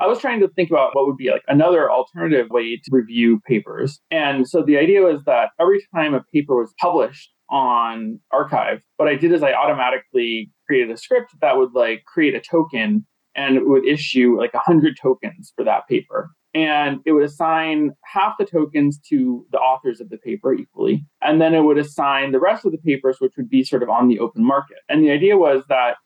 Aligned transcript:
I 0.00 0.06
was 0.06 0.18
trying 0.18 0.40
to 0.40 0.48
think 0.48 0.70
about 0.70 0.94
what 0.94 1.06
would 1.06 1.18
be 1.18 1.30
like 1.30 1.42
another 1.46 1.90
alternative 1.90 2.48
way 2.48 2.76
to 2.76 2.90
review 2.90 3.38
papers. 3.46 4.00
And 4.10 4.48
so 4.48 4.62
the 4.62 4.78
idea 4.78 5.02
was 5.02 5.22
that 5.26 5.50
every 5.60 5.84
time 5.94 6.14
a 6.14 6.24
paper 6.32 6.56
was 6.56 6.72
published 6.80 7.30
on 7.50 8.18
arXiv, 8.32 8.80
what 8.96 9.08
I 9.08 9.14
did 9.14 9.30
is 9.30 9.42
I 9.42 9.52
automatically 9.52 10.50
created 10.66 10.90
a 10.90 10.96
script 10.96 11.32
that 11.42 11.58
would 11.58 11.74
like 11.74 12.04
create 12.06 12.34
a 12.34 12.40
token 12.40 13.06
and 13.34 13.56
it 13.56 13.68
would 13.68 13.84
issue 13.86 14.38
like 14.38 14.54
100 14.54 14.96
tokens 15.00 15.52
for 15.54 15.64
that 15.64 15.86
paper. 15.86 16.30
And 16.54 17.00
it 17.04 17.12
would 17.12 17.24
assign 17.24 17.92
half 18.04 18.34
the 18.38 18.46
tokens 18.46 18.98
to 19.10 19.46
the 19.52 19.58
authors 19.58 20.00
of 20.00 20.08
the 20.08 20.18
paper 20.18 20.54
equally. 20.54 21.04
And 21.22 21.40
then 21.40 21.54
it 21.54 21.60
would 21.60 21.78
assign 21.78 22.32
the 22.32 22.40
rest 22.40 22.64
of 22.64 22.72
the 22.72 22.78
papers, 22.78 23.18
which 23.20 23.34
would 23.36 23.50
be 23.50 23.62
sort 23.64 23.82
of 23.82 23.90
on 23.90 24.08
the 24.08 24.18
open 24.18 24.44
market. 24.44 24.78
And 24.88 25.04
the 25.04 25.10
idea 25.10 25.36
was 25.36 25.62
that 25.68 25.96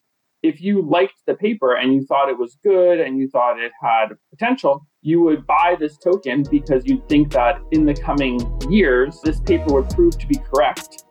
if 0.44 0.60
you 0.60 0.82
liked 0.82 1.14
the 1.26 1.32
paper 1.32 1.76
and 1.76 1.94
you 1.94 2.04
thought 2.04 2.28
it 2.28 2.38
was 2.38 2.58
good 2.62 3.00
and 3.00 3.16
you 3.16 3.26
thought 3.30 3.58
it 3.58 3.72
had 3.80 4.08
potential, 4.28 4.86
you 5.00 5.22
would 5.22 5.46
buy 5.46 5.74
this 5.80 5.96
token 5.96 6.44
because 6.50 6.84
you'd 6.84 7.08
think 7.08 7.32
that 7.32 7.58
in 7.72 7.86
the 7.86 7.94
coming 7.94 8.38
years, 8.68 9.18
this 9.24 9.40
paper 9.40 9.72
would 9.72 9.88
prove 9.88 10.18
to 10.18 10.26
be 10.26 10.36
correct. 10.36 11.04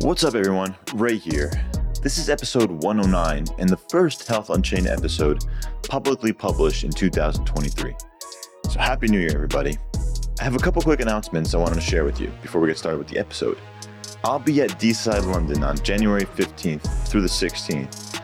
What's 0.00 0.24
up, 0.24 0.34
everyone? 0.34 0.74
Ray 0.94 1.16
here. 1.16 1.52
This 2.02 2.18
is 2.18 2.28
episode 2.28 2.72
109 2.82 3.44
and 3.60 3.68
the 3.68 3.76
first 3.76 4.26
Health 4.26 4.50
Unchained 4.50 4.88
episode 4.88 5.44
publicly 5.88 6.32
published 6.32 6.82
in 6.82 6.90
2023. 6.90 7.94
So, 8.68 8.80
Happy 8.80 9.06
New 9.06 9.20
Year, 9.20 9.30
everybody. 9.32 9.78
I 10.40 10.42
have 10.42 10.56
a 10.56 10.58
couple 10.58 10.82
quick 10.82 10.98
announcements 10.98 11.54
I 11.54 11.58
wanted 11.58 11.76
to 11.76 11.80
share 11.80 12.02
with 12.02 12.20
you 12.20 12.32
before 12.42 12.60
we 12.60 12.66
get 12.66 12.78
started 12.78 12.98
with 12.98 13.06
the 13.06 13.18
episode. 13.18 13.58
I'll 14.24 14.40
be 14.40 14.60
at 14.60 14.70
DeSci 14.70 15.24
London 15.32 15.62
on 15.62 15.78
January 15.84 16.24
15th 16.24 17.06
through 17.06 17.22
the 17.22 17.28
16th 17.28 18.21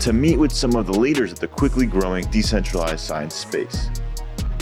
to 0.00 0.14
meet 0.14 0.38
with 0.38 0.50
some 0.50 0.74
of 0.76 0.86
the 0.86 0.98
leaders 0.98 1.30
of 1.30 1.38
the 1.40 1.46
quickly 1.46 1.84
growing 1.84 2.24
decentralized 2.30 3.00
science 3.00 3.34
space. 3.34 3.90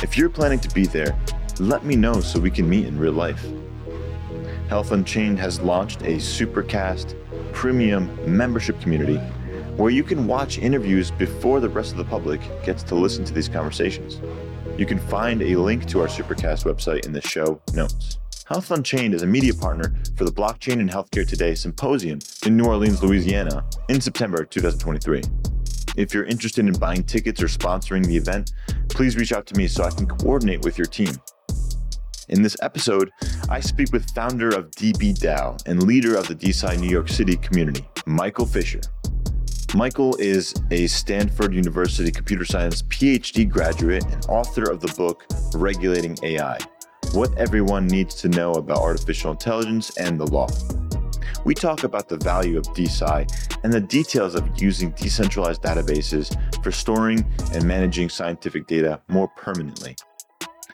If 0.02 0.18
you're 0.18 0.28
planning 0.28 0.58
to 0.58 0.74
be 0.74 0.84
there, 0.84 1.16
let 1.60 1.84
me 1.84 1.94
know 1.94 2.20
so 2.20 2.40
we 2.40 2.50
can 2.50 2.68
meet 2.68 2.86
in 2.86 2.98
real 2.98 3.12
life. 3.12 3.46
Health 4.68 4.90
Unchained 4.90 5.38
has 5.38 5.60
launched 5.60 6.02
a 6.02 6.16
Supercast 6.16 7.14
premium 7.52 8.10
membership 8.26 8.80
community 8.80 9.18
where 9.76 9.90
you 9.90 10.02
can 10.02 10.26
watch 10.26 10.58
interviews 10.58 11.12
before 11.12 11.60
the 11.60 11.68
rest 11.68 11.92
of 11.92 11.98
the 11.98 12.04
public 12.04 12.40
gets 12.64 12.82
to 12.82 12.96
listen 12.96 13.24
to 13.24 13.32
these 13.32 13.48
conversations. 13.48 14.20
You 14.76 14.86
can 14.86 14.98
find 14.98 15.40
a 15.40 15.54
link 15.54 15.86
to 15.86 16.00
our 16.00 16.08
Supercast 16.08 16.64
website 16.64 17.06
in 17.06 17.12
the 17.12 17.22
show 17.22 17.60
notes. 17.74 18.18
Health 18.48 18.70
Unchained 18.70 19.12
is 19.12 19.20
a 19.20 19.26
media 19.26 19.52
partner 19.52 19.92
for 20.16 20.24
the 20.24 20.32
Blockchain 20.32 20.80
and 20.80 20.88
Healthcare 20.88 21.28
Today 21.28 21.54
Symposium 21.54 22.18
in 22.46 22.56
New 22.56 22.64
Orleans, 22.64 23.02
Louisiana 23.02 23.62
in 23.90 24.00
September 24.00 24.42
2023. 24.42 25.20
If 25.98 26.14
you're 26.14 26.24
interested 26.24 26.66
in 26.66 26.72
buying 26.72 27.02
tickets 27.02 27.42
or 27.42 27.46
sponsoring 27.46 28.06
the 28.06 28.16
event, 28.16 28.52
please 28.88 29.18
reach 29.18 29.34
out 29.34 29.44
to 29.48 29.54
me 29.54 29.68
so 29.68 29.84
I 29.84 29.90
can 29.90 30.06
coordinate 30.06 30.62
with 30.62 30.78
your 30.78 30.86
team. 30.86 31.14
In 32.30 32.40
this 32.40 32.56
episode, 32.62 33.10
I 33.50 33.60
speak 33.60 33.92
with 33.92 34.08
founder 34.12 34.48
of 34.48 34.70
DBDAO 34.70 35.66
and 35.66 35.82
leader 35.82 36.16
of 36.16 36.26
the 36.26 36.34
DeSci 36.34 36.80
New 36.80 36.88
York 36.88 37.10
City 37.10 37.36
community, 37.36 37.86
Michael 38.06 38.46
Fisher. 38.46 38.80
Michael 39.74 40.16
is 40.16 40.54
a 40.70 40.86
Stanford 40.86 41.52
University 41.52 42.10
computer 42.10 42.46
science 42.46 42.80
PhD 42.84 43.46
graduate 43.46 44.06
and 44.06 44.24
author 44.30 44.70
of 44.70 44.80
the 44.80 44.94
book 44.96 45.26
Regulating 45.52 46.16
AI 46.22 46.56
what 47.12 47.36
everyone 47.38 47.86
needs 47.86 48.14
to 48.16 48.28
know 48.28 48.52
about 48.52 48.78
artificial 48.78 49.30
intelligence 49.32 49.96
and 49.96 50.20
the 50.20 50.26
law. 50.26 50.48
We 51.44 51.54
talk 51.54 51.84
about 51.84 52.08
the 52.08 52.16
value 52.18 52.58
of 52.58 52.64
DeSci 52.68 53.58
and 53.62 53.72
the 53.72 53.80
details 53.80 54.34
of 54.34 54.60
using 54.60 54.90
decentralized 54.90 55.62
databases 55.62 56.36
for 56.62 56.70
storing 56.70 57.24
and 57.52 57.64
managing 57.64 58.08
scientific 58.08 58.66
data 58.66 59.00
more 59.08 59.28
permanently. 59.28 59.96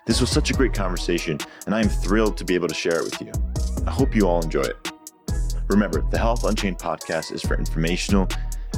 This 0.07 0.21
was 0.21 0.31
such 0.31 0.51
a 0.51 0.55
great 0.55 0.75
conversation, 0.75 1.39
and 1.67 1.75
I 1.75 1.81
am 1.81 1.89
thrilled 1.89 2.37
to 2.39 2.45
be 2.45 2.55
able 2.55 2.69
to 2.69 2.75
share 2.75 2.99
it 2.99 3.05
with 3.05 3.21
you. 3.21 3.33
I 3.87 3.91
hope 3.91 4.15
you 4.15 4.27
all 4.27 4.43
enjoy 4.43 4.63
it. 4.63 4.93
Remember, 5.69 6.03
the 6.11 6.19
Health 6.19 6.45
Unchained 6.45 6.79
podcast 6.79 7.33
is 7.33 7.41
for 7.41 7.57
informational 7.57 8.29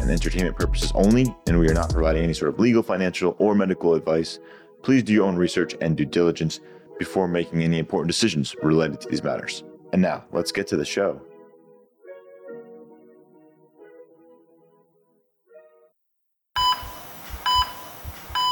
and 0.00 0.10
entertainment 0.10 0.56
purposes 0.56 0.92
only, 0.94 1.34
and 1.46 1.58
we 1.58 1.68
are 1.68 1.74
not 1.74 1.90
providing 1.90 2.22
any 2.22 2.34
sort 2.34 2.52
of 2.52 2.60
legal, 2.60 2.82
financial, 2.82 3.34
or 3.38 3.54
medical 3.54 3.94
advice. 3.94 4.38
Please 4.82 5.02
do 5.02 5.12
your 5.12 5.26
own 5.26 5.36
research 5.36 5.74
and 5.80 5.96
due 5.96 6.04
diligence 6.04 6.60
before 6.98 7.28
making 7.28 7.62
any 7.62 7.78
important 7.78 8.08
decisions 8.08 8.54
related 8.62 9.00
to 9.00 9.08
these 9.08 9.22
matters. 9.22 9.64
And 9.92 10.02
now, 10.02 10.24
let's 10.32 10.52
get 10.52 10.66
to 10.68 10.76
the 10.76 10.84
show. 10.84 11.20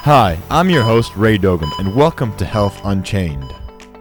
Hi, 0.05 0.39
I'm 0.51 0.69
your 0.69 0.83
host, 0.83 1.17
Ray 1.17 1.39
Dogan, 1.39 1.71
and 1.79 1.95
welcome 1.95 2.37
to 2.37 2.45
Health 2.45 2.79
Unchained. 2.85 3.51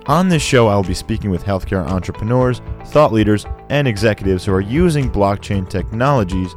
On 0.07 0.27
this 0.27 0.41
show, 0.41 0.67
I 0.67 0.75
will 0.75 0.83
be 0.83 0.93
speaking 0.93 1.29
with 1.29 1.45
healthcare 1.45 1.87
entrepreneurs, 1.87 2.61
thought 2.87 3.13
leaders, 3.13 3.45
and 3.69 3.87
executives 3.87 4.43
who 4.43 4.53
are 4.53 4.59
using 4.59 5.09
blockchain 5.09 5.69
technologies 5.69 6.53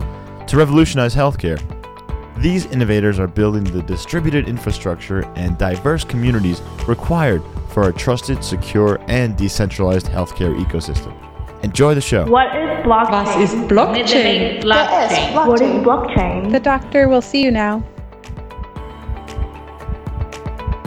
to 0.49 0.57
revolutionize 0.57 1.15
healthcare. 1.15 1.63
These 2.43 2.67
innovators 2.67 3.21
are 3.21 3.29
building 3.29 3.63
the 3.63 3.83
distributed 3.83 4.49
infrastructure 4.49 5.25
and 5.37 5.57
diverse 5.57 6.03
communities 6.03 6.61
required 6.89 7.41
for 7.77 7.91
a 7.91 7.93
trusted, 7.93 8.43
secure, 8.43 8.99
and 9.07 9.37
decentralized 9.37 10.07
healthcare 10.07 10.59
ecosystem. 10.65 11.13
Enjoy 11.63 11.95
the 11.95 12.01
show. 12.01 12.25
What 12.25 12.47
is 12.57 12.71
blockchain? 12.87 13.27
Was 13.27 13.53
ist 13.53 13.69
Blockchain? 13.69 14.63
blockchain? 14.63 15.47
What 15.47 15.61
is 15.61 15.69
blockchain? 15.85 16.51
The 16.53 16.59
doctor 16.59 17.07
will 17.07 17.21
see 17.21 17.43
you 17.45 17.51
now. 17.51 17.85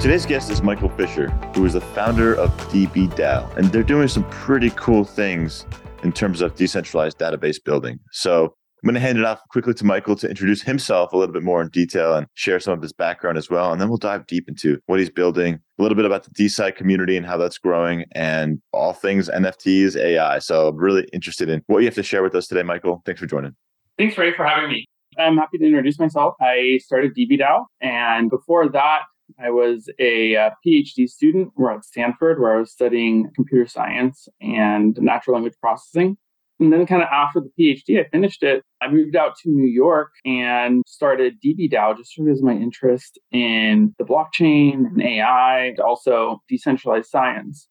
Today's 0.01 0.25
guest 0.25 0.49
is 0.49 0.63
Michael 0.63 0.89
Fisher, 0.89 1.29
who 1.53 1.63
is 1.63 1.73
the 1.73 1.81
founder 1.81 2.33
of 2.33 2.49
DBDAO, 2.71 3.55
and 3.57 3.71
they're 3.71 3.83
doing 3.83 4.07
some 4.07 4.23
pretty 4.31 4.71
cool 4.71 5.03
things 5.03 5.67
in 6.01 6.11
terms 6.11 6.41
of 6.41 6.55
decentralized 6.55 7.19
database 7.19 7.63
building. 7.63 7.99
So 8.13 8.55
I'm 8.81 8.87
going 8.87 8.93
to 8.93 9.01
hand 9.01 9.17
it 9.17 9.25
off 9.25 9.41
quickly 9.49 9.73
to 9.73 9.85
Michael 9.85 10.15
to 10.15 10.29
introduce 10.29 10.61
himself 10.61 11.11
a 11.11 11.17
little 11.17 11.33
bit 11.33 11.43
more 11.43 11.61
in 11.61 11.67
detail 11.67 12.15
and 12.15 12.27
share 12.35 12.61
some 12.61 12.73
of 12.73 12.81
his 12.81 12.93
background 12.93 13.37
as 13.37 13.49
well. 13.49 13.73
And 13.73 13.81
then 13.81 13.89
we'll 13.89 13.97
dive 13.97 14.25
deep 14.25 14.47
into 14.47 14.79
what 14.85 14.99
he's 14.99 15.09
building, 15.09 15.55
a 15.77 15.81
little 15.81 15.97
bit 15.97 16.05
about 16.05 16.23
the 16.23 16.29
DeSci 16.29 16.73
community 16.77 17.17
and 17.17 17.25
how 17.25 17.35
that's 17.35 17.57
growing, 17.57 18.05
and 18.13 18.61
all 18.71 18.93
things 18.93 19.29
NFTs, 19.29 19.97
AI. 19.97 20.39
So 20.39 20.69
I'm 20.69 20.77
really 20.77 21.09
interested 21.11 21.49
in 21.49 21.61
what 21.67 21.79
you 21.79 21.85
have 21.87 21.95
to 21.95 22.03
share 22.03 22.23
with 22.23 22.33
us 22.35 22.47
today, 22.47 22.63
Michael. 22.63 23.01
Thanks 23.05 23.19
for 23.19 23.27
joining. 23.27 23.53
Thanks, 23.97 24.17
Ray, 24.17 24.33
for 24.33 24.45
having 24.45 24.69
me. 24.69 24.85
I'm 25.17 25.35
happy 25.35 25.57
to 25.57 25.65
introduce 25.65 25.99
myself. 25.99 26.35
I 26.39 26.79
started 26.81 27.13
DBDAO, 27.13 27.65
and 27.81 28.29
before 28.29 28.69
that, 28.69 29.01
I 29.37 29.49
was 29.49 29.89
a, 29.99 30.37
uh, 30.37 30.51
PhD 30.65 31.07
student 31.07 31.51
at 31.69 31.83
Stanford, 31.83 32.39
where 32.39 32.55
I 32.55 32.59
was 32.59 32.71
studying 32.71 33.29
computer 33.35 33.67
science 33.67 34.29
and 34.39 34.97
natural 35.01 35.35
language 35.35 35.55
processing. 35.61 36.17
And 36.59 36.73
then, 36.73 36.85
kind 36.85 37.01
of 37.01 37.07
after 37.09 37.39
the 37.39 37.51
PhD, 37.57 37.99
I 37.99 38.09
finished 38.09 38.43
it. 38.43 38.63
I 38.81 38.91
moved 38.91 39.15
out 39.15 39.37
to 39.43 39.49
New 39.49 39.67
York 39.67 40.11
and 40.25 40.83
started 40.85 41.35
DBDAO 41.43 41.97
just 41.97 42.13
because 42.17 42.39
of 42.39 42.43
my 42.45 42.53
interest 42.53 43.17
in 43.31 43.95
the 43.97 44.03
blockchain 44.03 44.85
and 44.85 45.01
AI, 45.01 45.67
and 45.67 45.79
also 45.79 46.41
decentralized 46.49 47.09
science. 47.09 47.67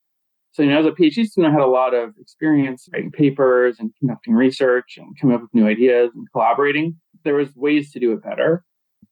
So, 0.52 0.62
you 0.62 0.70
know, 0.70 0.80
as 0.80 0.86
a 0.86 0.90
PhD 0.90 1.26
student, 1.26 1.52
I 1.52 1.52
had 1.52 1.60
a 1.60 1.70
lot 1.70 1.92
of 1.92 2.14
experience 2.18 2.88
writing 2.92 3.12
papers 3.12 3.76
and 3.78 3.90
conducting 3.98 4.34
research 4.34 4.96
and 4.96 5.14
coming 5.20 5.36
up 5.36 5.42
with 5.42 5.54
new 5.54 5.66
ideas 5.66 6.10
and 6.14 6.26
collaborating. 6.32 6.96
There 7.24 7.34
was 7.34 7.54
ways 7.54 7.92
to 7.92 8.00
do 8.00 8.12
it 8.12 8.22
better. 8.22 8.64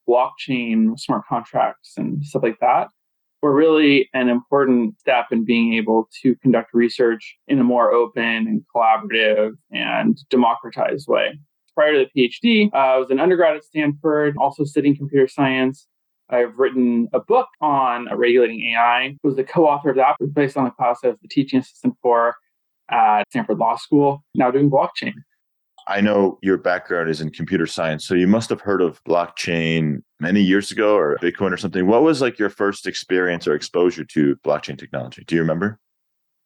Blockchain, 0.09 0.97
smart 0.97 1.23
contracts, 1.29 1.93
and 1.97 2.23
stuff 2.25 2.43
like 2.43 2.59
that 2.61 2.87
were 3.41 3.53
really 3.53 4.09
an 4.13 4.29
important 4.29 4.99
step 4.99 5.27
in 5.31 5.45
being 5.45 5.73
able 5.75 6.09
to 6.21 6.35
conduct 6.37 6.73
research 6.73 7.37
in 7.47 7.59
a 7.59 7.63
more 7.63 7.91
open 7.91 8.23
and 8.23 8.61
collaborative 8.75 9.51
and 9.71 10.17
democratized 10.29 11.07
way. 11.07 11.37
Prior 11.75 11.93
to 11.93 12.09
the 12.13 12.29
PhD, 12.43 12.73
uh, 12.73 12.77
I 12.77 12.97
was 12.97 13.11
an 13.11 13.19
undergrad 13.19 13.55
at 13.55 13.63
Stanford, 13.63 14.35
also 14.39 14.63
studying 14.63 14.97
computer 14.97 15.27
science. 15.27 15.87
I've 16.29 16.57
written 16.57 17.07
a 17.13 17.19
book 17.19 17.47
on 17.61 18.07
regulating 18.17 18.73
AI. 18.73 19.01
I 19.03 19.17
was 19.23 19.35
the 19.35 19.43
co-author 19.43 19.91
of 19.91 19.95
that, 19.97 20.15
based 20.33 20.57
on 20.57 20.65
the 20.65 20.71
class 20.71 20.99
I 21.03 21.09
was 21.09 21.17
the 21.21 21.27
teaching 21.27 21.59
assistant 21.59 21.95
for 22.01 22.35
at 22.89 23.23
Stanford 23.29 23.59
Law 23.59 23.75
School, 23.75 24.23
now 24.33 24.49
doing 24.49 24.69
blockchain. 24.69 25.13
I 25.89 26.01
know 26.01 26.37
your 26.41 26.57
background 26.57 27.09
is 27.09 27.21
in 27.21 27.29
computer 27.29 27.65
science, 27.65 28.05
so 28.05 28.13
you 28.13 28.27
must 28.27 28.49
have 28.49 28.59
heard 28.59 28.81
of 28.81 29.01
blockchain 29.05 30.01
many 30.19 30.41
years 30.41 30.69
ago 30.69 30.97
or 30.97 31.17
Bitcoin 31.21 31.53
or 31.53 31.57
something. 31.57 31.87
What 31.87 32.01
was 32.03 32.21
like 32.21 32.37
your 32.37 32.49
first 32.49 32.85
experience 32.85 33.47
or 33.47 33.55
exposure 33.55 34.03
to 34.03 34.35
blockchain 34.45 34.77
technology? 34.77 35.23
Do 35.25 35.35
you 35.35 35.41
remember? 35.41 35.79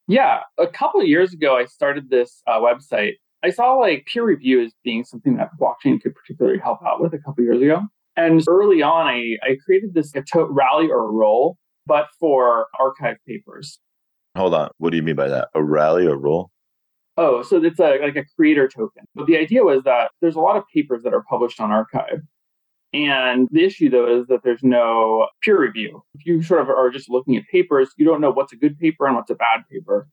Yeah, 0.08 0.42
a 0.60 0.68
couple 0.68 1.02
of 1.02 1.08
years 1.08 1.34
ago, 1.34 1.58
I 1.58 1.66
started 1.66 2.10
this 2.10 2.44
uh, 2.46 2.60
website. 2.60 3.14
I 3.44 3.50
saw 3.50 3.74
like 3.74 4.06
peer 4.06 4.24
review 4.24 4.64
as 4.64 4.74
being 4.84 5.04
something 5.04 5.38
that 5.38 5.50
blockchain 5.60 6.00
could 6.00 6.14
particularly 6.14 6.60
help 6.60 6.80
out 6.86 7.02
with 7.02 7.14
a 7.14 7.18
couple 7.18 7.44
years 7.44 7.62
ago. 7.62 7.82
And 8.16 8.44
early 8.48 8.84
on, 8.84 9.08
I, 9.08 9.38
I 9.42 9.58
created 9.66 9.94
this 9.96 10.14
a 10.16 10.46
rally 10.46 10.90
or 10.90 11.08
a 11.08 11.12
roll, 11.12 11.58
but 11.88 12.08
for 12.20 12.68
arXiv 12.80 13.16
papers. 13.28 13.80
Hold 14.38 14.54
on. 14.54 14.70
What 14.78 14.92
do 14.92 14.98
you 14.98 15.04
mean 15.04 15.16
by 15.16 15.30
that? 15.30 15.50
A 15.56 15.64
rally 15.64 16.06
or 16.06 16.18
roll? 16.18 16.52
Oh, 17.18 17.44
so 17.44 17.62
it's 17.63 17.80
a, 17.80 17.98
like 18.02 18.16
a 18.16 18.25
creator 18.36 18.68
token. 18.68 19.04
But 19.16 19.28
the 19.28 19.38
idea 19.38 19.63
was 19.63 19.84
that 19.84 20.12
there's 20.22 20.36
a 20.36 20.40
lot 20.40 20.56
of 20.56 20.63
papers 20.74 21.04
that 21.04 21.13
are 21.13 21.24
published 21.30 21.60
on 21.60 21.69
arXiv. 21.69 22.22
And 22.94 23.48
the 23.52 23.63
issue, 23.63 23.90
though, 23.90 24.19
is 24.19 24.28
that 24.28 24.44
there's 24.44 24.63
no 24.63 25.28
peer 25.42 25.62
review. 25.62 26.04
If 26.13 26.25
you 26.25 26.42
sort 26.44 26.62
of 26.62 26.69
are 26.69 26.90
just 26.90 27.10
looking 27.10 27.38
at 27.38 27.44
papers, 27.50 27.90
you 27.98 28.06
don't 28.06 28.22
know 28.22 28.31
what's 28.31 28.52
a 28.52 28.58
good 28.58 28.78
paper 28.78 29.06
and 29.08 29.16
what's 29.16 29.31
a 29.31 29.36
bad 29.36 29.62
paper. 29.72 30.08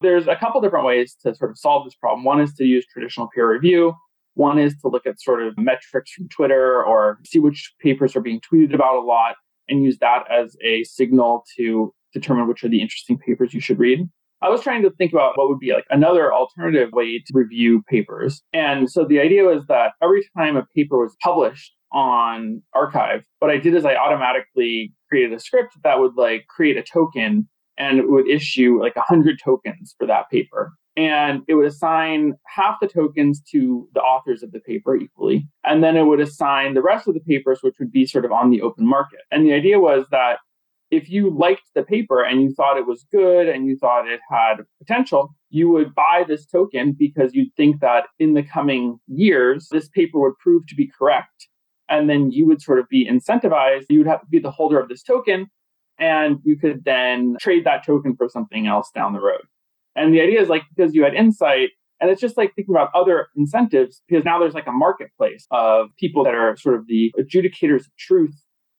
There's 0.00 0.26
a 0.26 0.36
couple 0.36 0.60
different 0.60 0.86
ways 0.86 1.16
to 1.22 1.34
sort 1.34 1.50
of 1.50 1.58
solve 1.58 1.84
this 1.84 1.94
problem. 1.94 2.24
One 2.24 2.40
is 2.40 2.54
to 2.54 2.64
use 2.64 2.86
traditional 2.86 3.28
peer 3.34 3.52
review. 3.52 3.94
One 4.34 4.58
is 4.58 4.76
to 4.82 4.88
look 4.88 5.06
at 5.06 5.20
sort 5.20 5.42
of 5.42 5.56
metrics 5.58 6.12
from 6.12 6.28
Twitter 6.28 6.84
or 6.84 7.18
see 7.24 7.40
which 7.40 7.72
papers 7.80 8.14
are 8.14 8.20
being 8.20 8.40
tweeted 8.40 8.74
about 8.74 8.96
a 8.96 9.00
lot 9.00 9.34
and 9.68 9.84
use 9.84 9.98
that 9.98 10.24
as 10.30 10.56
a 10.64 10.84
signal 10.84 11.44
to 11.56 11.92
determine 12.12 12.48
which 12.48 12.64
are 12.64 12.68
the 12.68 12.80
interesting 12.80 13.18
papers 13.18 13.52
you 13.52 13.60
should 13.60 13.78
read. 13.78 14.08
I 14.40 14.48
was 14.48 14.62
trying 14.62 14.82
to 14.82 14.90
think 14.90 15.12
about 15.12 15.36
what 15.36 15.48
would 15.48 15.58
be 15.58 15.72
like 15.72 15.84
another 15.90 16.32
alternative 16.32 16.90
way 16.92 17.18
to 17.18 17.32
review 17.34 17.82
papers. 17.88 18.42
And 18.52 18.90
so 18.90 19.04
the 19.04 19.20
idea 19.20 19.44
was 19.44 19.64
that 19.68 19.92
every 20.02 20.22
time 20.36 20.56
a 20.56 20.66
paper 20.76 20.98
was 20.98 21.16
published 21.22 21.74
on 21.92 22.62
arXiv, 22.74 23.22
what 23.40 23.50
I 23.50 23.56
did 23.56 23.74
is 23.74 23.84
I 23.84 23.96
automatically 23.96 24.94
created 25.08 25.32
a 25.32 25.40
script 25.40 25.76
that 25.82 25.98
would 25.98 26.14
like 26.16 26.46
create 26.48 26.76
a 26.76 26.82
token 26.82 27.48
and 27.78 27.98
it 27.98 28.10
would 28.10 28.28
issue 28.28 28.80
like 28.80 28.96
100 28.96 29.40
tokens 29.42 29.94
for 29.98 30.06
that 30.06 30.30
paper. 30.30 30.72
And 30.96 31.42
it 31.46 31.54
would 31.54 31.66
assign 31.66 32.34
half 32.46 32.76
the 32.80 32.88
tokens 32.88 33.40
to 33.52 33.88
the 33.94 34.00
authors 34.00 34.42
of 34.42 34.50
the 34.50 34.58
paper 34.58 34.96
equally. 34.96 35.46
And 35.64 35.82
then 35.82 35.96
it 35.96 36.02
would 36.02 36.18
assign 36.18 36.74
the 36.74 36.82
rest 36.82 37.06
of 37.06 37.14
the 37.14 37.20
papers, 37.20 37.60
which 37.62 37.76
would 37.78 37.92
be 37.92 38.04
sort 38.04 38.24
of 38.24 38.32
on 38.32 38.50
the 38.50 38.62
open 38.62 38.84
market. 38.84 39.20
And 39.30 39.46
the 39.46 39.52
idea 39.52 39.78
was 39.78 40.06
that 40.10 40.38
if 40.90 41.10
you 41.10 41.30
liked 41.30 41.68
the 41.74 41.82
paper 41.82 42.22
and 42.22 42.42
you 42.42 42.52
thought 42.54 42.78
it 42.78 42.86
was 42.86 43.06
good 43.12 43.48
and 43.48 43.66
you 43.66 43.76
thought 43.76 44.08
it 44.08 44.20
had 44.30 44.56
potential, 44.78 45.34
you 45.50 45.68
would 45.70 45.94
buy 45.94 46.24
this 46.26 46.46
token 46.46 46.92
because 46.98 47.34
you'd 47.34 47.54
think 47.56 47.80
that 47.80 48.04
in 48.18 48.34
the 48.34 48.42
coming 48.42 48.98
years, 49.06 49.68
this 49.70 49.88
paper 49.88 50.18
would 50.20 50.38
prove 50.38 50.66
to 50.66 50.74
be 50.74 50.90
correct. 50.98 51.48
And 51.88 52.08
then 52.08 52.30
you 52.30 52.46
would 52.46 52.62
sort 52.62 52.78
of 52.78 52.88
be 52.88 53.08
incentivized. 53.08 53.86
You 53.88 53.98
would 53.98 54.06
have 54.06 54.20
to 54.20 54.26
be 54.26 54.38
the 54.38 54.50
holder 54.50 54.78
of 54.78 54.88
this 54.88 55.02
token 55.02 55.48
and 55.98 56.38
you 56.44 56.56
could 56.58 56.84
then 56.84 57.36
trade 57.40 57.64
that 57.64 57.84
token 57.84 58.14
for 58.16 58.28
something 58.28 58.66
else 58.66 58.90
down 58.94 59.12
the 59.12 59.20
road. 59.20 59.42
And 59.96 60.14
the 60.14 60.20
idea 60.20 60.40
is 60.40 60.48
like 60.48 60.62
because 60.74 60.94
you 60.94 61.02
had 61.02 61.14
insight, 61.14 61.70
and 62.00 62.10
it's 62.10 62.20
just 62.20 62.36
like 62.36 62.54
thinking 62.54 62.74
about 62.74 62.90
other 62.94 63.28
incentives 63.36 64.00
because 64.08 64.24
now 64.24 64.38
there's 64.38 64.54
like 64.54 64.68
a 64.68 64.72
marketplace 64.72 65.46
of 65.50 65.88
people 65.98 66.22
that 66.24 66.34
are 66.34 66.56
sort 66.56 66.76
of 66.76 66.86
the 66.86 67.12
adjudicators 67.18 67.80
of 67.80 67.96
truth 67.98 68.36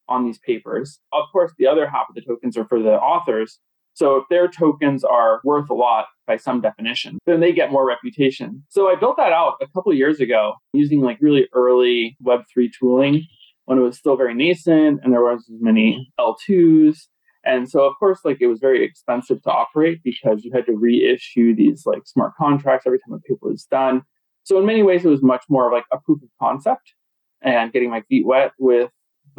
on 0.10 0.26
these 0.26 0.40
papers. 0.40 1.00
Of 1.14 1.26
course, 1.32 1.54
the 1.58 1.68
other 1.68 1.88
half 1.88 2.08
of 2.10 2.16
the 2.16 2.22
tokens 2.22 2.58
are 2.58 2.66
for 2.66 2.82
the 2.82 2.94
authors. 2.94 3.60
So 3.94 4.16
if 4.18 4.26
their 4.30 4.48
tokens 4.48 5.04
are 5.04 5.42
worth 5.44 5.70
a 5.70 5.74
lot 5.74 6.06
by 6.26 6.38
some 6.38 6.62
definition, 6.62 7.20
then 7.26 7.42
they 7.42 7.52
get 7.52 7.72
more 7.72 7.86
reputation. 7.86 8.64
So 8.70 8.90
I 8.90 8.96
built 8.96 9.18
that 9.18 9.34
out 9.34 9.56
a 9.62 9.68
couple 9.68 9.94
years 9.94 10.20
ago 10.20 10.54
using 10.74 11.02
like 11.02 11.18
really 11.22 11.48
early 11.54 12.18
Web3 12.24 12.70
tooling 12.80 13.24
when 13.66 13.78
it 13.78 13.82
was 13.82 13.98
still 13.98 14.16
very 14.16 14.34
nascent 14.34 15.02
and 15.04 15.14
there 15.14 15.24
wasn't 15.24 15.58
as 15.58 15.62
many 15.62 16.12
L2s. 16.20 17.08
And 17.44 17.70
so 17.70 17.84
of 17.84 17.94
course, 18.00 18.20
like 18.24 18.38
it 18.42 18.48
was 18.48 18.60
very 18.60 18.84
expensive 18.84 19.42
to 19.44 19.52
operate 19.52 20.00
because 20.04 20.44
you 20.44 20.52
had 20.54 20.66
to 20.66 20.78
reissue 20.78 21.56
these 21.56 21.84
like 21.86 22.06
smart 22.06 22.34
contracts 22.38 22.86
every 22.86 23.00
time 23.00 23.14
a 23.14 23.20
paper 23.20 23.50
was 23.50 23.66
done. 23.66 24.04
So 24.44 24.60
in 24.60 24.66
many 24.66 24.82
ways, 24.82 25.06
it 25.06 25.10
was 25.10 25.22
much 25.22 25.44
more 25.50 25.68
of 25.68 25.74
like 25.74 25.86
a 25.92 26.00
proof 26.00 26.22
of 26.24 26.30
concept 26.42 26.94
and 27.42 27.72
getting 27.72 27.90
my 27.90 28.02
feet 28.02 28.26
wet 28.26 28.52
with 28.60 28.90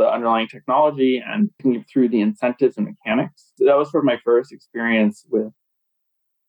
the 0.00 0.10
underlying 0.10 0.48
technology 0.48 1.22
and 1.24 1.50
through 1.60 2.08
the 2.08 2.20
incentives 2.20 2.76
and 2.76 2.86
mechanics. 2.86 3.52
So 3.56 3.66
that 3.66 3.76
was 3.76 3.90
sort 3.90 4.02
of 4.02 4.06
my 4.06 4.18
first 4.24 4.52
experience 4.52 5.24
with. 5.28 5.52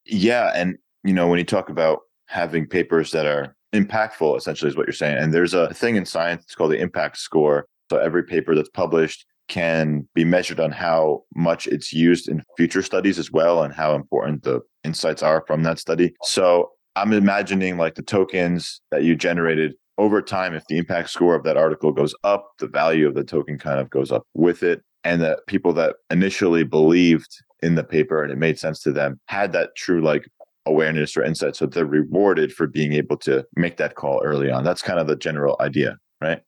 Yeah. 0.05 0.51
And, 0.55 0.77
you 1.03 1.13
know, 1.13 1.27
when 1.27 1.37
you 1.37 1.45
talk 1.45 1.69
about 1.69 1.99
having 2.27 2.65
papers 2.65 3.11
that 3.11 3.25
are 3.25 3.55
impactful, 3.73 4.37
essentially, 4.37 4.69
is 4.69 4.77
what 4.77 4.87
you're 4.87 4.93
saying. 4.93 5.17
And 5.17 5.33
there's 5.33 5.53
a 5.53 5.73
thing 5.73 5.95
in 5.95 6.05
science, 6.05 6.43
it's 6.43 6.55
called 6.55 6.71
the 6.71 6.79
impact 6.79 7.17
score. 7.17 7.67
So 7.89 7.97
every 7.97 8.23
paper 8.23 8.55
that's 8.55 8.69
published 8.69 9.25
can 9.49 10.07
be 10.15 10.23
measured 10.23 10.61
on 10.61 10.71
how 10.71 11.23
much 11.35 11.67
it's 11.67 11.91
used 11.91 12.29
in 12.29 12.41
future 12.55 12.81
studies 12.81 13.19
as 13.19 13.31
well 13.31 13.63
and 13.63 13.73
how 13.73 13.95
important 13.95 14.43
the 14.43 14.61
insights 14.85 15.21
are 15.21 15.43
from 15.45 15.63
that 15.63 15.77
study. 15.77 16.13
So 16.23 16.71
I'm 16.95 17.11
imagining 17.11 17.77
like 17.77 17.95
the 17.95 18.01
tokens 18.01 18.81
that 18.91 19.03
you 19.03 19.15
generated 19.15 19.75
over 19.97 20.21
time, 20.21 20.53
if 20.53 20.65
the 20.67 20.77
impact 20.77 21.09
score 21.09 21.35
of 21.35 21.43
that 21.43 21.57
article 21.57 21.91
goes 21.91 22.15
up, 22.23 22.51
the 22.59 22.67
value 22.67 23.07
of 23.07 23.13
the 23.13 23.23
token 23.23 23.57
kind 23.57 23.79
of 23.79 23.89
goes 23.89 24.11
up 24.11 24.23
with 24.33 24.63
it. 24.63 24.81
And 25.03 25.21
the 25.21 25.39
people 25.47 25.73
that 25.73 25.95
initially 26.09 26.63
believed 26.63 27.29
in 27.61 27.75
the 27.75 27.83
paper 27.83 28.23
and 28.23 28.31
it 28.31 28.37
made 28.37 28.59
sense 28.59 28.81
to 28.81 28.91
them 28.91 29.19
had 29.25 29.51
that 29.53 29.75
true 29.75 30.01
like 30.01 30.27
awareness 30.65 31.17
or 31.17 31.23
insight. 31.23 31.55
So 31.55 31.65
they're 31.65 31.85
rewarded 31.85 32.53
for 32.53 32.67
being 32.67 32.93
able 32.93 33.17
to 33.17 33.45
make 33.55 33.77
that 33.77 33.95
call 33.95 34.21
early 34.23 34.51
on. 34.51 34.63
That's 34.63 34.81
kind 34.81 34.99
of 34.99 35.07
the 35.07 35.15
general 35.15 35.55
idea, 35.59 35.97
right? 36.21 36.41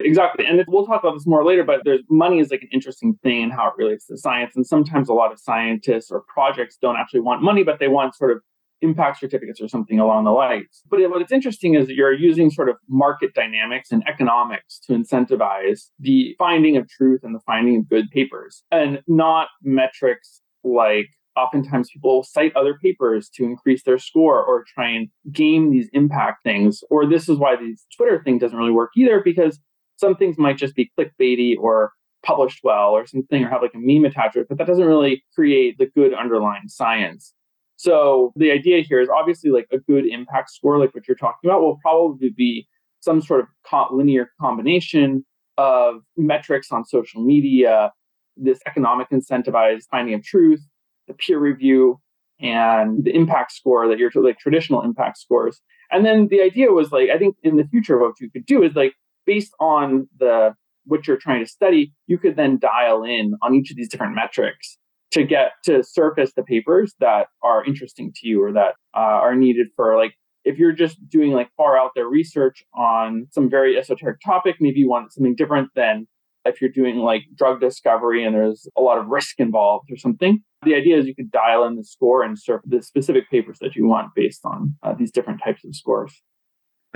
Exactly. 0.00 0.44
And 0.44 0.62
we'll 0.68 0.86
talk 0.86 1.02
about 1.02 1.14
this 1.14 1.26
more 1.26 1.44
later, 1.44 1.62
but 1.64 1.82
there's 1.84 2.02
money 2.10 2.40
is 2.40 2.50
like 2.50 2.62
an 2.62 2.68
interesting 2.72 3.18
thing 3.22 3.44
and 3.44 3.52
how 3.52 3.68
it 3.68 3.74
relates 3.76 4.06
to 4.06 4.18
science. 4.18 4.54
And 4.56 4.66
sometimes 4.66 5.08
a 5.08 5.14
lot 5.14 5.32
of 5.32 5.38
scientists 5.38 6.10
or 6.10 6.24
projects 6.26 6.76
don't 6.80 6.96
actually 6.96 7.20
want 7.20 7.42
money, 7.42 7.62
but 7.62 7.78
they 7.78 7.88
want 7.88 8.14
sort 8.14 8.32
of 8.32 8.42
impact 8.80 9.20
certificates 9.20 9.60
or 9.60 9.68
something 9.68 9.98
along 9.98 10.24
the 10.24 10.30
lines. 10.30 10.82
But 10.88 11.00
what's 11.10 11.32
interesting 11.32 11.74
is 11.74 11.86
that 11.86 11.94
you're 11.94 12.12
using 12.12 12.50
sort 12.50 12.68
of 12.68 12.76
market 12.88 13.34
dynamics 13.34 13.90
and 13.90 14.02
economics 14.06 14.78
to 14.86 14.92
incentivize 14.92 15.90
the 15.98 16.34
finding 16.38 16.76
of 16.76 16.88
truth 16.88 17.20
and 17.22 17.34
the 17.34 17.40
finding 17.46 17.76
of 17.78 17.88
good 17.88 18.10
papers 18.10 18.62
and 18.70 19.00
not 19.06 19.48
metrics 19.62 20.42
like 20.62 21.08
oftentimes 21.36 21.90
people 21.92 22.22
cite 22.22 22.54
other 22.54 22.74
papers 22.80 23.28
to 23.28 23.44
increase 23.44 23.82
their 23.84 23.98
score 23.98 24.42
or 24.44 24.64
try 24.74 24.88
and 24.88 25.08
game 25.32 25.70
these 25.70 25.88
impact 25.92 26.42
things. 26.44 26.82
Or 26.90 27.08
this 27.08 27.28
is 27.28 27.38
why 27.38 27.56
the 27.56 27.76
Twitter 27.96 28.22
thing 28.22 28.38
doesn't 28.38 28.56
really 28.56 28.70
work 28.70 28.90
either 28.96 29.20
because 29.24 29.58
some 29.96 30.14
things 30.14 30.38
might 30.38 30.58
just 30.58 30.74
be 30.74 30.90
clickbaity 30.98 31.56
or 31.58 31.92
published 32.24 32.60
well 32.64 32.90
or 32.90 33.06
something 33.06 33.44
or 33.44 33.48
have 33.48 33.62
like 33.62 33.74
a 33.74 33.78
meme 33.78 34.04
attached 34.04 34.34
to 34.34 34.40
it, 34.40 34.48
but 34.48 34.58
that 34.58 34.66
doesn't 34.66 34.86
really 34.86 35.22
create 35.34 35.76
the 35.78 35.86
good 35.94 36.14
underlying 36.14 36.68
science. 36.68 37.34
So 37.76 38.32
the 38.36 38.50
idea 38.50 38.82
here 38.82 39.00
is 39.00 39.08
obviously 39.08 39.50
like 39.50 39.66
a 39.72 39.78
good 39.78 40.06
impact 40.06 40.50
score, 40.50 40.78
like 40.78 40.94
what 40.94 41.06
you're 41.08 41.16
talking 41.16 41.50
about, 41.50 41.60
will 41.60 41.78
probably 41.82 42.30
be 42.30 42.66
some 43.00 43.20
sort 43.20 43.40
of 43.40 43.46
linear 43.92 44.30
combination 44.40 45.24
of 45.58 45.96
metrics 46.16 46.72
on 46.72 46.84
social 46.84 47.22
media, 47.22 47.92
this 48.36 48.58
economic 48.66 49.08
incentivized 49.10 49.84
finding 49.90 50.14
of 50.14 50.22
truth, 50.22 50.60
the 51.06 51.14
peer 51.14 51.38
review, 51.38 52.00
and 52.40 53.04
the 53.04 53.14
impact 53.14 53.52
score 53.52 53.88
that 53.88 53.98
you're 53.98 54.10
like 54.16 54.38
traditional 54.38 54.82
impact 54.82 55.18
scores. 55.18 55.60
And 55.90 56.04
then 56.04 56.28
the 56.28 56.40
idea 56.40 56.72
was 56.72 56.90
like, 56.90 57.10
I 57.10 57.18
think 57.18 57.36
in 57.42 57.56
the 57.56 57.64
future, 57.64 57.98
what 57.98 58.14
you 58.20 58.30
could 58.30 58.46
do 58.46 58.62
is 58.62 58.74
like 58.74 58.94
based 59.26 59.52
on 59.60 60.08
the 60.18 60.54
what 60.86 61.06
you're 61.06 61.16
trying 61.16 61.42
to 61.42 61.50
study, 61.50 61.92
you 62.06 62.18
could 62.18 62.36
then 62.36 62.58
dial 62.58 63.04
in 63.04 63.34
on 63.42 63.54
each 63.54 63.70
of 63.70 63.76
these 63.76 63.88
different 63.88 64.14
metrics 64.14 64.78
to 65.14 65.22
get 65.22 65.52
to 65.62 65.82
surface 65.84 66.32
the 66.34 66.42
papers 66.42 66.94
that 66.98 67.28
are 67.42 67.64
interesting 67.64 68.12
to 68.16 68.28
you 68.28 68.42
or 68.42 68.52
that 68.52 68.74
uh, 68.96 68.98
are 68.98 69.34
needed 69.34 69.68
for 69.76 69.96
like 69.96 70.12
if 70.44 70.58
you're 70.58 70.72
just 70.72 70.96
doing 71.08 71.32
like 71.32 71.48
far 71.56 71.78
out 71.78 71.92
there 71.94 72.08
research 72.08 72.64
on 72.74 73.26
some 73.30 73.48
very 73.48 73.78
esoteric 73.78 74.18
topic 74.24 74.56
maybe 74.58 74.80
you 74.80 74.88
want 74.88 75.12
something 75.12 75.36
different 75.36 75.70
than 75.76 76.06
if 76.44 76.60
you're 76.60 76.68
doing 76.70 76.96
like 76.96 77.22
drug 77.36 77.60
discovery 77.60 78.24
and 78.24 78.34
there's 78.34 78.66
a 78.76 78.80
lot 78.80 78.98
of 78.98 79.06
risk 79.06 79.38
involved 79.38 79.88
or 79.90 79.96
something 79.96 80.42
the 80.64 80.74
idea 80.74 80.98
is 80.98 81.06
you 81.06 81.14
could 81.14 81.30
dial 81.30 81.64
in 81.64 81.76
the 81.76 81.84
score 81.84 82.24
and 82.24 82.36
surf 82.36 82.60
the 82.66 82.82
specific 82.82 83.30
papers 83.30 83.58
that 83.60 83.76
you 83.76 83.86
want 83.86 84.08
based 84.16 84.40
on 84.44 84.74
uh, 84.82 84.92
these 84.94 85.12
different 85.12 85.40
types 85.44 85.64
of 85.64 85.76
scores. 85.76 86.22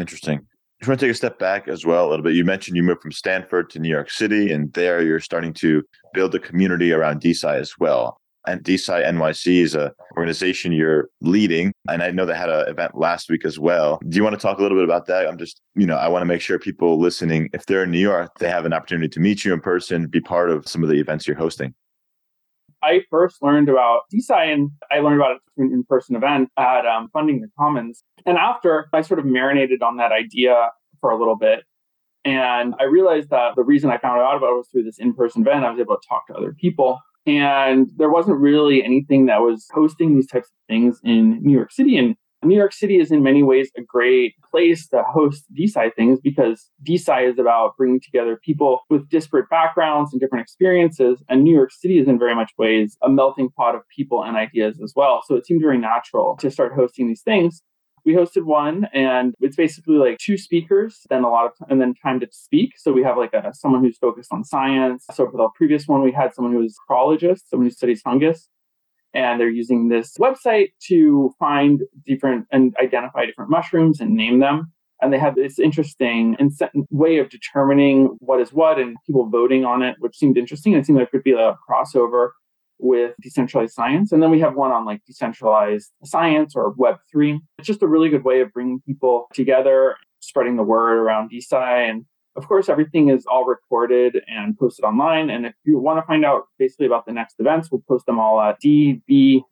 Interesting 0.00 0.46
just 0.80 0.88
want 0.88 1.00
to 1.00 1.06
take 1.06 1.12
a 1.12 1.16
step 1.16 1.38
back 1.38 1.66
as 1.66 1.84
well 1.84 2.06
a 2.06 2.10
little 2.10 2.22
bit. 2.22 2.34
You 2.34 2.44
mentioned 2.44 2.76
you 2.76 2.82
moved 2.82 3.02
from 3.02 3.12
Stanford 3.12 3.68
to 3.70 3.80
New 3.80 3.88
York 3.88 4.10
City, 4.10 4.52
and 4.52 4.72
there 4.74 5.02
you're 5.02 5.20
starting 5.20 5.52
to 5.54 5.82
build 6.14 6.34
a 6.34 6.38
community 6.38 6.92
around 6.92 7.20
DeSci 7.20 7.54
as 7.54 7.72
well. 7.78 8.20
And 8.46 8.62
DeSci 8.62 9.04
NYC 9.04 9.60
is 9.62 9.74
a 9.74 9.92
organization 10.16 10.72
you're 10.72 11.08
leading, 11.20 11.72
and 11.88 12.02
I 12.02 12.12
know 12.12 12.24
they 12.24 12.34
had 12.34 12.48
an 12.48 12.68
event 12.68 12.96
last 12.96 13.28
week 13.28 13.44
as 13.44 13.58
well. 13.58 13.98
Do 14.08 14.16
you 14.16 14.22
want 14.22 14.34
to 14.34 14.40
talk 14.40 14.58
a 14.58 14.62
little 14.62 14.78
bit 14.78 14.84
about 14.84 15.06
that? 15.06 15.26
I'm 15.26 15.36
just, 15.36 15.60
you 15.74 15.86
know, 15.86 15.96
I 15.96 16.08
want 16.08 16.22
to 16.22 16.26
make 16.26 16.40
sure 16.40 16.58
people 16.58 16.98
listening, 16.98 17.50
if 17.52 17.66
they're 17.66 17.82
in 17.82 17.90
New 17.90 17.98
York, 17.98 18.30
they 18.38 18.48
have 18.48 18.64
an 18.64 18.72
opportunity 18.72 19.08
to 19.08 19.20
meet 19.20 19.44
you 19.44 19.52
in 19.52 19.60
person, 19.60 20.06
be 20.06 20.20
part 20.20 20.48
of 20.48 20.66
some 20.68 20.82
of 20.84 20.88
the 20.88 21.00
events 21.00 21.26
you're 21.26 21.36
hosting. 21.36 21.74
I 22.82 23.02
first 23.10 23.42
learned 23.42 23.68
about 23.68 24.02
DeSci 24.12 24.52
and 24.52 24.70
I 24.90 25.00
learned 25.00 25.20
about 25.20 25.32
it 25.32 25.38
through 25.54 25.66
an 25.66 25.72
in-person 25.72 26.16
event 26.16 26.50
at 26.56 26.86
um, 26.86 27.08
Funding 27.12 27.40
the 27.40 27.48
Commons. 27.58 28.04
And 28.24 28.38
after 28.38 28.88
I 28.92 29.02
sort 29.02 29.18
of 29.18 29.26
marinated 29.26 29.82
on 29.82 29.96
that 29.96 30.12
idea 30.12 30.70
for 31.00 31.10
a 31.10 31.18
little 31.18 31.36
bit, 31.36 31.64
and 32.24 32.74
I 32.78 32.84
realized 32.84 33.30
that 33.30 33.56
the 33.56 33.64
reason 33.64 33.90
I 33.90 33.98
found 33.98 34.20
out 34.20 34.36
about 34.36 34.50
it 34.50 34.56
was 34.56 34.68
through 34.68 34.84
this 34.84 34.98
in-person 34.98 35.42
event. 35.42 35.64
I 35.64 35.70
was 35.70 35.80
able 35.80 35.96
to 35.96 36.08
talk 36.08 36.26
to 36.28 36.34
other 36.34 36.52
people. 36.52 37.00
And 37.26 37.90
there 37.96 38.10
wasn't 38.10 38.38
really 38.38 38.82
anything 38.82 39.26
that 39.26 39.40
was 39.40 39.66
hosting 39.72 40.14
these 40.14 40.26
types 40.26 40.48
of 40.48 40.54
things 40.66 40.98
in 41.04 41.42
New 41.42 41.52
York 41.52 41.72
City. 41.72 41.96
And 41.96 42.16
New 42.44 42.56
York 42.56 42.72
City 42.72 42.98
is 42.98 43.10
in 43.10 43.22
many 43.22 43.42
ways 43.42 43.70
a 43.76 43.82
great 43.82 44.34
place 44.48 44.86
to 44.88 45.02
host 45.02 45.44
DeSci 45.58 45.92
things 45.94 46.20
because 46.20 46.70
DeSci 46.86 47.30
is 47.30 47.38
about 47.38 47.76
bringing 47.76 48.00
together 48.00 48.38
people 48.44 48.80
with 48.88 49.08
disparate 49.08 49.50
backgrounds 49.50 50.12
and 50.12 50.20
different 50.20 50.42
experiences. 50.42 51.22
And 51.28 51.42
New 51.42 51.54
York 51.54 51.72
City 51.72 51.98
is 51.98 52.06
in 52.06 52.16
very 52.18 52.36
much 52.36 52.52
ways 52.56 52.96
a 53.02 53.08
melting 53.08 53.50
pot 53.50 53.74
of 53.74 53.82
people 53.94 54.22
and 54.22 54.36
ideas 54.36 54.80
as 54.82 54.92
well. 54.94 55.22
So 55.26 55.34
it 55.34 55.46
seemed 55.46 55.62
very 55.62 55.78
natural 55.78 56.36
to 56.40 56.50
start 56.50 56.74
hosting 56.74 57.08
these 57.08 57.22
things. 57.22 57.60
we 58.04 58.14
hosted 58.14 58.44
one 58.44 58.86
and 58.94 59.34
it's 59.40 59.56
basically 59.56 59.96
like 59.96 60.16
two 60.18 60.38
speakers 60.38 61.00
then 61.10 61.24
a 61.24 61.28
lot 61.28 61.46
of 61.46 61.52
and 61.68 61.80
then 61.80 61.92
time 62.02 62.20
to 62.20 62.28
speak 62.30 62.70
so 62.76 62.92
we 62.92 63.02
have 63.02 63.18
like 63.18 63.34
a 63.34 63.52
someone 63.52 63.82
who's 63.82 63.98
focused 63.98 64.32
on 64.32 64.44
science 64.44 65.04
so 65.12 65.28
for 65.30 65.36
the 65.36 65.48
previous 65.54 65.86
one 65.86 66.00
we 66.02 66.12
had 66.12 66.32
someone 66.32 66.52
who 66.54 66.60
was 66.60 66.76
a 66.78 66.92
horologist 66.92 67.48
someone 67.50 67.66
who 67.66 67.70
studies 67.70 68.00
fungus 68.00 68.48
and 69.14 69.40
they're 69.40 69.48
using 69.48 69.88
this 69.88 70.16
website 70.18 70.68
to 70.86 71.32
find 71.38 71.82
different 72.06 72.46
and 72.52 72.74
identify 72.80 73.24
different 73.26 73.50
mushrooms 73.50 74.00
and 74.00 74.14
name 74.14 74.38
them 74.40 74.72
and 75.00 75.12
they 75.12 75.18
have 75.18 75.36
this 75.36 75.58
interesting 75.58 76.36
way 76.90 77.18
of 77.18 77.30
determining 77.30 78.16
what 78.18 78.40
is 78.40 78.52
what 78.52 78.78
and 78.78 78.96
people 79.06 79.28
voting 79.28 79.64
on 79.64 79.82
it 79.82 79.96
which 80.00 80.16
seemed 80.16 80.36
interesting 80.36 80.72
it 80.74 80.84
seemed 80.86 80.98
like 80.98 81.08
it 81.08 81.10
could 81.10 81.24
be 81.24 81.32
a 81.32 81.56
crossover 81.68 82.30
with 82.78 83.14
decentralized 83.20 83.74
science. 83.74 84.12
And 84.12 84.22
then 84.22 84.30
we 84.30 84.40
have 84.40 84.54
one 84.54 84.70
on 84.70 84.84
like 84.84 85.04
decentralized 85.06 85.90
science 86.04 86.54
or 86.54 86.74
Web3. 86.74 87.38
It's 87.58 87.66
just 87.66 87.82
a 87.82 87.86
really 87.86 88.08
good 88.08 88.24
way 88.24 88.40
of 88.40 88.52
bringing 88.52 88.80
people 88.80 89.26
together, 89.34 89.96
spreading 90.20 90.56
the 90.56 90.62
word 90.62 90.98
around 90.98 91.30
DeSci. 91.30 91.90
And 91.90 92.04
of 92.38 92.46
course, 92.46 92.68
everything 92.68 93.08
is 93.08 93.26
all 93.26 93.44
recorded 93.44 94.22
and 94.28 94.56
posted 94.56 94.84
online. 94.84 95.28
And 95.28 95.44
if 95.44 95.54
you 95.64 95.78
want 95.78 95.98
to 95.98 96.06
find 96.06 96.24
out 96.24 96.44
basically 96.58 96.86
about 96.86 97.04
the 97.04 97.12
next 97.12 97.34
events, 97.38 97.68
we'll 97.70 97.82
post 97.88 98.06
them 98.06 98.20
all 98.20 98.40
at 98.40 98.56
dbdao.xyz 98.64 99.42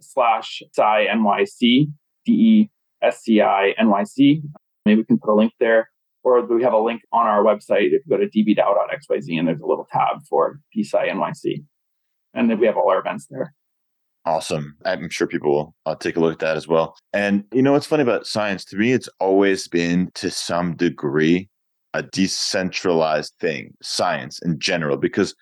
slash 0.00 0.62
sci 0.76 1.06
nyc, 1.06 1.86
D-E-S-C-I 2.26 3.74
N-Y-C. 3.78 4.42
Maybe 4.84 5.00
we 5.00 5.04
can 5.04 5.18
put 5.18 5.32
a 5.32 5.34
link 5.34 5.52
there 5.58 5.88
or 6.22 6.44
we 6.44 6.62
have 6.62 6.74
a 6.74 6.78
link 6.78 7.00
on 7.12 7.26
our 7.26 7.42
website 7.42 7.92
if 7.92 8.02
you 8.04 8.10
go 8.10 8.18
to 8.18 8.26
dbdao.xyz 8.26 9.38
and 9.38 9.48
there's 9.48 9.60
a 9.60 9.66
little 9.66 9.86
tab 9.90 10.22
for 10.28 10.60
DeSci 10.76 11.10
NYC. 11.10 11.64
And 12.34 12.50
then 12.50 12.60
we 12.60 12.66
have 12.66 12.76
all 12.76 12.90
our 12.90 13.00
events 13.00 13.26
there. 13.30 13.54
Awesome. 14.28 14.76
I'm 14.84 15.08
sure 15.08 15.26
people 15.26 15.50
will 15.50 15.74
uh, 15.86 15.94
take 15.94 16.18
a 16.18 16.20
look 16.20 16.34
at 16.34 16.38
that 16.40 16.58
as 16.58 16.68
well. 16.68 16.94
And 17.14 17.44
you 17.50 17.62
know 17.62 17.72
what's 17.72 17.86
funny 17.86 18.02
about 18.02 18.26
science? 18.26 18.62
To 18.66 18.76
me, 18.76 18.92
it's 18.92 19.08
always 19.20 19.68
been 19.68 20.10
to 20.16 20.30
some 20.30 20.76
degree 20.76 21.48
a 21.94 22.02
decentralized 22.02 23.32
thing, 23.40 23.72
science 23.82 24.38
in 24.40 24.58
general, 24.58 24.98
because 24.98 25.34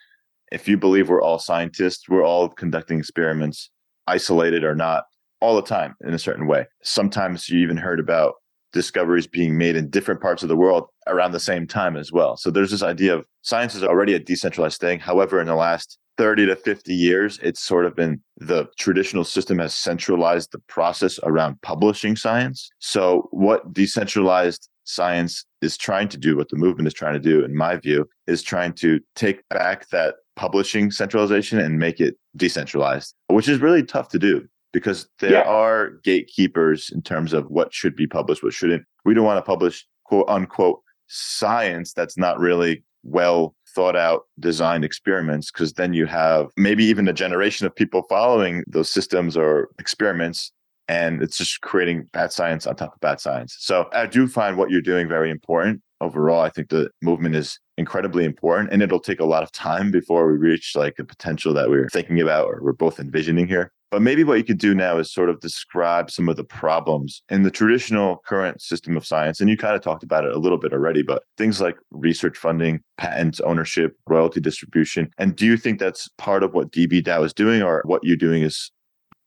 if 0.52 0.68
you 0.68 0.76
believe 0.76 1.08
we're 1.08 1.20
all 1.20 1.40
scientists, 1.40 2.08
we're 2.08 2.24
all 2.24 2.48
conducting 2.48 3.00
experiments, 3.00 3.70
isolated 4.06 4.62
or 4.62 4.76
not, 4.76 5.02
all 5.40 5.56
the 5.56 5.62
time 5.62 5.96
in 6.06 6.14
a 6.14 6.18
certain 6.18 6.46
way. 6.46 6.64
Sometimes 6.84 7.48
you 7.48 7.58
even 7.58 7.76
heard 7.76 7.98
about 7.98 8.34
discoveries 8.76 9.26
being 9.26 9.56
made 9.56 9.74
in 9.74 9.88
different 9.88 10.20
parts 10.20 10.42
of 10.42 10.50
the 10.50 10.56
world 10.56 10.84
around 11.06 11.32
the 11.32 11.40
same 11.40 11.66
time 11.66 11.96
as 11.96 12.12
well. 12.12 12.36
So 12.36 12.50
there's 12.50 12.70
this 12.70 12.82
idea 12.82 13.16
of 13.16 13.26
science 13.40 13.74
is 13.74 13.82
already 13.82 14.12
a 14.14 14.18
decentralized 14.18 14.80
thing. 14.80 15.00
However, 15.00 15.40
in 15.40 15.46
the 15.46 15.54
last 15.54 15.98
30 16.18 16.46
to 16.46 16.56
50 16.56 16.94
years, 16.94 17.38
it's 17.42 17.62
sort 17.62 17.86
of 17.86 17.96
been 17.96 18.20
the 18.36 18.66
traditional 18.78 19.24
system 19.24 19.58
has 19.58 19.74
centralized 19.74 20.52
the 20.52 20.58
process 20.68 21.18
around 21.22 21.60
publishing 21.62 22.16
science. 22.16 22.68
So, 22.78 23.28
what 23.30 23.72
decentralized 23.72 24.68
science 24.84 25.44
is 25.62 25.78
trying 25.78 26.08
to 26.08 26.18
do, 26.18 26.36
what 26.36 26.50
the 26.50 26.56
movement 26.56 26.86
is 26.86 26.94
trying 26.94 27.14
to 27.14 27.20
do, 27.20 27.44
in 27.44 27.56
my 27.56 27.76
view, 27.76 28.06
is 28.26 28.42
trying 28.42 28.74
to 28.74 29.00
take 29.14 29.40
back 29.48 29.88
that 29.88 30.16
publishing 30.36 30.90
centralization 30.90 31.58
and 31.58 31.78
make 31.78 31.98
it 31.98 32.14
decentralized, 32.36 33.14
which 33.28 33.48
is 33.48 33.60
really 33.60 33.82
tough 33.82 34.08
to 34.10 34.18
do 34.18 34.46
because 34.72 35.08
there 35.20 35.32
yeah. 35.32 35.42
are 35.42 35.92
gatekeepers 36.04 36.90
in 36.90 37.02
terms 37.02 37.32
of 37.32 37.46
what 37.46 37.72
should 37.72 37.96
be 37.96 38.06
published, 38.06 38.42
what 38.42 38.52
shouldn't. 38.52 38.84
We 39.04 39.14
don't 39.14 39.24
want 39.24 39.38
to 39.38 39.42
publish 39.42 39.86
quote 40.04 40.28
unquote 40.28 40.80
science 41.08 41.92
that's 41.92 42.18
not 42.18 42.38
really 42.38 42.84
well 43.02 43.54
thought 43.74 43.96
out 43.96 44.22
designed 44.40 44.84
experiments 44.84 45.50
because 45.50 45.74
then 45.74 45.92
you 45.92 46.06
have 46.06 46.48
maybe 46.56 46.84
even 46.84 47.06
a 47.06 47.12
generation 47.12 47.66
of 47.66 47.74
people 47.74 48.02
following 48.08 48.64
those 48.66 48.90
systems 48.90 49.36
or 49.36 49.68
experiments 49.78 50.50
and 50.88 51.22
it's 51.22 51.36
just 51.36 51.60
creating 51.60 52.08
bad 52.12 52.32
science 52.32 52.66
on 52.66 52.76
top 52.76 52.94
of 52.94 53.00
bad 53.00 53.20
science. 53.20 53.56
So 53.58 53.88
I 53.92 54.06
do 54.06 54.28
find 54.28 54.56
what 54.56 54.70
you're 54.70 54.80
doing 54.80 55.08
very 55.08 55.30
important. 55.30 55.82
Overall, 56.00 56.42
I 56.42 56.48
think 56.48 56.68
the 56.68 56.90
movement 57.02 57.34
is 57.34 57.58
incredibly 57.78 58.24
important 58.24 58.72
and 58.72 58.82
it'll 58.82 59.00
take 59.00 59.20
a 59.20 59.24
lot 59.24 59.42
of 59.42 59.50
time 59.52 59.90
before 59.90 60.30
we 60.30 60.38
reach 60.38 60.72
like 60.74 60.96
the 60.96 61.04
potential 61.04 61.52
that 61.54 61.68
we're 61.68 61.88
thinking 61.88 62.20
about 62.20 62.46
or 62.46 62.60
we're 62.62 62.72
both 62.72 63.00
envisioning 63.00 63.48
here. 63.48 63.72
But 63.90 64.02
maybe 64.02 64.24
what 64.24 64.38
you 64.38 64.44
could 64.44 64.58
do 64.58 64.74
now 64.74 64.98
is 64.98 65.12
sort 65.12 65.30
of 65.30 65.40
describe 65.40 66.10
some 66.10 66.28
of 66.28 66.36
the 66.36 66.44
problems 66.44 67.22
in 67.28 67.42
the 67.44 67.50
traditional 67.50 68.22
current 68.26 68.60
system 68.60 68.96
of 68.96 69.06
science. 69.06 69.40
And 69.40 69.48
you 69.48 69.56
kind 69.56 69.76
of 69.76 69.82
talked 69.82 70.02
about 70.02 70.24
it 70.24 70.34
a 70.34 70.38
little 70.38 70.58
bit 70.58 70.72
already, 70.72 71.02
but 71.02 71.22
things 71.38 71.60
like 71.60 71.76
research 71.92 72.36
funding, 72.36 72.80
patents, 72.98 73.40
ownership, 73.40 73.96
royalty 74.08 74.40
distribution. 74.40 75.10
And 75.18 75.36
do 75.36 75.46
you 75.46 75.56
think 75.56 75.78
that's 75.78 76.08
part 76.18 76.42
of 76.42 76.52
what 76.52 76.72
DBDAO 76.72 77.24
is 77.24 77.32
doing, 77.32 77.62
or 77.62 77.82
what 77.84 78.02
you're 78.02 78.16
doing 78.16 78.42
is 78.42 78.70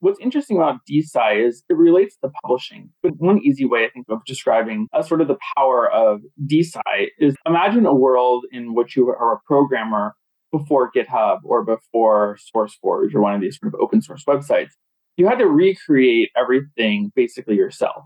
What's 0.00 0.18
interesting 0.18 0.56
about 0.56 0.80
DeSci 0.90 1.46
is 1.46 1.62
it 1.68 1.76
relates 1.76 2.16
to 2.24 2.30
publishing. 2.42 2.88
But 3.02 3.12
one 3.18 3.38
easy 3.42 3.66
way, 3.66 3.84
I 3.84 3.90
think, 3.90 4.06
of 4.08 4.24
describing 4.24 4.88
a 4.94 5.04
sort 5.04 5.20
of 5.20 5.28
the 5.28 5.36
power 5.56 5.90
of 5.90 6.22
DeSci 6.50 7.08
is 7.18 7.34
imagine 7.46 7.84
a 7.84 7.94
world 7.94 8.46
in 8.50 8.74
which 8.74 8.96
you 8.96 9.10
are 9.10 9.34
a 9.34 9.40
programmer 9.46 10.14
before 10.52 10.90
GitHub 10.90 11.38
or 11.44 11.64
before 11.64 12.38
SourceForge 12.54 13.14
or 13.14 13.20
one 13.20 13.34
of 13.34 13.40
these 13.40 13.58
sort 13.60 13.74
of 13.74 13.80
open 13.80 14.02
source 14.02 14.24
websites, 14.26 14.70
you 15.16 15.26
had 15.26 15.38
to 15.38 15.46
recreate 15.46 16.30
everything 16.36 17.12
basically 17.14 17.56
yourself. 17.56 18.04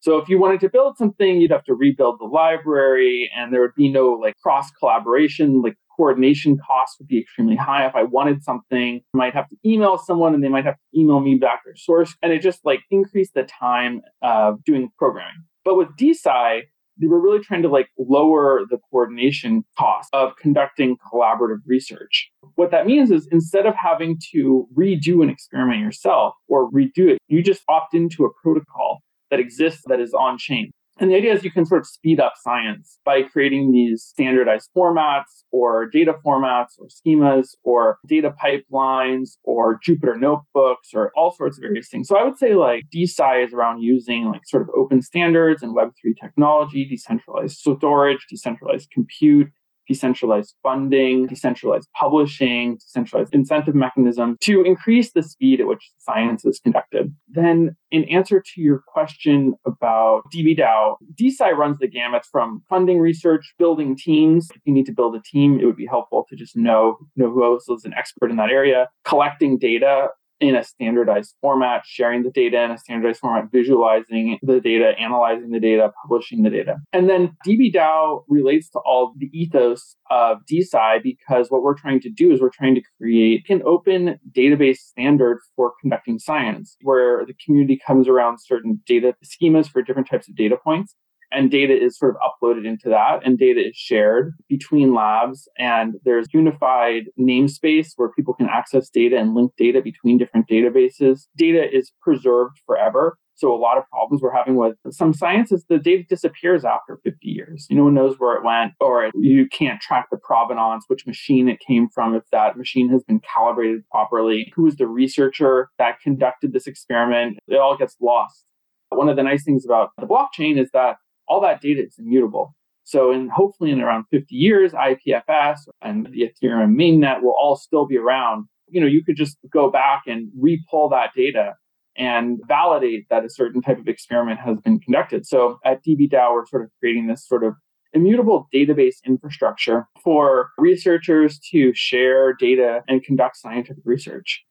So 0.00 0.18
if 0.18 0.28
you 0.28 0.38
wanted 0.38 0.60
to 0.60 0.68
build 0.68 0.96
something, 0.96 1.40
you'd 1.40 1.52
have 1.52 1.64
to 1.64 1.74
rebuild 1.74 2.18
the 2.18 2.24
library 2.24 3.30
and 3.36 3.52
there 3.52 3.60
would 3.60 3.74
be 3.76 3.88
no 3.88 4.10
like 4.12 4.34
cross 4.42 4.70
collaboration, 4.72 5.62
like 5.62 5.76
coordination 5.96 6.58
costs 6.58 6.98
would 6.98 7.06
be 7.06 7.20
extremely 7.20 7.54
high. 7.54 7.86
If 7.86 7.94
I 7.94 8.02
wanted 8.02 8.42
something, 8.42 9.00
I 9.14 9.16
might 9.16 9.34
have 9.34 9.48
to 9.48 9.56
email 9.64 9.98
someone 9.98 10.34
and 10.34 10.42
they 10.42 10.48
might 10.48 10.64
have 10.64 10.74
to 10.74 11.00
email 11.00 11.20
me 11.20 11.36
back 11.36 11.60
their 11.64 11.76
source. 11.76 12.16
And 12.22 12.32
it 12.32 12.42
just 12.42 12.60
like 12.64 12.80
increased 12.90 13.34
the 13.34 13.44
time 13.44 14.02
of 14.22 14.64
doing 14.64 14.90
programming. 14.98 15.44
But 15.64 15.76
with 15.76 15.88
DeSci, 15.96 16.62
they 17.00 17.06
were 17.06 17.20
really 17.20 17.40
trying 17.40 17.62
to 17.62 17.68
like 17.68 17.88
lower 17.98 18.62
the 18.70 18.78
coordination 18.90 19.64
cost 19.78 20.08
of 20.12 20.36
conducting 20.36 20.96
collaborative 21.12 21.58
research. 21.66 22.30
What 22.56 22.70
that 22.70 22.86
means 22.86 23.10
is 23.10 23.28
instead 23.30 23.66
of 23.66 23.74
having 23.74 24.18
to 24.32 24.66
redo 24.76 25.22
an 25.22 25.30
experiment 25.30 25.80
yourself 25.80 26.34
or 26.48 26.70
redo 26.70 27.08
it, 27.08 27.18
you 27.28 27.42
just 27.42 27.62
opt 27.68 27.94
into 27.94 28.24
a 28.24 28.28
protocol 28.42 29.00
that 29.30 29.40
exists 29.40 29.82
that 29.86 30.00
is 30.00 30.12
on 30.12 30.38
chain. 30.38 30.70
And 31.02 31.10
the 31.10 31.16
idea 31.16 31.34
is 31.34 31.42
you 31.42 31.50
can 31.50 31.66
sort 31.66 31.80
of 31.80 31.88
speed 31.88 32.20
up 32.20 32.34
science 32.40 33.00
by 33.04 33.22
creating 33.22 33.72
these 33.72 34.04
standardized 34.04 34.70
formats 34.74 35.42
or 35.50 35.88
data 35.92 36.14
formats 36.24 36.78
or 36.78 36.86
schemas 36.86 37.56
or 37.64 37.98
data 38.06 38.32
pipelines 38.40 39.30
or 39.42 39.80
Jupyter 39.80 40.16
notebooks 40.16 40.90
or 40.94 41.10
all 41.16 41.34
sorts 41.36 41.58
of 41.58 41.62
various 41.62 41.88
things. 41.88 42.06
So 42.06 42.16
I 42.16 42.22
would 42.22 42.38
say 42.38 42.54
like 42.54 42.84
DeSci 42.94 43.44
is 43.44 43.52
around 43.52 43.82
using 43.82 44.26
like 44.26 44.42
sort 44.46 44.62
of 44.62 44.68
open 44.76 45.02
standards 45.02 45.60
and 45.60 45.74
Web3 45.74 45.90
technology, 46.22 46.86
decentralized 46.88 47.56
storage, 47.56 48.24
decentralized 48.30 48.92
compute, 48.92 49.48
decentralized 49.88 50.54
funding, 50.62 51.26
decentralized 51.26 51.88
publishing, 51.98 52.76
decentralized 52.76 53.34
incentive 53.34 53.74
mechanism 53.74 54.36
to 54.40 54.62
increase 54.62 55.12
the 55.12 55.22
speed 55.22 55.60
at 55.60 55.66
which 55.66 55.90
science 55.98 56.44
is 56.44 56.60
conducted. 56.60 57.14
Then, 57.28 57.76
in 57.90 58.04
answer 58.04 58.40
to 58.54 58.60
your 58.60 58.82
question 58.86 59.54
about 59.66 60.22
DBDAO, 60.34 60.96
DeSci 61.20 61.56
runs 61.56 61.78
the 61.78 61.88
gamut 61.88 62.24
from 62.30 62.62
funding 62.68 62.98
research, 62.98 63.54
building 63.58 63.96
teams. 63.96 64.48
If 64.54 64.62
you 64.64 64.72
need 64.72 64.86
to 64.86 64.92
build 64.92 65.14
a 65.16 65.22
team, 65.24 65.60
it 65.60 65.66
would 65.66 65.76
be 65.76 65.86
helpful 65.86 66.26
to 66.28 66.36
just 66.36 66.56
know, 66.56 66.98
know 67.16 67.30
who 67.30 67.44
else 67.44 67.68
is 67.68 67.84
an 67.84 67.94
expert 67.94 68.30
in 68.30 68.36
that 68.36 68.50
area, 68.50 68.88
collecting 69.04 69.58
data 69.58 70.08
in 70.42 70.56
a 70.56 70.64
standardized 70.64 71.36
format, 71.40 71.82
sharing 71.86 72.24
the 72.24 72.30
data 72.30 72.60
in 72.62 72.72
a 72.72 72.78
standardized 72.78 73.20
format, 73.20 73.50
visualizing 73.52 74.38
the 74.42 74.60
data, 74.60 74.92
analyzing 74.98 75.50
the 75.50 75.60
data, 75.60 75.92
publishing 76.02 76.42
the 76.42 76.50
data. 76.50 76.76
And 76.92 77.08
then 77.08 77.36
DBDAO 77.46 78.24
relates 78.28 78.68
to 78.70 78.80
all 78.80 79.14
the 79.16 79.30
ethos 79.32 79.94
of 80.10 80.38
DeSci 80.50 81.02
because 81.02 81.46
what 81.50 81.62
we're 81.62 81.78
trying 81.78 82.00
to 82.00 82.10
do 82.10 82.32
is 82.32 82.40
we're 82.40 82.50
trying 82.50 82.74
to 82.74 82.82
create 82.98 83.48
an 83.48 83.62
open 83.64 84.18
database 84.36 84.78
standard 84.78 85.38
for 85.54 85.72
conducting 85.80 86.18
science 86.18 86.76
where 86.82 87.24
the 87.24 87.34
community 87.44 87.80
comes 87.86 88.08
around 88.08 88.38
certain 88.38 88.80
data 88.84 89.14
schemas 89.24 89.68
for 89.68 89.80
different 89.80 90.10
types 90.10 90.28
of 90.28 90.34
data 90.34 90.56
points 90.56 90.96
and 91.32 91.50
data 91.50 91.74
is 91.74 91.98
sort 91.98 92.14
of 92.14 92.20
uploaded 92.22 92.66
into 92.66 92.88
that 92.88 93.20
and 93.24 93.38
data 93.38 93.60
is 93.60 93.76
shared 93.76 94.34
between 94.48 94.94
labs 94.94 95.48
and 95.58 95.94
there's 96.04 96.26
unified 96.32 97.04
namespace 97.18 97.88
where 97.96 98.10
people 98.10 98.34
can 98.34 98.48
access 98.48 98.88
data 98.88 99.16
and 99.16 99.34
link 99.34 99.52
data 99.56 99.80
between 99.82 100.18
different 100.18 100.48
databases 100.48 101.22
data 101.36 101.64
is 101.72 101.92
preserved 102.02 102.58
forever 102.66 103.18
so 103.42 103.52
a 103.52 103.56
lot 103.56 103.76
of 103.76 103.88
problems 103.90 104.22
we're 104.22 104.32
having 104.32 104.54
with 104.54 104.76
some 104.90 105.12
sciences, 105.12 105.64
the 105.68 105.78
data 105.78 106.04
disappears 106.08 106.64
after 106.64 107.00
50 107.02 107.18
years. 107.22 107.66
No 107.70 107.84
one 107.84 107.94
knows 107.94 108.14
where 108.18 108.36
it 108.36 108.44
went, 108.44 108.74
or 108.78 109.10
you 109.14 109.48
can't 109.48 109.80
track 109.80 110.06
the 110.12 110.18
provenance, 110.18 110.84
which 110.86 111.08
machine 111.08 111.48
it 111.48 111.58
came 111.66 111.88
from, 111.92 112.14
if 112.14 112.22
that 112.30 112.56
machine 112.56 112.88
has 112.90 113.02
been 113.02 113.20
calibrated 113.20 113.82
properly, 113.90 114.52
who 114.54 114.66
is 114.66 114.76
the 114.76 114.86
researcher 114.86 115.70
that 115.78 116.00
conducted 116.00 116.52
this 116.52 116.68
experiment. 116.68 117.38
It 117.48 117.56
all 117.56 117.76
gets 117.76 117.96
lost. 118.00 118.44
One 118.90 119.08
of 119.08 119.16
the 119.16 119.24
nice 119.24 119.42
things 119.42 119.64
about 119.64 119.90
the 119.98 120.06
blockchain 120.06 120.56
is 120.56 120.70
that 120.72 120.96
all 121.32 121.40
that 121.40 121.62
data 121.62 121.82
is 121.82 121.94
immutable. 121.98 122.54
So, 122.84 123.10
in 123.10 123.30
hopefully 123.30 123.70
in 123.70 123.80
around 123.80 124.04
50 124.10 124.34
years, 124.34 124.72
IPFS 124.72 125.60
and 125.80 126.06
the 126.06 126.28
Ethereum 126.28 126.74
mainnet 126.74 127.22
will 127.22 127.34
all 127.40 127.56
still 127.56 127.86
be 127.86 127.96
around. 127.96 128.46
You 128.68 128.80
know, 128.82 128.86
you 128.86 129.02
could 129.02 129.16
just 129.16 129.38
go 129.50 129.70
back 129.70 130.02
and 130.06 130.28
repull 130.38 130.90
that 130.90 131.10
data 131.16 131.54
and 131.96 132.38
validate 132.46 133.06
that 133.08 133.24
a 133.24 133.30
certain 133.30 133.62
type 133.62 133.78
of 133.78 133.88
experiment 133.88 134.40
has 134.40 134.58
been 134.60 134.78
conducted. 134.80 135.26
So 135.26 135.58
at 135.64 135.82
DBDAO, 135.84 136.32
we're 136.32 136.46
sort 136.46 136.64
of 136.64 136.70
creating 136.80 137.06
this 137.06 137.26
sort 137.26 137.44
of 137.44 137.54
immutable 137.94 138.48
database 138.54 138.96
infrastructure 139.06 139.86
for 140.02 140.50
researchers 140.58 141.38
to 141.50 141.72
share 141.74 142.34
data 142.34 142.80
and 142.88 143.02
conduct 143.02 143.36
scientific 143.36 143.82
research. 143.84 144.42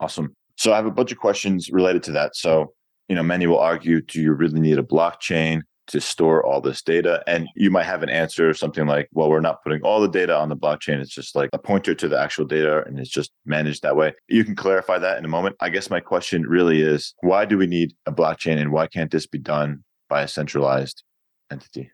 Awesome. 0.00 0.32
So 0.56 0.72
I 0.72 0.76
have 0.76 0.86
a 0.86 0.90
bunch 0.90 1.12
of 1.12 1.18
questions 1.18 1.68
related 1.70 2.02
to 2.04 2.12
that. 2.12 2.34
So, 2.34 2.72
you 3.08 3.14
know, 3.14 3.22
many 3.22 3.46
will 3.46 3.58
argue, 3.58 4.00
do 4.00 4.20
you 4.20 4.32
really 4.32 4.60
need 4.60 4.78
a 4.78 4.82
blockchain? 4.82 5.62
To 5.88 6.00
store 6.00 6.44
all 6.44 6.60
this 6.60 6.82
data. 6.82 7.22
And 7.26 7.48
you 7.56 7.70
might 7.70 7.84
have 7.84 8.02
an 8.02 8.08
answer, 8.08 8.48
or 8.48 8.54
something 8.54 8.86
like, 8.86 9.08
well, 9.12 9.28
we're 9.28 9.40
not 9.40 9.62
putting 9.62 9.82
all 9.82 10.00
the 10.00 10.08
data 10.08 10.36
on 10.36 10.48
the 10.48 10.56
blockchain. 10.56 11.00
It's 11.00 11.14
just 11.14 11.34
like 11.34 11.50
a 11.52 11.58
pointer 11.58 11.94
to 11.94 12.08
the 12.08 12.18
actual 12.18 12.44
data 12.44 12.84
and 12.86 12.98
it's 12.98 13.10
just 13.10 13.32
managed 13.44 13.82
that 13.82 13.96
way. 13.96 14.14
You 14.28 14.44
can 14.44 14.56
clarify 14.56 14.98
that 14.98 15.18
in 15.18 15.24
a 15.24 15.28
moment. 15.28 15.56
I 15.60 15.68
guess 15.70 15.90
my 15.90 16.00
question 16.00 16.42
really 16.42 16.82
is 16.82 17.14
why 17.20 17.44
do 17.44 17.58
we 17.58 17.66
need 17.66 17.92
a 18.06 18.12
blockchain 18.12 18.58
and 18.58 18.72
why 18.72 18.86
can't 18.86 19.10
this 19.10 19.26
be 19.26 19.38
done 19.38 19.84
by 20.08 20.22
a 20.22 20.28
centralized 20.28 21.02
entity? 21.50 21.90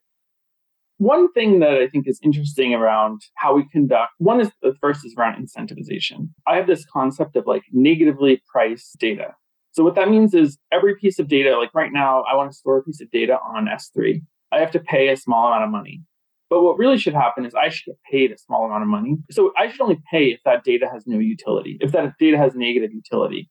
One 0.98 1.32
thing 1.32 1.58
that 1.58 1.74
I 1.74 1.88
think 1.88 2.06
is 2.06 2.20
interesting 2.22 2.72
around 2.72 3.20
how 3.36 3.56
we 3.56 3.68
conduct 3.68 4.12
one 4.18 4.40
is 4.40 4.50
the 4.62 4.74
first 4.80 5.04
is 5.04 5.14
around 5.18 5.44
incentivization. 5.44 6.28
I 6.46 6.56
have 6.56 6.68
this 6.68 6.86
concept 6.92 7.36
of 7.36 7.46
like 7.46 7.62
negatively 7.72 8.40
priced 8.50 8.96
data. 8.98 9.34
So 9.74 9.82
what 9.82 9.96
that 9.96 10.08
means 10.08 10.34
is 10.34 10.56
every 10.72 10.94
piece 10.94 11.18
of 11.18 11.26
data, 11.26 11.58
like 11.58 11.74
right 11.74 11.92
now, 11.92 12.22
I 12.30 12.36
want 12.36 12.50
to 12.50 12.56
store 12.56 12.78
a 12.78 12.82
piece 12.84 13.00
of 13.00 13.10
data 13.10 13.38
on 13.54 13.66
S3. 13.66 14.22
I 14.52 14.60
have 14.60 14.70
to 14.70 14.78
pay 14.78 15.08
a 15.08 15.16
small 15.16 15.48
amount 15.48 15.64
of 15.64 15.70
money. 15.70 16.00
But 16.48 16.62
what 16.62 16.78
really 16.78 16.96
should 16.96 17.14
happen 17.14 17.44
is 17.44 17.56
I 17.56 17.70
should 17.70 17.86
get 17.86 17.98
paid 18.08 18.30
a 18.30 18.38
small 18.38 18.64
amount 18.66 18.84
of 18.84 18.88
money. 18.88 19.16
So 19.32 19.52
I 19.58 19.68
should 19.68 19.80
only 19.80 20.00
pay 20.12 20.26
if 20.26 20.38
that 20.44 20.62
data 20.62 20.88
has 20.92 21.08
no 21.08 21.18
utility, 21.18 21.76
if 21.80 21.90
that 21.90 22.12
data 22.20 22.38
has 22.38 22.54
negative 22.54 22.92
utility. 22.92 23.50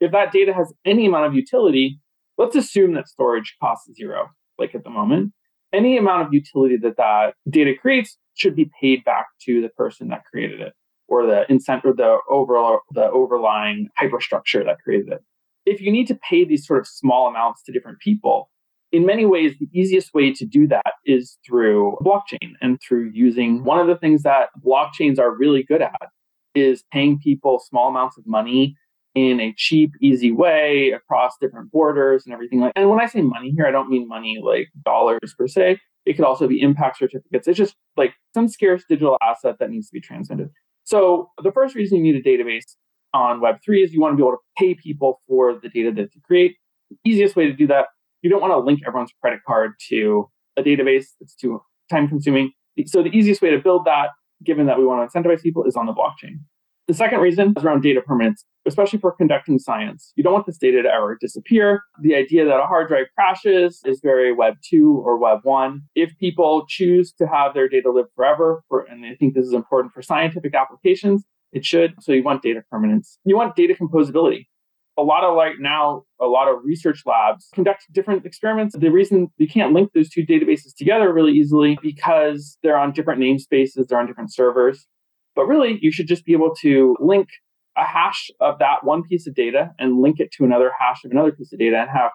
If 0.00 0.10
that 0.10 0.32
data 0.32 0.52
has 0.52 0.72
any 0.84 1.06
amount 1.06 1.26
of 1.26 1.34
utility, 1.34 2.00
let's 2.38 2.56
assume 2.56 2.94
that 2.94 3.06
storage 3.06 3.54
costs 3.62 3.88
zero, 3.94 4.30
like 4.58 4.74
at 4.74 4.82
the 4.82 4.90
moment. 4.90 5.32
Any 5.72 5.96
amount 5.96 6.26
of 6.26 6.34
utility 6.34 6.76
that 6.78 6.96
that 6.96 7.34
data 7.48 7.74
creates 7.80 8.18
should 8.34 8.56
be 8.56 8.68
paid 8.80 9.04
back 9.04 9.26
to 9.42 9.62
the 9.62 9.68
person 9.68 10.08
that 10.08 10.24
created 10.24 10.60
it 10.60 10.72
or 11.06 11.24
the 11.24 11.44
incentive 11.48 11.98
the 11.98 12.18
overall 12.28 12.80
the 12.90 13.08
overlying 13.10 13.88
hyperstructure 14.00 14.64
that 14.64 14.78
created 14.82 15.12
it 15.12 15.22
if 15.66 15.80
you 15.80 15.92
need 15.92 16.06
to 16.08 16.14
pay 16.14 16.44
these 16.44 16.66
sort 16.66 16.80
of 16.80 16.86
small 16.86 17.28
amounts 17.28 17.62
to 17.64 17.72
different 17.72 17.98
people, 18.00 18.50
in 18.92 19.06
many 19.06 19.24
ways, 19.24 19.54
the 19.58 19.68
easiest 19.72 20.12
way 20.12 20.32
to 20.34 20.44
do 20.44 20.68
that 20.68 20.92
is 21.06 21.38
through 21.46 21.96
blockchain 22.04 22.52
and 22.60 22.78
through 22.86 23.10
using 23.14 23.64
one 23.64 23.78
of 23.78 23.86
the 23.86 23.96
things 23.96 24.22
that 24.22 24.50
blockchains 24.64 25.18
are 25.18 25.34
really 25.34 25.62
good 25.62 25.80
at 25.80 26.08
is 26.54 26.84
paying 26.92 27.18
people 27.18 27.58
small 27.58 27.88
amounts 27.88 28.18
of 28.18 28.26
money 28.26 28.76
in 29.14 29.40
a 29.40 29.54
cheap, 29.56 29.92
easy 30.00 30.30
way 30.30 30.92
across 30.94 31.32
different 31.40 31.70
borders 31.70 32.24
and 32.24 32.34
everything 32.34 32.60
like. 32.60 32.72
And 32.76 32.90
when 32.90 33.00
I 33.00 33.06
say 33.06 33.22
money 33.22 33.52
here, 33.56 33.66
I 33.66 33.70
don't 33.70 33.88
mean 33.88 34.06
money 34.08 34.38
like 34.42 34.68
dollars 34.84 35.34
per 35.36 35.46
se. 35.46 35.78
It 36.04 36.14
could 36.14 36.24
also 36.24 36.46
be 36.46 36.60
impact 36.60 36.98
certificates. 36.98 37.48
It's 37.48 37.58
just 37.58 37.74
like 37.96 38.14
some 38.34 38.48
scarce 38.48 38.84
digital 38.88 39.16
asset 39.22 39.56
that 39.60 39.70
needs 39.70 39.88
to 39.88 39.92
be 39.92 40.00
transmitted. 40.00 40.48
So 40.84 41.30
the 41.42 41.52
first 41.52 41.74
reason 41.74 42.04
you 42.04 42.12
need 42.12 42.16
a 42.16 42.28
database 42.28 42.76
on 43.14 43.40
Web3 43.40 43.84
is 43.84 43.92
you 43.92 44.00
want 44.00 44.12
to 44.12 44.16
be 44.16 44.22
able 44.22 44.32
to 44.32 44.38
pay 44.58 44.74
people 44.74 45.20
for 45.28 45.54
the 45.54 45.68
data 45.68 45.92
that 45.92 46.14
you 46.14 46.20
create. 46.24 46.56
The 46.90 47.10
easiest 47.10 47.36
way 47.36 47.46
to 47.46 47.52
do 47.52 47.66
that, 47.68 47.86
you 48.22 48.30
don't 48.30 48.40
want 48.40 48.52
to 48.52 48.58
link 48.58 48.80
everyone's 48.86 49.12
credit 49.20 49.40
card 49.46 49.72
to 49.88 50.28
a 50.56 50.62
database 50.62 51.06
that's 51.20 51.34
too 51.34 51.60
time 51.90 52.08
consuming. 52.08 52.52
So 52.86 53.02
the 53.02 53.10
easiest 53.10 53.42
way 53.42 53.50
to 53.50 53.58
build 53.58 53.84
that, 53.84 54.10
given 54.44 54.66
that 54.66 54.78
we 54.78 54.86
want 54.86 55.10
to 55.10 55.18
incentivize 55.18 55.42
people, 55.42 55.64
is 55.64 55.76
on 55.76 55.86
the 55.86 55.92
blockchain. 55.92 56.40
The 56.88 56.94
second 56.94 57.20
reason 57.20 57.54
is 57.56 57.64
around 57.64 57.82
data 57.82 58.00
permanence, 58.04 58.44
especially 58.66 58.98
for 58.98 59.12
conducting 59.12 59.58
science. 59.58 60.12
You 60.16 60.24
don't 60.24 60.32
want 60.32 60.46
this 60.46 60.58
data 60.58 60.82
to 60.82 60.88
ever 60.88 61.16
disappear. 61.20 61.82
The 62.02 62.16
idea 62.16 62.44
that 62.44 62.58
a 62.58 62.66
hard 62.66 62.88
drive 62.88 63.06
crashes 63.14 63.80
is 63.84 64.00
very 64.02 64.32
Web 64.32 64.54
2 64.68 65.02
or 65.04 65.16
Web 65.16 65.40
1. 65.44 65.82
If 65.94 66.16
people 66.18 66.66
choose 66.68 67.12
to 67.18 67.26
have 67.26 67.54
their 67.54 67.68
data 67.68 67.90
live 67.90 68.06
forever, 68.16 68.64
for, 68.68 68.82
and 68.82 69.06
I 69.06 69.14
think 69.14 69.34
this 69.34 69.46
is 69.46 69.52
important 69.52 69.94
for 69.94 70.02
scientific 70.02 70.54
applications, 70.54 71.24
it 71.52 71.64
should. 71.64 71.94
So 72.00 72.12
you 72.12 72.22
want 72.22 72.42
data 72.42 72.62
permanence. 72.70 73.18
You 73.24 73.36
want 73.36 73.56
data 73.56 73.74
composability. 73.74 74.46
A 74.98 75.02
lot 75.02 75.24
of 75.24 75.34
like 75.36 75.54
now, 75.58 76.02
a 76.20 76.26
lot 76.26 76.48
of 76.48 76.58
research 76.64 77.02
labs 77.06 77.48
conduct 77.54 77.86
different 77.92 78.26
experiments. 78.26 78.76
The 78.78 78.90
reason 78.90 79.28
you 79.38 79.48
can't 79.48 79.72
link 79.72 79.90
those 79.94 80.10
two 80.10 80.26
databases 80.26 80.74
together 80.76 81.12
really 81.12 81.32
easily 81.32 81.78
because 81.80 82.58
they're 82.62 82.76
on 82.76 82.92
different 82.92 83.20
namespaces, 83.20 83.86
they're 83.88 83.98
on 83.98 84.06
different 84.06 84.34
servers. 84.34 84.86
But 85.34 85.46
really, 85.46 85.78
you 85.80 85.90
should 85.90 86.08
just 86.08 86.26
be 86.26 86.34
able 86.34 86.54
to 86.56 86.94
link 87.00 87.28
a 87.76 87.84
hash 87.84 88.30
of 88.40 88.58
that 88.58 88.84
one 88.84 89.02
piece 89.02 89.26
of 89.26 89.34
data 89.34 89.70
and 89.78 90.02
link 90.02 90.20
it 90.20 90.30
to 90.32 90.44
another 90.44 90.70
hash 90.78 91.04
of 91.04 91.10
another 91.10 91.32
piece 91.32 91.52
of 91.54 91.58
data 91.58 91.78
and 91.78 91.88
have 91.90 92.10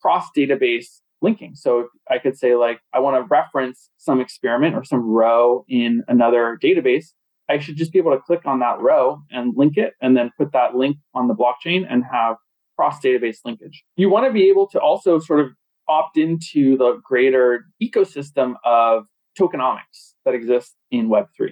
cross 0.00 0.26
database 0.36 0.86
linking. 1.20 1.54
So 1.54 1.88
I 2.10 2.18
could 2.18 2.36
say, 2.36 2.56
like, 2.56 2.80
I 2.94 2.98
want 2.98 3.16
to 3.16 3.28
reference 3.28 3.90
some 3.98 4.20
experiment 4.20 4.74
or 4.74 4.84
some 4.84 5.02
row 5.02 5.64
in 5.68 6.02
another 6.08 6.58
database. 6.62 7.12
I 7.48 7.58
should 7.58 7.76
just 7.76 7.92
be 7.92 7.98
able 7.98 8.12
to 8.12 8.20
click 8.20 8.46
on 8.46 8.60
that 8.60 8.80
row 8.80 9.20
and 9.30 9.54
link 9.56 9.76
it 9.76 9.94
and 10.00 10.16
then 10.16 10.30
put 10.38 10.52
that 10.52 10.74
link 10.74 10.96
on 11.14 11.28
the 11.28 11.34
blockchain 11.34 11.84
and 11.88 12.04
have 12.10 12.36
cross 12.76 13.00
database 13.00 13.38
linkage. 13.44 13.84
You 13.96 14.10
want 14.10 14.26
to 14.26 14.32
be 14.32 14.48
able 14.48 14.66
to 14.68 14.80
also 14.80 15.18
sort 15.18 15.40
of 15.40 15.48
opt 15.88 16.16
into 16.16 16.76
the 16.76 17.00
greater 17.04 17.64
ecosystem 17.82 18.54
of 18.64 19.04
tokenomics 19.38 20.14
that 20.24 20.34
exists 20.34 20.74
in 20.90 21.08
Web3. 21.08 21.50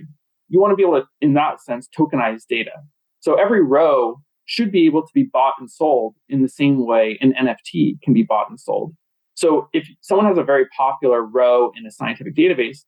You 0.49 0.61
want 0.61 0.73
to 0.73 0.77
be 0.77 0.83
able 0.83 1.01
to, 1.01 1.07
in 1.21 1.35
that 1.35 1.61
sense, 1.61 1.89
tokenize 1.97 2.43
data. 2.49 2.73
So 3.21 3.35
every 3.35 3.63
row 3.63 4.21
should 4.47 4.73
be 4.73 4.87
able 4.87 5.03
to 5.03 5.13
be 5.15 5.29
bought 5.33 5.55
and 5.61 5.71
sold 5.71 6.17
in 6.29 6.43
the 6.43 6.49
same 6.49 6.85
way 6.85 7.19
an 7.21 7.35
NFT 7.41 8.01
can 8.03 8.13
be 8.13 8.23
bought 8.23 8.51
and 8.51 8.59
sold. 8.59 8.95
So 9.35 9.69
if 9.73 9.89
someone 10.01 10.27
has 10.27 10.39
a 10.39 10.43
very 10.43 10.67
popular 10.77 11.23
row 11.23 11.71
in 11.77 11.87
a 11.87 11.91
scientific 11.91 12.35
database, 12.35 12.79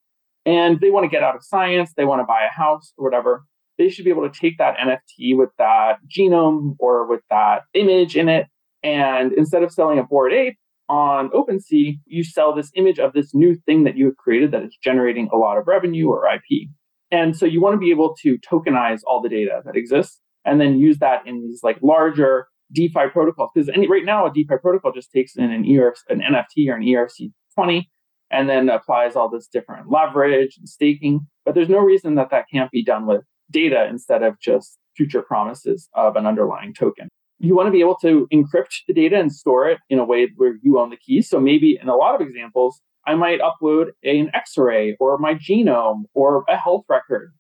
and 0.45 0.81
they 0.81 0.91
want 0.91 1.05
to 1.05 1.09
get 1.09 1.23
out 1.23 1.37
of 1.37 1.45
science, 1.45 1.93
they 1.97 2.05
want 2.05 2.21
to 2.21 2.25
buy 2.25 2.43
a 2.45 2.53
house 2.53 2.93
or 2.97 3.05
whatever, 3.05 3.45
they 3.79 3.89
should 3.89 4.05
be 4.05 4.11
able 4.11 4.29
to 4.29 4.41
take 4.41 4.59
that 4.59 4.77
NFT 4.77 5.37
with 5.37 5.51
that 5.59 5.99
genome 6.15 6.77
or 6.79 7.07
with 7.07 7.21
that 7.31 7.63
image 7.75 8.17
in 8.17 8.29
it. 8.29 8.47
And 8.83 9.33
instead 9.33 9.63
of 9.63 9.73
selling 9.73 9.99
a 9.99 10.05
bored 10.05 10.33
ape 10.33 10.57
on 10.89 11.31
OpenSea, 11.31 11.99
you 12.07 12.25
sell 12.25 12.55
this 12.55 12.71
image 12.75 12.99
of 12.99 13.13
this 13.13 13.35
new 13.35 13.55
thing 13.67 13.85
that 13.85 13.97
you 13.97 14.07
have 14.07 14.17
created 14.17 14.51
that 14.53 14.63
is 14.63 14.77
generating 14.83 15.29
a 15.33 15.37
lot 15.37 15.57
of 15.57 15.67
revenue 15.67 16.09
or 16.09 16.27
IP. 16.27 16.69
And 17.11 17.37
so 17.37 17.47
you 17.47 17.61
want 17.61 17.75
to 17.75 17.79
be 17.79 17.91
able 17.91 18.15
to 18.23 18.39
tokenize 18.39 19.01
all 19.07 19.21
the 19.21 19.29
data 19.29 19.63
that 19.65 19.77
exists 19.77 20.21
and 20.45 20.61
then 20.61 20.79
use 20.79 20.99
that 20.99 21.27
in 21.27 21.43
these 21.43 21.61
like 21.63 21.79
larger 21.83 22.49
DeFi 22.73 23.09
protocols. 23.13 23.51
Because 23.55 23.71
right 23.89 24.05
now, 24.05 24.27
a 24.27 24.33
DeFi 24.33 24.57
protocol 24.61 24.93
just 24.93 25.13
takes 25.13 25.37
in 25.37 25.51
an, 25.51 25.65
ERC, 25.65 25.95
an 26.09 26.21
NFT 26.21 26.69
or 26.69 26.77
an 26.77 26.83
ERC20 26.83 27.87
and 28.33 28.49
then 28.49 28.69
applies 28.69 29.15
all 29.15 29.29
this 29.29 29.47
different 29.47 29.91
leverage 29.91 30.57
and 30.59 30.69
staking. 30.69 31.21
But 31.45 31.55
there's 31.55 31.69
no 31.69 31.79
reason 31.79 32.15
that 32.17 32.31
that 32.31 32.47
can't 32.53 32.71
be 32.71 32.83
done 32.83 33.07
with 33.07 33.23
data 33.51 33.87
instead 33.89 34.23
of 34.23 34.41
just 34.41 34.79
future 34.97 35.23
promises 35.23 35.89
of 35.95 36.17
an 36.17 36.27
underlying 36.27 36.75
token. 36.75 37.09
You 37.39 37.55
want 37.55 37.67
to 37.67 37.73
be 37.73 37.81
able 37.81 37.97
to 37.97 38.27
encrypt 38.33 38.83
the 38.87 38.95
data 38.95 39.19
and 39.19 39.33
store 39.33 39.69
it 39.69 39.79
in 39.91 39.99
a 39.99 40.05
way 40.05 40.29
where 40.37 40.55
you 40.63 40.79
own 40.79 40.91
the 40.91 40.97
keys. 40.97 41.29
So 41.29 41.41
maybe 41.41 41.79
in 41.81 41.89
a 41.89 41.97
lot 41.97 42.15
of 42.15 42.27
examples, 42.27 42.81
I 43.07 43.15
might 43.17 43.41
upload 43.41 43.89
an 44.05 44.31
X-ray 44.33 44.97
or 45.01 45.19
my 45.19 45.35
genome 45.35 46.03
or 46.15 46.45
a 46.49 46.57
health 46.57 46.85
record. 46.89 47.33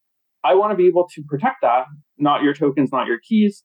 I 0.45 0.55
want 0.55 0.73
to 0.73 0.77
be 0.77 0.89
able 0.89 1.09
to 1.15 1.23
protect 1.23 1.59
that, 1.63 1.87
not 2.19 2.43
your 2.43 2.53
tokens, 2.53 2.91
not 2.91 3.07
your 3.07 3.21
keys, 3.21 3.63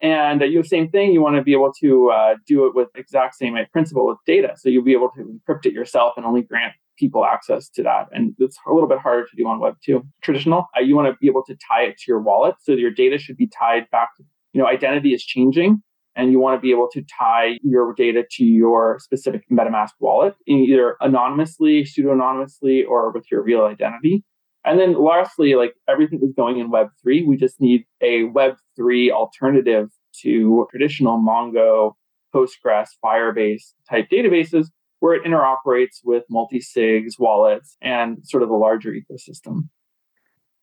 and 0.00 0.42
uh, 0.42 0.46
you 0.46 0.62
same 0.62 0.88
thing, 0.88 1.12
you 1.12 1.20
want 1.20 1.36
to 1.36 1.42
be 1.42 1.52
able 1.52 1.72
to 1.80 2.10
uh, 2.10 2.34
do 2.46 2.66
it 2.66 2.74
with 2.74 2.88
exact 2.94 3.34
same 3.36 3.56
principle 3.72 4.06
with 4.06 4.18
data. 4.26 4.54
So 4.56 4.68
you'll 4.68 4.84
be 4.84 4.92
able 4.92 5.10
to 5.16 5.20
encrypt 5.20 5.66
it 5.66 5.72
yourself 5.72 6.14
and 6.16 6.24
only 6.24 6.42
grant 6.42 6.74
people 6.98 7.24
access 7.24 7.68
to 7.70 7.82
that. 7.82 8.08
And 8.12 8.34
it's 8.38 8.56
a 8.66 8.72
little 8.72 8.88
bit 8.88 8.98
harder 8.98 9.26
to 9.26 9.36
do 9.36 9.46
on 9.46 9.58
Web 9.60 9.76
2. 9.84 10.02
Traditional, 10.22 10.66
uh, 10.76 10.80
you 10.80 10.96
want 10.96 11.08
to 11.08 11.16
be 11.20 11.26
able 11.26 11.44
to 11.44 11.56
tie 11.68 11.82
it 11.82 11.98
to 11.98 12.04
your 12.08 12.20
wallet. 12.20 12.54
So 12.60 12.72
your 12.72 12.90
data 12.90 13.18
should 13.18 13.36
be 13.36 13.46
tied 13.46 13.90
back 13.90 14.10
to, 14.16 14.24
you 14.52 14.60
know, 14.60 14.66
identity 14.66 15.12
is 15.12 15.22
changing. 15.22 15.82
And 16.16 16.32
you 16.32 16.40
want 16.40 16.58
to 16.58 16.60
be 16.60 16.72
able 16.72 16.88
to 16.92 17.02
tie 17.18 17.58
your 17.62 17.94
data 17.94 18.24
to 18.32 18.44
your 18.44 18.98
specific 19.00 19.42
MetaMask 19.50 19.90
wallet, 20.00 20.34
either 20.46 20.96
anonymously, 21.00 21.84
pseudo 21.84 22.12
anonymously, 22.12 22.84
or 22.84 23.12
with 23.12 23.30
your 23.30 23.42
real 23.42 23.62
identity. 23.62 24.24
And 24.64 24.78
then 24.78 25.02
lastly, 25.02 25.54
like 25.54 25.74
everything 25.88 26.20
is 26.22 26.32
going 26.36 26.58
in 26.58 26.70
Web3, 26.70 27.26
we 27.26 27.36
just 27.36 27.60
need 27.60 27.84
a 28.00 28.24
Web3 28.24 29.10
alternative 29.10 29.88
to 30.22 30.66
traditional 30.70 31.18
Mongo, 31.18 31.92
Postgres, 32.34 32.88
Firebase 33.02 33.72
type 33.88 34.08
databases 34.12 34.66
where 34.98 35.14
it 35.14 35.24
interoperates 35.24 36.00
with 36.04 36.24
multi-sigs, 36.28 37.18
wallets, 37.18 37.76
and 37.80 38.18
sort 38.22 38.42
of 38.42 38.50
the 38.50 38.54
larger 38.54 38.92
ecosystem. 38.92 39.68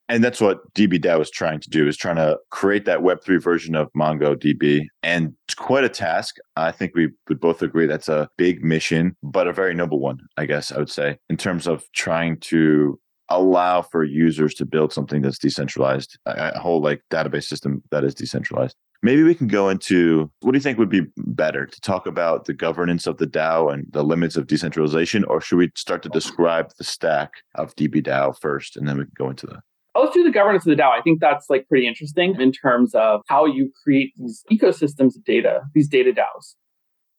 And 0.09 0.23
that's 0.23 0.39
what 0.39 0.73
DBDAO 0.73 1.19
is 1.21 1.29
trying 1.29 1.59
to 1.59 1.69
do, 1.69 1.85
is 1.85 1.97
trying 1.97 2.15
to 2.15 2.37
create 2.49 2.85
that 2.85 2.99
Web3 2.99 3.41
version 3.41 3.75
of 3.75 3.89
MongoDB. 3.97 4.83
And 5.03 5.33
it's 5.47 5.55
quite 5.55 5.83
a 5.83 5.89
task. 5.89 6.37
I 6.55 6.71
think 6.71 6.95
we 6.95 7.09
would 7.27 7.41
both 7.41 7.61
agree 7.61 7.87
that's 7.87 8.07
a 8.07 8.29
big 8.37 8.63
mission, 8.63 9.17
but 9.21 9.47
a 9.47 9.53
very 9.53 9.73
noble 9.73 9.99
one, 9.99 10.19
I 10.37 10.45
guess 10.45 10.71
I 10.71 10.77
would 10.77 10.89
say, 10.89 11.17
in 11.29 11.35
terms 11.35 11.67
of 11.67 11.83
trying 11.93 12.39
to 12.41 12.97
allow 13.29 13.81
for 13.81 14.03
users 14.03 14.53
to 14.55 14.65
build 14.65 14.93
something 14.93 15.21
that's 15.21 15.39
decentralized, 15.39 16.17
a 16.25 16.59
whole 16.59 16.81
like 16.81 17.01
database 17.11 17.45
system 17.45 17.83
that 17.91 18.03
is 18.03 18.15
decentralized. 18.15 18.75
Maybe 19.03 19.23
we 19.23 19.35
can 19.35 19.47
go 19.47 19.69
into 19.69 20.31
what 20.39 20.53
do 20.53 20.57
you 20.57 20.61
think 20.61 20.79
would 20.79 20.89
be 20.89 21.05
better 21.17 21.67
to 21.67 21.81
talk 21.81 22.07
about 22.07 22.45
the 22.45 22.53
governance 22.53 23.05
of 23.05 23.17
the 23.17 23.27
DAO 23.27 23.71
and 23.71 23.85
the 23.91 24.03
limits 24.03 24.35
of 24.35 24.47
decentralization, 24.47 25.23
or 25.25 25.39
should 25.39 25.57
we 25.57 25.71
start 25.75 26.01
to 26.03 26.09
describe 26.09 26.71
the 26.77 26.83
stack 26.83 27.31
of 27.55 27.75
DBDAO 27.75 28.39
first 28.39 28.75
and 28.75 28.87
then 28.87 28.97
we 28.97 29.03
can 29.03 29.13
go 29.15 29.29
into 29.29 29.45
that? 29.47 29.59
let's 29.99 30.13
do 30.13 30.23
the 30.23 30.31
governance 30.31 30.65
of 30.65 30.75
the 30.75 30.81
DAO. 30.81 30.91
I 30.91 31.01
think 31.01 31.19
that's 31.19 31.49
like 31.49 31.67
pretty 31.67 31.87
interesting 31.87 32.39
in 32.39 32.51
terms 32.51 32.93
of 32.93 33.21
how 33.27 33.45
you 33.45 33.71
create 33.83 34.13
these 34.15 34.43
ecosystems 34.51 35.15
of 35.15 35.23
data, 35.25 35.61
these 35.73 35.87
data 35.87 36.11
DAOs. 36.11 36.55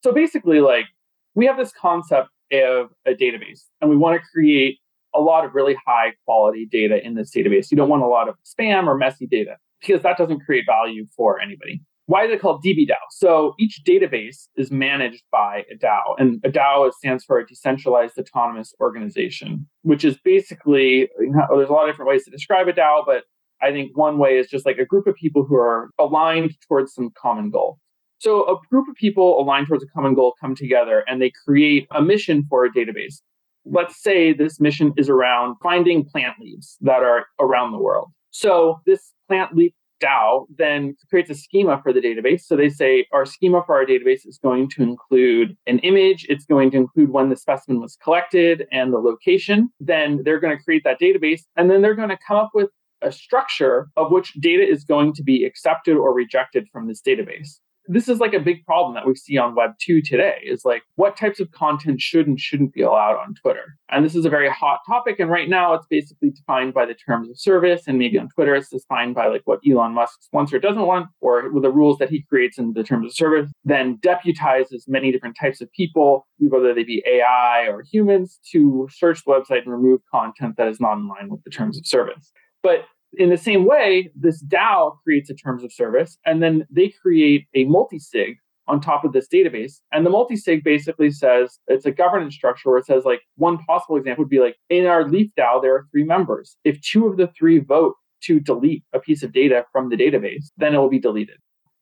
So 0.02 0.12
basically, 0.12 0.60
like 0.60 0.86
we 1.34 1.46
have 1.46 1.56
this 1.56 1.72
concept 1.72 2.28
of 2.52 2.90
a 3.06 3.12
database, 3.12 3.64
and 3.80 3.90
we 3.90 3.96
want 3.96 4.20
to 4.20 4.26
create 4.32 4.78
a 5.14 5.20
lot 5.20 5.44
of 5.44 5.54
really 5.54 5.76
high 5.86 6.12
quality 6.24 6.66
data 6.70 7.04
in 7.04 7.14
this 7.14 7.34
database. 7.34 7.70
You 7.70 7.76
don't 7.76 7.88
want 7.88 8.02
a 8.02 8.06
lot 8.06 8.28
of 8.28 8.36
spam 8.44 8.86
or 8.86 8.96
messy 8.96 9.26
data 9.26 9.56
because 9.80 10.02
that 10.02 10.16
doesn't 10.18 10.40
create 10.40 10.64
value 10.66 11.06
for 11.16 11.40
anybody 11.40 11.80
why 12.08 12.24
is 12.24 12.30
it 12.30 12.40
called 12.40 12.64
DBDAO? 12.64 12.96
So 13.10 13.54
each 13.58 13.82
database 13.86 14.48
is 14.56 14.70
managed 14.70 15.24
by 15.30 15.64
a 15.70 15.76
DAO, 15.76 16.14
and 16.16 16.40
a 16.42 16.48
DAO 16.48 16.90
stands 16.90 17.22
for 17.22 17.38
a 17.38 17.46
decentralized 17.46 18.18
autonomous 18.18 18.72
organization, 18.80 19.68
which 19.82 20.06
is 20.06 20.16
basically 20.24 21.10
there's 21.18 21.68
a 21.68 21.72
lot 21.72 21.86
of 21.86 21.92
different 21.92 22.08
ways 22.08 22.24
to 22.24 22.30
describe 22.30 22.66
a 22.66 22.72
DAO, 22.72 23.02
but 23.04 23.24
I 23.60 23.72
think 23.72 23.94
one 23.94 24.16
way 24.16 24.38
is 24.38 24.48
just 24.48 24.64
like 24.64 24.78
a 24.78 24.86
group 24.86 25.06
of 25.06 25.16
people 25.16 25.44
who 25.44 25.56
are 25.56 25.90
aligned 25.98 26.56
towards 26.66 26.94
some 26.94 27.10
common 27.20 27.50
goal. 27.50 27.78
So 28.20 28.48
a 28.48 28.56
group 28.70 28.88
of 28.88 28.96
people 28.96 29.38
aligned 29.38 29.66
towards 29.66 29.84
a 29.84 29.88
common 29.94 30.14
goal 30.14 30.34
come 30.40 30.54
together 30.54 31.04
and 31.06 31.20
they 31.20 31.30
create 31.44 31.88
a 31.90 32.00
mission 32.00 32.46
for 32.48 32.64
a 32.64 32.72
database. 32.72 33.20
Let's 33.70 34.00
say 34.02 34.32
this 34.32 34.60
mission 34.60 34.92
is 34.96 35.08
around 35.08 35.56
finding 35.62 36.04
plant 36.04 36.38
leaves 36.40 36.76
that 36.80 37.02
are 37.02 37.26
around 37.40 37.72
the 37.72 37.78
world. 37.78 38.10
So 38.30 38.80
this 38.86 39.12
plant 39.28 39.54
leaf 39.54 39.72
DAO 40.00 40.46
then 40.56 40.96
creates 41.10 41.30
a 41.30 41.34
schema 41.34 41.80
for 41.82 41.92
the 41.92 42.00
database. 42.00 42.42
So 42.42 42.56
they 42.56 42.68
say 42.68 43.06
our 43.12 43.26
schema 43.26 43.62
for 43.66 43.76
our 43.76 43.84
database 43.84 44.26
is 44.26 44.38
going 44.42 44.70
to 44.70 44.82
include 44.82 45.56
an 45.66 45.80
image, 45.80 46.26
it's 46.28 46.44
going 46.44 46.70
to 46.72 46.76
include 46.76 47.10
when 47.10 47.30
the 47.30 47.36
specimen 47.36 47.80
was 47.80 47.96
collected 48.02 48.66
and 48.72 48.92
the 48.92 48.98
location. 48.98 49.70
Then 49.80 50.22
they're 50.24 50.40
going 50.40 50.56
to 50.56 50.62
create 50.62 50.84
that 50.84 51.00
database 51.00 51.42
and 51.56 51.70
then 51.70 51.82
they're 51.82 51.94
going 51.94 52.10
to 52.10 52.18
come 52.26 52.36
up 52.36 52.50
with 52.54 52.70
a 53.02 53.12
structure 53.12 53.88
of 53.96 54.10
which 54.10 54.32
data 54.34 54.62
is 54.62 54.84
going 54.84 55.12
to 55.14 55.22
be 55.22 55.44
accepted 55.44 55.96
or 55.96 56.12
rejected 56.12 56.66
from 56.72 56.88
this 56.88 57.00
database 57.00 57.60
this 57.88 58.08
is 58.08 58.20
like 58.20 58.34
a 58.34 58.40
big 58.40 58.64
problem 58.64 58.94
that 58.94 59.06
we 59.06 59.14
see 59.14 59.36
on 59.38 59.54
web 59.54 59.72
2 59.80 60.02
today 60.02 60.36
is 60.44 60.64
like 60.64 60.82
what 60.96 61.16
types 61.16 61.40
of 61.40 61.50
content 61.50 62.00
should 62.00 62.26
and 62.26 62.38
shouldn't 62.38 62.72
be 62.72 62.82
allowed 62.82 63.16
on 63.16 63.34
twitter? 63.34 63.76
And 63.90 64.04
this 64.04 64.14
is 64.14 64.24
a 64.24 64.30
very 64.30 64.50
hot 64.50 64.80
topic 64.86 65.18
and 65.18 65.30
right 65.30 65.48
now 65.48 65.74
it's 65.74 65.86
basically 65.88 66.30
defined 66.30 66.74
by 66.74 66.86
the 66.86 66.94
terms 66.94 67.28
of 67.28 67.38
service 67.38 67.82
and 67.86 67.98
maybe 67.98 68.18
on 68.18 68.28
twitter 68.28 68.54
it's 68.54 68.68
defined 68.68 69.14
by 69.14 69.26
like 69.26 69.42
what 69.44 69.60
elon 69.68 69.94
musk 69.94 70.18
wants 70.32 70.52
or 70.52 70.58
doesn't 70.58 70.86
want 70.86 71.08
or 71.20 71.50
with 71.50 71.62
the 71.62 71.70
rules 71.70 71.98
that 71.98 72.10
he 72.10 72.22
creates 72.22 72.58
in 72.58 72.72
the 72.74 72.84
terms 72.84 73.06
of 73.06 73.14
service 73.14 73.50
then 73.64 73.98
deputizes 73.98 74.84
many 74.86 75.10
different 75.10 75.36
types 75.40 75.60
of 75.60 75.70
people 75.72 76.26
whether 76.38 76.74
they 76.74 76.84
be 76.84 77.02
ai 77.06 77.66
or 77.68 77.82
humans 77.82 78.38
to 78.50 78.88
search 78.90 79.24
the 79.24 79.30
website 79.30 79.62
and 79.62 79.72
remove 79.72 80.00
content 80.12 80.56
that 80.56 80.68
is 80.68 80.80
not 80.80 80.94
in 80.94 81.08
line 81.08 81.28
with 81.28 81.42
the 81.44 81.50
terms 81.50 81.78
of 81.78 81.86
service. 81.86 82.32
But 82.62 82.84
in 83.14 83.30
the 83.30 83.36
same 83.36 83.64
way, 83.64 84.10
this 84.14 84.42
DAO 84.44 84.96
creates 85.02 85.30
a 85.30 85.34
terms 85.34 85.64
of 85.64 85.72
service, 85.72 86.18
and 86.26 86.42
then 86.42 86.66
they 86.70 86.88
create 86.88 87.46
a 87.54 87.64
multi-sig 87.64 88.36
on 88.68 88.80
top 88.80 89.04
of 89.04 89.12
this 89.12 89.26
database. 89.32 89.80
And 89.92 90.04
the 90.04 90.10
multi-sig 90.10 90.62
basically 90.62 91.10
says 91.10 91.58
it's 91.68 91.86
a 91.86 91.90
governance 91.90 92.34
structure 92.34 92.68
where 92.70 92.78
it 92.78 92.86
says 92.86 93.04
like 93.04 93.22
one 93.36 93.58
possible 93.64 93.96
example 93.96 94.24
would 94.24 94.30
be 94.30 94.40
like 94.40 94.56
in 94.68 94.86
our 94.86 95.08
Leaf 95.08 95.30
DAO, 95.38 95.62
there 95.62 95.74
are 95.74 95.86
three 95.90 96.04
members. 96.04 96.56
If 96.64 96.80
two 96.82 97.06
of 97.06 97.16
the 97.16 97.28
three 97.28 97.58
vote 97.58 97.94
to 98.24 98.40
delete 98.40 98.84
a 98.92 98.98
piece 98.98 99.22
of 99.22 99.32
data 99.32 99.64
from 99.72 99.88
the 99.88 99.96
database, 99.96 100.46
then 100.56 100.74
it 100.74 100.78
will 100.78 100.90
be 100.90 100.98
deleted. 100.98 101.36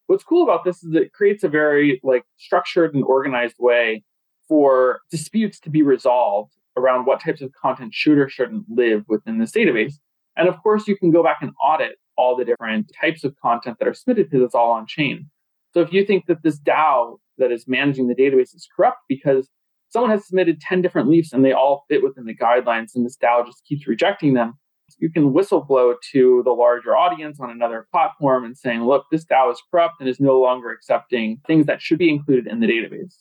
What's 0.06 0.22
cool 0.22 0.44
about 0.44 0.64
this 0.64 0.84
is 0.84 0.94
it 0.94 1.12
creates 1.12 1.42
a 1.42 1.48
very 1.48 2.00
like 2.04 2.24
structured 2.38 2.94
and 2.94 3.02
organized 3.02 3.56
way 3.58 4.04
for 4.48 5.00
disputes 5.10 5.58
to 5.60 5.70
be 5.70 5.82
resolved 5.82 6.52
around 6.76 7.06
what 7.06 7.20
types 7.20 7.40
of 7.40 7.50
content 7.60 7.92
should 7.92 8.18
or 8.18 8.28
shouldn't 8.28 8.64
live 8.68 9.02
within 9.08 9.38
this 9.38 9.50
database. 9.50 9.94
And 10.36 10.48
of 10.48 10.62
course, 10.62 10.86
you 10.86 10.96
can 10.96 11.10
go 11.10 11.22
back 11.22 11.38
and 11.40 11.52
audit 11.62 11.96
all 12.16 12.36
the 12.36 12.44
different 12.44 12.90
types 12.98 13.24
of 13.24 13.34
content 13.42 13.78
that 13.78 13.88
are 13.88 13.94
submitted 13.94 14.30
because 14.30 14.44
it's 14.44 14.54
all 14.54 14.70
on 14.70 14.86
chain. 14.86 15.28
So 15.74 15.80
if 15.80 15.92
you 15.92 16.04
think 16.04 16.26
that 16.26 16.42
this 16.42 16.58
DAO 16.58 17.16
that 17.38 17.52
is 17.52 17.68
managing 17.68 18.08
the 18.08 18.14
database 18.14 18.54
is 18.54 18.66
corrupt 18.74 18.98
because 19.08 19.48
someone 19.90 20.10
has 20.10 20.26
submitted 20.26 20.60
10 20.60 20.82
different 20.82 21.08
leafs 21.08 21.32
and 21.32 21.44
they 21.44 21.52
all 21.52 21.84
fit 21.88 22.02
within 22.02 22.24
the 22.24 22.34
guidelines 22.34 22.94
and 22.94 23.04
this 23.04 23.16
DAO 23.16 23.44
just 23.44 23.62
keeps 23.66 23.86
rejecting 23.86 24.34
them, 24.34 24.54
you 24.98 25.10
can 25.10 25.32
whistleblow 25.32 25.94
to 26.12 26.42
the 26.44 26.52
larger 26.52 26.96
audience 26.96 27.38
on 27.40 27.50
another 27.50 27.86
platform 27.92 28.44
and 28.44 28.56
saying, 28.56 28.84
look, 28.84 29.04
this 29.10 29.24
DAO 29.24 29.52
is 29.52 29.62
corrupt 29.70 29.96
and 30.00 30.08
is 30.08 30.20
no 30.20 30.40
longer 30.40 30.70
accepting 30.70 31.40
things 31.46 31.66
that 31.66 31.82
should 31.82 31.98
be 31.98 32.08
included 32.08 32.46
in 32.46 32.60
the 32.60 32.66
database. 32.66 33.16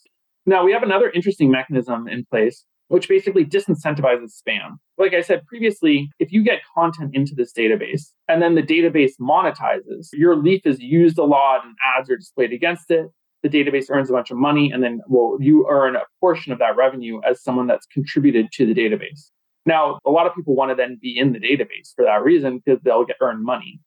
Now, 0.46 0.64
we 0.64 0.72
have 0.72 0.84
another 0.84 1.10
interesting 1.10 1.50
mechanism 1.50 2.08
in 2.08 2.24
place 2.30 2.64
which 2.88 3.08
basically 3.08 3.44
disincentivizes 3.44 4.32
spam. 4.40 4.78
Like 4.98 5.14
I 5.14 5.20
said 5.20 5.44
previously, 5.46 6.10
if 6.18 6.32
you 6.32 6.42
get 6.42 6.60
content 6.74 7.14
into 7.14 7.34
this 7.34 7.52
database 7.52 8.12
and 8.28 8.40
then 8.40 8.54
the 8.54 8.62
database 8.62 9.12
monetizes, 9.20 10.08
your 10.12 10.36
leaf 10.36 10.62
is 10.64 10.80
used 10.80 11.18
a 11.18 11.24
lot 11.24 11.64
and 11.64 11.74
ads 11.96 12.10
are 12.10 12.16
displayed 12.16 12.52
against 12.52 12.90
it. 12.90 13.06
The 13.42 13.48
database 13.48 13.86
earns 13.90 14.10
a 14.10 14.12
bunch 14.12 14.30
of 14.30 14.38
money, 14.38 14.72
and 14.72 14.82
then 14.82 15.00
well, 15.08 15.36
you 15.38 15.68
earn 15.70 15.94
a 15.94 16.00
portion 16.20 16.52
of 16.52 16.58
that 16.58 16.74
revenue 16.74 17.20
as 17.28 17.42
someone 17.42 17.66
that's 17.66 17.86
contributed 17.86 18.50
to 18.52 18.66
the 18.66 18.74
database. 18.74 19.30
Now, 19.66 19.98
a 20.06 20.10
lot 20.10 20.26
of 20.26 20.34
people 20.34 20.56
want 20.56 20.70
to 20.70 20.74
then 20.74 20.98
be 21.00 21.16
in 21.16 21.32
the 21.32 21.38
database 21.38 21.94
for 21.94 22.04
that 22.04 22.22
reason 22.22 22.60
because 22.64 22.82
they'll 22.82 23.04
get 23.04 23.16
earn 23.20 23.44
money. 23.44 23.78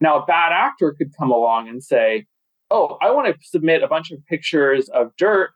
Now, 0.00 0.22
a 0.22 0.24
bad 0.24 0.52
actor 0.52 0.94
could 0.96 1.10
come 1.18 1.30
along 1.30 1.68
and 1.68 1.82
say, 1.82 2.26
"Oh, 2.70 2.96
I 3.02 3.10
want 3.10 3.26
to 3.26 3.46
submit 3.46 3.82
a 3.82 3.88
bunch 3.88 4.12
of 4.12 4.24
pictures 4.26 4.88
of 4.90 5.10
dirt 5.18 5.50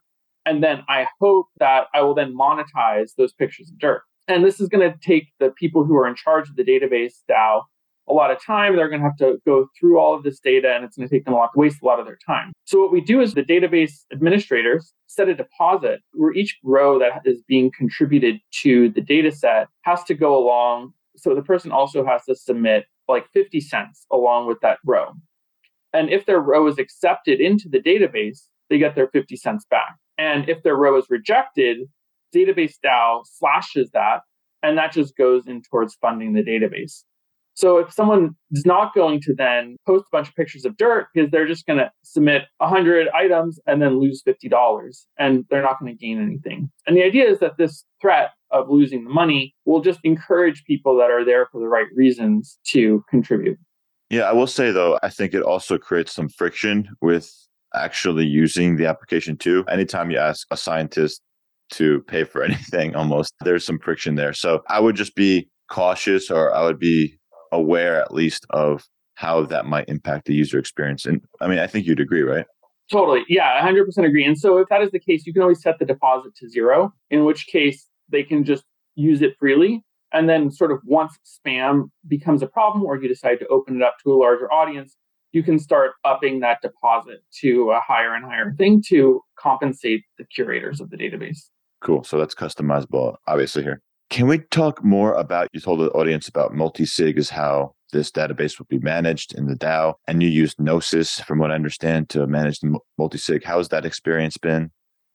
and 0.47 0.63
then 0.63 0.81
I 0.87 1.07
hope 1.19 1.47
that 1.59 1.87
I 1.93 2.01
will 2.01 2.15
then 2.15 2.33
monetize 2.33 3.11
those 3.17 3.33
pictures 3.33 3.69
of 3.69 3.77
dirt. 3.77 4.01
And 4.29 4.45
this 4.45 4.61
is 4.61 4.69
going 4.69 4.89
to 4.89 4.97
take 4.99 5.27
the 5.39 5.49
people 5.49 5.83
who 5.83 5.95
are 5.97 6.07
in 6.07 6.15
charge 6.15 6.49
of 6.49 6.55
the 6.55 6.63
database 6.63 7.15
DAO 7.29 7.63
a 8.09 8.13
lot 8.13 8.31
of 8.31 8.41
time. 8.41 8.77
They're 8.77 8.87
going 8.87 9.01
to 9.01 9.07
have 9.07 9.17
to 9.17 9.41
go 9.45 9.67
through 9.77 9.99
all 9.99 10.15
of 10.15 10.23
this 10.23 10.39
data 10.39 10.73
and 10.73 10.85
it's 10.85 10.95
going 10.95 11.07
to 11.07 11.13
take 11.13 11.25
them 11.25 11.33
a 11.33 11.37
lot, 11.37 11.49
waste 11.55 11.81
a 11.83 11.85
lot 11.85 11.99
of 11.99 12.05
their 12.05 12.17
time. 12.25 12.53
So 12.63 12.79
what 12.79 12.93
we 12.93 13.01
do 13.01 13.19
is 13.19 13.33
the 13.33 13.43
database 13.43 14.05
administrators 14.13 14.93
set 15.07 15.27
a 15.27 15.35
deposit 15.35 15.99
where 16.13 16.33
each 16.33 16.57
row 16.63 16.97
that 16.99 17.21
is 17.25 17.41
being 17.47 17.69
contributed 17.77 18.39
to 18.61 18.89
the 18.89 19.01
data 19.01 19.31
set 19.31 19.67
has 19.81 20.03
to 20.05 20.13
go 20.13 20.37
along. 20.37 20.93
So 21.17 21.35
the 21.35 21.41
person 21.41 21.73
also 21.73 22.05
has 22.05 22.23
to 22.25 22.35
submit 22.35 22.85
like 23.09 23.27
50 23.33 23.59
cents 23.59 24.05
along 24.11 24.47
with 24.47 24.61
that 24.61 24.77
row. 24.85 25.11
And 25.91 26.09
if 26.09 26.25
their 26.25 26.39
row 26.39 26.67
is 26.67 26.77
accepted 26.77 27.41
into 27.41 27.67
the 27.67 27.79
database, 27.79 28.47
they 28.69 28.77
get 28.77 28.95
their 28.95 29.07
50 29.07 29.35
cents 29.35 29.65
back. 29.69 29.95
And 30.17 30.49
if 30.49 30.63
their 30.63 30.75
row 30.75 30.97
is 30.97 31.05
rejected, 31.09 31.79
database 32.35 32.75
DAO 32.83 33.21
slashes 33.25 33.89
that, 33.93 34.21
and 34.63 34.77
that 34.77 34.91
just 34.91 35.15
goes 35.15 35.47
in 35.47 35.61
towards 35.69 35.95
funding 35.95 36.33
the 36.33 36.43
database. 36.43 37.03
So 37.57 37.79
if 37.79 37.91
someone 37.91 38.35
is 38.51 38.67
not 38.67 38.93
going 38.93 39.19
to 39.21 39.33
then 39.33 39.77
post 39.87 40.03
a 40.03 40.15
bunch 40.15 40.27
of 40.27 40.35
pictures 40.35 40.63
of 40.63 40.77
dirt 40.77 41.07
because 41.11 41.31
they're 41.31 41.47
just 41.47 41.65
going 41.65 41.79
to 41.79 41.89
submit 42.03 42.43
100 42.59 43.07
items 43.15 43.59
and 43.65 43.81
then 43.81 43.99
lose 43.99 44.21
$50 44.27 45.07
and 45.17 45.43
they're 45.49 45.63
not 45.63 45.79
going 45.79 45.91
to 45.91 45.97
gain 45.97 46.21
anything. 46.21 46.69
And 46.85 46.95
the 46.95 47.03
idea 47.03 47.27
is 47.27 47.39
that 47.39 47.57
this 47.57 47.83
threat 47.99 48.29
of 48.51 48.69
losing 48.69 49.05
the 49.05 49.09
money 49.09 49.55
will 49.65 49.81
just 49.81 49.99
encourage 50.03 50.65
people 50.65 50.95
that 50.97 51.09
are 51.09 51.25
there 51.25 51.47
for 51.51 51.59
the 51.59 51.67
right 51.67 51.87
reasons 51.95 52.59
to 52.67 53.03
contribute. 53.09 53.57
Yeah, 54.11 54.29
I 54.29 54.33
will 54.33 54.45
say 54.45 54.69
though, 54.69 54.99
I 55.01 55.09
think 55.09 55.33
it 55.33 55.41
also 55.41 55.79
creates 55.79 56.13
some 56.13 56.29
friction 56.29 56.89
with 57.01 57.33
actually 57.73 58.25
using 58.25 58.77
the 58.77 58.85
application 58.85 59.37
too. 59.37 59.65
Anytime 59.69 60.11
you 60.11 60.17
ask 60.17 60.47
a 60.51 60.57
scientist 60.57 61.21
to 61.71 62.01
pay 62.07 62.23
for 62.23 62.43
anything, 62.49 62.95
almost 62.95 63.33
there's 63.41 63.65
some 63.65 63.79
friction 63.79 64.15
there. 64.15 64.33
So 64.33 64.63
I 64.69 64.79
would 64.79 64.95
just 64.95 65.15
be 65.15 65.49
cautious 65.69 66.31
or 66.31 66.53
I 66.53 66.63
would 66.63 66.79
be 66.79 67.17
aware 67.51 68.01
at 68.01 68.13
least 68.13 68.45
of 68.49 68.83
how 69.15 69.43
that 69.43 69.65
might 69.65 69.89
impact 69.89 70.25
the 70.25 70.33
user 70.33 70.59
experience. 70.59 71.05
And 71.05 71.21
I 71.41 71.47
mean, 71.47 71.59
I 71.59 71.67
think 71.67 71.87
you'd 71.87 71.99
agree, 71.99 72.21
right? 72.21 72.45
Totally. 72.91 73.25
Yeah, 73.27 73.59
100% 73.61 74.05
agree. 74.05 74.23
And 74.23 74.37
so 74.37 74.57
if 74.59 74.69
that 74.69 74.81
is 74.81 74.91
the 74.91 74.99
case, 74.99 75.25
you 75.25 75.33
can 75.33 75.41
always 75.41 75.61
set 75.61 75.79
the 75.79 75.85
deposit 75.85 76.35
to 76.37 76.49
zero, 76.49 76.93
in 77.09 77.25
which 77.25 77.47
case 77.47 77.87
they 78.09 78.23
can 78.23 78.43
just 78.45 78.63
use 78.95 79.21
it 79.21 79.35
freely. 79.39 79.83
And 80.13 80.29
then, 80.29 80.51
sort 80.51 80.71
of, 80.71 80.79
once 80.85 81.17
spam 81.25 81.89
becomes 82.07 82.41
a 82.41 82.47
problem 82.47 82.85
or 82.85 82.95
you 82.95 83.09
decide 83.09 83.39
to 83.39 83.47
open 83.47 83.77
it 83.77 83.81
up 83.81 83.95
to 84.03 84.13
a 84.13 84.15
larger 84.15 84.51
audience, 84.53 84.95
you 85.31 85.43
can 85.43 85.59
start 85.59 85.91
upping 86.05 86.39
that 86.39 86.59
deposit 86.61 87.19
to 87.41 87.71
a 87.71 87.81
higher 87.81 88.13
and 88.13 88.25
higher 88.25 88.53
thing 88.57 88.81
to 88.87 89.21
compensate 89.37 90.03
the 90.17 90.25
curators 90.25 90.79
of 90.79 90.89
the 90.89 90.97
database. 90.97 91.49
Cool. 91.81 92.03
So 92.03 92.17
that's 92.17 92.33
customizable, 92.33 93.15
obviously, 93.27 93.63
here. 93.63 93.81
Can 94.09 94.27
we 94.27 94.39
talk 94.39 94.83
more 94.83 95.13
about? 95.13 95.49
You 95.51 95.59
told 95.59 95.81
the 95.81 95.91
audience 95.91 96.27
about 96.27 96.53
multi 96.53 96.85
sig 96.85 97.17
is 97.17 97.29
how 97.29 97.75
this 97.91 98.11
database 98.11 98.57
will 98.57 98.65
be 98.69 98.79
managed 98.79 99.33
in 99.35 99.47
the 99.47 99.55
DAO, 99.55 99.95
and 100.07 100.23
you 100.23 100.29
used 100.29 100.59
Gnosis, 100.59 101.19
from 101.21 101.39
what 101.39 101.51
I 101.51 101.55
understand, 101.55 102.09
to 102.09 102.25
manage 102.25 102.59
the 102.59 102.79
multi 102.97 103.17
sig. 103.17 103.43
How 103.43 103.57
has 103.57 103.69
that 103.69 103.85
experience 103.85 104.37
been? 104.37 104.71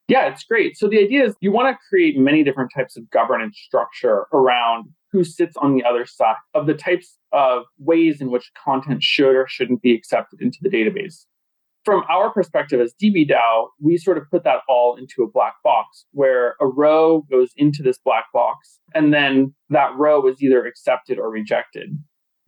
Yeah, 0.09 0.27
it's 0.27 0.44
great. 0.44 0.77
So 0.77 0.88
the 0.88 0.98
idea 0.98 1.25
is 1.25 1.35
you 1.40 1.53
want 1.53 1.75
to 1.75 1.79
create 1.88 2.18
many 2.18 2.44
different 2.44 2.70
types 2.75 2.96
of 2.96 3.09
governance 3.11 3.59
structure 3.64 4.27
around 4.33 4.87
who 5.12 5.22
sits 5.25 5.57
on 5.59 5.75
the 5.75 5.85
other 5.85 6.07
side 6.07 6.37
of 6.55 6.66
the 6.66 6.75
types 6.75 7.18
of 7.33 7.64
ways 7.79 8.20
in 8.20 8.31
which 8.31 8.51
content 8.62 9.03
should 9.03 9.37
or 9.37 9.46
shouldn't 9.46 9.83
be 9.83 9.94
accepted 9.94 10.40
into 10.40 10.59
the 10.62 10.70
database. 10.70 11.27
from 11.85 12.05
our 12.09 12.31
perspective 12.31 12.81
as 12.81 12.94
DBDAO, 13.03 13.66
we 13.81 13.96
sort 13.98 14.16
of 14.16 14.25
put 14.31 14.44
that 14.44 14.61
all 14.68 14.94
into 14.96 15.22
a 15.22 15.31
black 15.31 15.55
box 15.64 16.07
where 16.12 16.55
a 16.61 16.66
row 16.66 17.22
goes 17.31 17.51
into 17.57 17.83
this 17.83 17.98
black 17.98 18.27
box 18.33 18.79
and 18.94 19.12
then 19.12 19.53
that 19.68 19.90
row 19.96 20.25
is 20.29 20.40
either 20.40 20.64
accepted 20.64 21.18
or 21.18 21.29
rejected. 21.29 21.98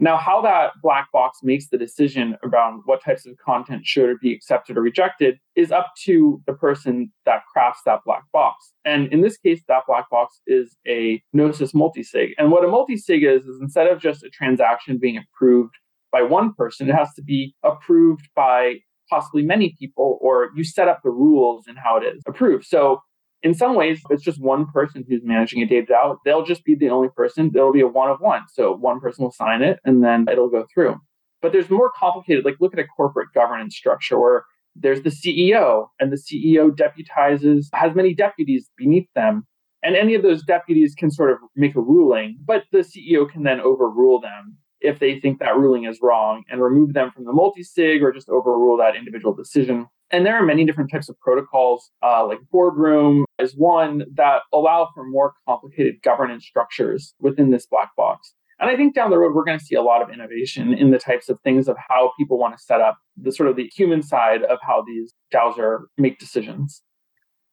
Now, 0.00 0.16
how 0.16 0.42
that 0.42 0.72
black 0.82 1.10
box 1.12 1.38
makes 1.42 1.68
the 1.68 1.78
decision 1.78 2.36
around 2.42 2.82
what 2.84 3.02
types 3.02 3.26
of 3.26 3.36
content 3.38 3.86
should 3.86 4.18
be 4.20 4.32
accepted 4.32 4.76
or 4.76 4.82
rejected 4.82 5.38
is 5.54 5.70
up 5.70 5.92
to 6.04 6.42
the 6.46 6.52
person 6.52 7.12
that 7.26 7.42
crafts 7.52 7.82
that 7.86 8.00
black 8.04 8.24
box. 8.32 8.72
And 8.84 9.06
in 9.12 9.20
this 9.20 9.36
case, 9.36 9.62
that 9.68 9.84
black 9.86 10.10
box 10.10 10.40
is 10.46 10.76
a 10.86 11.22
Gnosis 11.32 11.72
multisig. 11.72 12.30
And 12.38 12.50
what 12.50 12.64
a 12.64 12.68
multisig 12.68 13.24
is, 13.24 13.46
is 13.46 13.60
instead 13.60 13.86
of 13.86 14.00
just 14.00 14.24
a 14.24 14.30
transaction 14.30 14.98
being 14.98 15.16
approved 15.16 15.74
by 16.10 16.22
one 16.22 16.54
person, 16.54 16.88
it 16.88 16.94
has 16.94 17.14
to 17.14 17.22
be 17.22 17.54
approved 17.62 18.28
by 18.34 18.76
possibly 19.10 19.42
many 19.42 19.76
people, 19.78 20.18
or 20.20 20.50
you 20.56 20.64
set 20.64 20.88
up 20.88 21.00
the 21.04 21.10
rules 21.10 21.66
and 21.68 21.78
how 21.78 21.96
it 21.96 22.04
is 22.04 22.22
approved. 22.26 22.64
So 22.64 23.00
in 23.44 23.52
some 23.54 23.76
ways, 23.76 24.00
it's 24.08 24.22
just 24.22 24.40
one 24.40 24.66
person 24.72 25.04
who's 25.06 25.20
managing 25.22 25.62
a 25.62 25.66
data 25.66 25.92
DAO. 25.92 26.16
They'll 26.24 26.46
just 26.46 26.64
be 26.64 26.74
the 26.74 26.88
only 26.88 27.10
person. 27.14 27.50
There'll 27.52 27.74
be 27.74 27.82
a 27.82 27.86
one 27.86 28.10
of 28.10 28.18
one. 28.20 28.40
So 28.50 28.74
one 28.74 29.00
person 29.00 29.22
will 29.22 29.32
sign 29.32 29.62
it 29.62 29.78
and 29.84 30.02
then 30.02 30.24
it'll 30.32 30.48
go 30.48 30.66
through. 30.72 30.96
But 31.42 31.52
there's 31.52 31.68
more 31.68 31.92
complicated, 31.94 32.46
like 32.46 32.56
look 32.58 32.72
at 32.72 32.78
a 32.78 32.86
corporate 32.86 33.28
governance 33.34 33.76
structure 33.76 34.18
where 34.18 34.44
there's 34.74 35.02
the 35.02 35.10
CEO 35.10 35.88
and 36.00 36.10
the 36.10 36.16
CEO 36.16 36.70
deputizes, 36.70 37.66
has 37.74 37.94
many 37.94 38.14
deputies 38.14 38.70
beneath 38.78 39.08
them. 39.14 39.46
And 39.82 39.94
any 39.94 40.14
of 40.14 40.22
those 40.22 40.42
deputies 40.42 40.94
can 40.94 41.10
sort 41.10 41.30
of 41.30 41.36
make 41.54 41.76
a 41.76 41.82
ruling, 41.82 42.38
but 42.42 42.64
the 42.72 42.78
CEO 42.78 43.30
can 43.30 43.42
then 43.42 43.60
overrule 43.60 44.22
them 44.22 44.56
if 44.80 44.98
they 44.98 45.20
think 45.20 45.38
that 45.40 45.54
ruling 45.54 45.84
is 45.84 45.98
wrong 46.00 46.44
and 46.48 46.62
remove 46.62 46.94
them 46.94 47.10
from 47.10 47.24
the 47.24 47.32
multi-sig 47.32 48.02
or 48.02 48.10
just 48.10 48.30
overrule 48.30 48.78
that 48.78 48.96
individual 48.96 49.34
decision. 49.34 49.86
And 50.10 50.24
there 50.24 50.36
are 50.36 50.44
many 50.44 50.64
different 50.64 50.90
types 50.90 51.08
of 51.08 51.18
protocols, 51.18 51.90
uh, 52.02 52.26
like 52.26 52.38
Boardroom 52.52 53.24
is 53.38 53.54
one 53.56 54.04
that 54.14 54.42
allow 54.52 54.88
for 54.94 55.04
more 55.04 55.32
complicated 55.48 55.96
governance 56.02 56.44
structures 56.44 57.14
within 57.20 57.50
this 57.50 57.66
black 57.66 57.90
box. 57.96 58.34
And 58.60 58.70
I 58.70 58.76
think 58.76 58.94
down 58.94 59.10
the 59.10 59.18
road, 59.18 59.34
we're 59.34 59.44
going 59.44 59.58
to 59.58 59.64
see 59.64 59.74
a 59.74 59.82
lot 59.82 60.02
of 60.02 60.10
innovation 60.10 60.72
in 60.74 60.90
the 60.90 60.98
types 60.98 61.28
of 61.28 61.40
things 61.40 61.68
of 61.68 61.76
how 61.88 62.12
people 62.18 62.38
want 62.38 62.56
to 62.56 62.62
set 62.62 62.80
up 62.80 62.96
the 63.16 63.32
sort 63.32 63.48
of 63.48 63.56
the 63.56 63.68
human 63.74 64.02
side 64.02 64.42
of 64.44 64.58
how 64.62 64.84
these 64.86 65.12
DAOs 65.32 65.58
are 65.58 65.88
make 65.98 66.18
decisions. 66.18 66.82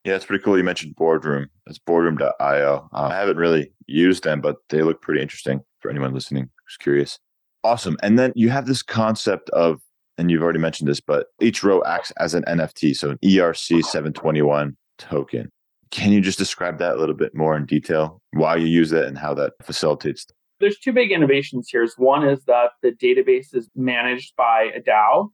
Yeah, 0.04 0.16
it's 0.16 0.26
pretty 0.26 0.44
cool. 0.44 0.58
You 0.58 0.64
mentioned 0.64 0.96
Boardroom. 0.96 1.48
It's 1.68 1.80
boardroom.io. 1.80 2.90
Um, 2.94 3.12
I 3.12 3.16
haven't 3.16 3.38
really 3.38 3.72
used 3.88 4.24
them, 4.24 4.42
but 4.42 4.58
they 4.70 4.82
look 4.82 5.02
pretty 5.02 5.22
interesting 5.22 5.62
for 5.80 5.90
anyone 5.90 6.14
listening 6.14 6.50
who's 6.66 6.78
curious. 6.78 7.20
Awesome. 7.64 7.98
And 8.02 8.18
then 8.18 8.32
you 8.36 8.50
have 8.50 8.66
this 8.66 8.82
concept 8.82 9.50
of, 9.52 9.82
and 10.22 10.30
you've 10.30 10.44
already 10.44 10.60
mentioned 10.60 10.88
this, 10.88 11.02
but 11.02 11.28
each 11.42 11.64
row 11.64 11.84
acts 11.84 12.12
as 12.20 12.36
an 12.36 12.44
NFT, 12.44 12.96
so 12.96 13.10
an 13.10 13.18
ERC 13.24 13.84
721 13.84 14.78
token. 15.00 15.50
Can 15.90 16.12
you 16.12 16.22
just 16.22 16.38
describe 16.38 16.78
that 16.78 16.94
a 16.94 17.00
little 17.00 17.16
bit 17.16 17.36
more 17.36 17.58
in 17.58 17.66
detail, 17.66 18.22
why 18.34 18.56
you 18.56 18.68
use 18.68 18.92
it 18.92 19.06
and 19.06 19.18
how 19.18 19.34
that 19.34 19.54
facilitates? 19.64 20.28
There's 20.60 20.78
two 20.78 20.94
big 20.94 21.12
innovations 21.12 21.70
here. 21.70 21.88
One 21.98 22.26
is 22.26 22.46
that 22.46 22.74
the 22.84 22.92
database 22.92 23.48
is 23.56 23.68
managed 23.76 24.36
by 24.38 24.70
a 24.76 24.80
DAO. 24.80 25.30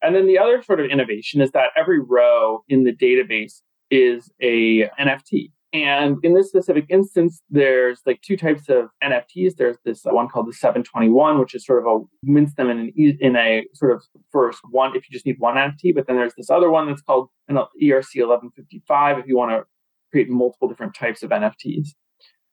And 0.00 0.14
then 0.14 0.28
the 0.28 0.38
other 0.38 0.62
sort 0.62 0.78
of 0.78 0.88
innovation 0.88 1.40
is 1.40 1.50
that 1.50 1.70
every 1.76 1.98
row 2.00 2.62
in 2.68 2.84
the 2.84 2.92
database 2.92 3.62
is 3.90 4.30
a 4.40 4.88
NFT. 4.90 5.50
And 5.72 6.18
in 6.24 6.34
this 6.34 6.48
specific 6.48 6.86
instance, 6.88 7.42
there's 7.48 8.00
like 8.04 8.20
two 8.22 8.36
types 8.36 8.68
of 8.68 8.86
NFTs. 9.04 9.54
There's 9.56 9.76
this 9.84 10.02
one 10.04 10.28
called 10.28 10.48
the 10.48 10.52
721, 10.52 11.38
which 11.38 11.54
is 11.54 11.64
sort 11.64 11.86
of 11.86 11.86
a 11.86 12.04
mints 12.24 12.54
them 12.54 12.70
in 12.70 12.78
an 12.78 12.92
in 12.96 13.36
a 13.36 13.64
sort 13.74 13.92
of 13.92 14.02
first 14.32 14.58
one 14.70 14.96
if 14.96 15.08
you 15.08 15.12
just 15.12 15.24
need 15.24 15.36
one 15.38 15.54
NFT. 15.54 15.94
But 15.94 16.08
then 16.08 16.16
there's 16.16 16.34
this 16.36 16.50
other 16.50 16.70
one 16.70 16.88
that's 16.88 17.02
called 17.02 17.28
an 17.48 17.56
ERC 17.56 18.16
1155 18.16 19.18
if 19.18 19.26
you 19.28 19.36
want 19.36 19.52
to 19.52 19.62
create 20.10 20.28
multiple 20.28 20.68
different 20.68 20.94
types 20.94 21.22
of 21.22 21.30
NFTs. 21.30 21.90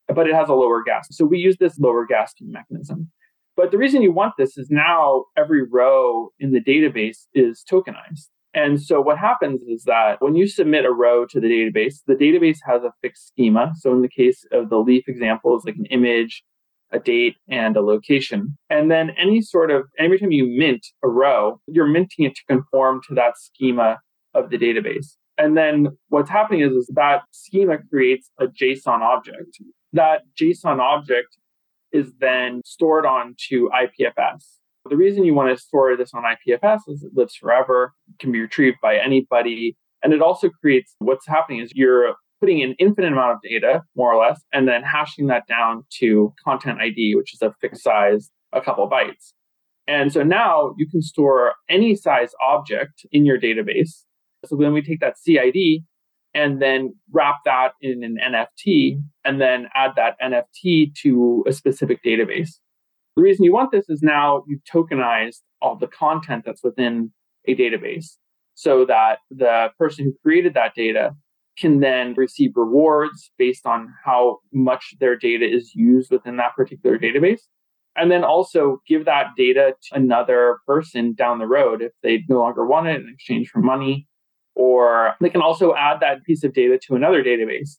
But 0.08 0.28
it 0.28 0.36
has 0.36 0.48
a 0.48 0.54
lower 0.54 0.84
gas. 0.84 1.08
So 1.12 1.26
we 1.26 1.40
use 1.40 1.58
this 1.60 1.80
lower 1.80 2.06
gas 2.06 2.34
mechanism. 2.40 3.12
But 3.56 3.72
the 3.72 3.80
reason 3.80 4.04
you 4.04 4.12
want 4.12 4.36
this 4.38 4.60
is 4.60 4.70
now 4.70 5.26
every 5.36 5.64
row 5.68 6.30
in 6.40 6.52
the 6.52 6.62
database 6.62 7.26
is 7.34 7.66
tokenized. 7.70 8.28
And 8.58 8.82
so 8.82 9.00
what 9.00 9.20
happens 9.20 9.62
is 9.68 9.84
that 9.84 10.20
when 10.20 10.36
you 10.36 10.48
submit 10.48 10.84
a 10.84 10.92
row 10.92 11.28
to 11.28 11.40
the 11.40 11.48
database, 11.48 11.98
the 12.08 12.16
database 12.16 12.58
has 12.66 12.82
a 12.82 12.92
fixed 13.04 13.28
schema. 13.28 13.74
So 13.76 13.92
in 13.92 14.02
the 14.02 14.10
case 14.10 14.44
of 14.52 14.72
the 14.72 14.78
leaf 14.78 15.04
example, 15.08 15.56
it's 15.56 15.66
like 15.66 15.76
an 15.76 15.86
image, 15.92 16.44
a 16.92 16.98
date, 16.98 17.36
and 17.48 17.78
a 17.78 17.82
location. 17.82 18.58
And 18.72 18.90
then 18.90 19.12
any 19.12 19.42
sort 19.42 19.70
of, 19.70 19.84
every 20.00 20.18
time 20.18 20.32
you 20.32 20.48
mint 20.48 20.88
a 21.04 21.08
row, 21.08 21.62
you're 21.68 21.86
minting 21.86 22.26
it 22.26 22.34
to 22.34 22.42
conform 22.50 23.02
to 23.08 23.14
that 23.14 23.34
schema 23.38 24.00
of 24.34 24.50
the 24.50 24.58
database. 24.58 25.18
And 25.38 25.56
then 25.56 25.90
what's 26.10 26.32
happening 26.32 26.62
is, 26.62 26.72
is 26.72 26.92
that 26.96 27.26
schema 27.30 27.78
creates 27.92 28.32
a 28.40 28.48
JSON 28.48 29.02
object. 29.02 29.60
That 29.94 30.22
JSON 30.42 30.80
object 30.80 31.38
is 31.92 32.12
then 32.20 32.62
stored 32.66 33.06
onto 33.06 33.70
IPFS. 33.70 34.57
The 34.90 34.98
reason 34.98 35.24
you 35.24 35.34
want 35.34 35.56
to 35.56 35.62
store 35.62 35.96
this 35.96 36.12
on 36.14 36.24
IPFS 36.24 36.80
is 36.88 37.04
it 37.04 37.12
lives 37.16 37.36
forever, 37.36 37.94
can 38.20 38.32
be 38.32 38.42
retrieved 38.42 38.78
by 38.82 38.98
anybody. 38.98 39.78
And 40.04 40.14
it 40.14 40.22
also 40.22 40.50
creates 40.50 40.96
what's 41.00 41.28
happening 41.28 41.60
is 41.60 41.72
you're 41.74 42.16
putting 42.40 42.62
an 42.62 42.76
infinite 42.80 43.14
amount 43.14 43.32
of 43.32 43.42
data, 43.42 43.82
more 43.96 44.14
or 44.14 44.24
less, 44.24 44.42
and 44.54 44.68
then 44.68 44.84
hashing 44.84 45.28
that 45.28 45.48
down 45.48 45.84
to 46.00 46.34
content 46.44 46.80
ID, 46.80 47.16
which 47.16 47.34
is 47.34 47.42
a 47.42 47.54
fixed 47.60 47.84
size, 47.84 48.30
a 48.54 48.62
couple 48.62 48.88
bytes. 48.90 49.34
And 49.88 50.12
so 50.12 50.22
now 50.22 50.74
you 50.78 50.88
can 50.88 51.02
store 51.02 51.54
any 51.70 51.96
size 51.96 52.32
object 52.42 53.06
in 53.12 53.26
your 53.26 53.40
database. 53.40 54.04
So 54.46 54.56
then 54.56 54.74
we 54.74 54.82
take 54.82 55.00
that 55.00 55.18
CID 55.18 55.84
and 56.34 56.62
then 56.62 56.94
wrap 57.12 57.38
that 57.46 57.72
in 57.82 58.04
an 58.04 58.18
NFT 58.24 59.00
and 59.26 59.42
then 59.42 59.68
add 59.74 59.92
that 59.96 60.16
NFT 60.22 60.94
to 61.02 61.44
a 61.48 61.54
specific 61.54 62.04
database. 62.04 62.60
The 63.18 63.24
reason 63.24 63.46
you 63.46 63.52
want 63.52 63.72
this 63.72 63.90
is 63.90 64.04
now 64.04 64.44
you've 64.46 64.64
tokenized 64.72 65.42
all 65.60 65.76
the 65.76 65.88
content 65.88 66.44
that's 66.46 66.64
within 66.64 67.12
a 67.48 67.56
database 67.56 68.18
so 68.54 68.86
that 68.86 69.18
the 69.32 69.70
person 69.80 70.06
who 70.06 70.14
created 70.22 70.54
that 70.54 70.76
data 70.76 71.16
can 71.58 71.80
then 71.80 72.14
receive 72.14 72.52
rewards 72.56 73.32
based 73.40 73.66
on 73.66 73.92
how 74.06 74.38
much 74.54 74.94
their 75.00 75.16
data 75.16 75.52
is 75.52 75.74
used 75.74 76.12
within 76.12 76.38
that 76.38 76.56
particular 76.56 77.00
database. 77.00 77.42
And 77.96 78.12
then 78.12 78.24
also 78.24 78.84
give 78.88 79.06
that 79.06 79.30
data 79.36 79.74
to 79.86 79.96
another 79.96 80.60
person 80.68 81.16
down 81.16 81.40
the 81.40 81.48
road 81.48 81.82
if 81.82 81.94
they 82.04 82.24
no 82.30 82.38
longer 82.38 82.68
want 82.68 82.86
it 82.86 83.02
in 83.02 83.10
exchange 83.12 83.50
for 83.50 83.62
money. 83.62 84.08
Or 84.54 85.16
they 85.22 85.30
can 85.30 85.42
also 85.42 85.74
add 85.74 86.02
that 86.02 86.24
piece 86.24 86.44
of 86.44 86.54
data 86.54 86.78
to 86.86 86.96
another 86.96 87.24
database 87.24 87.78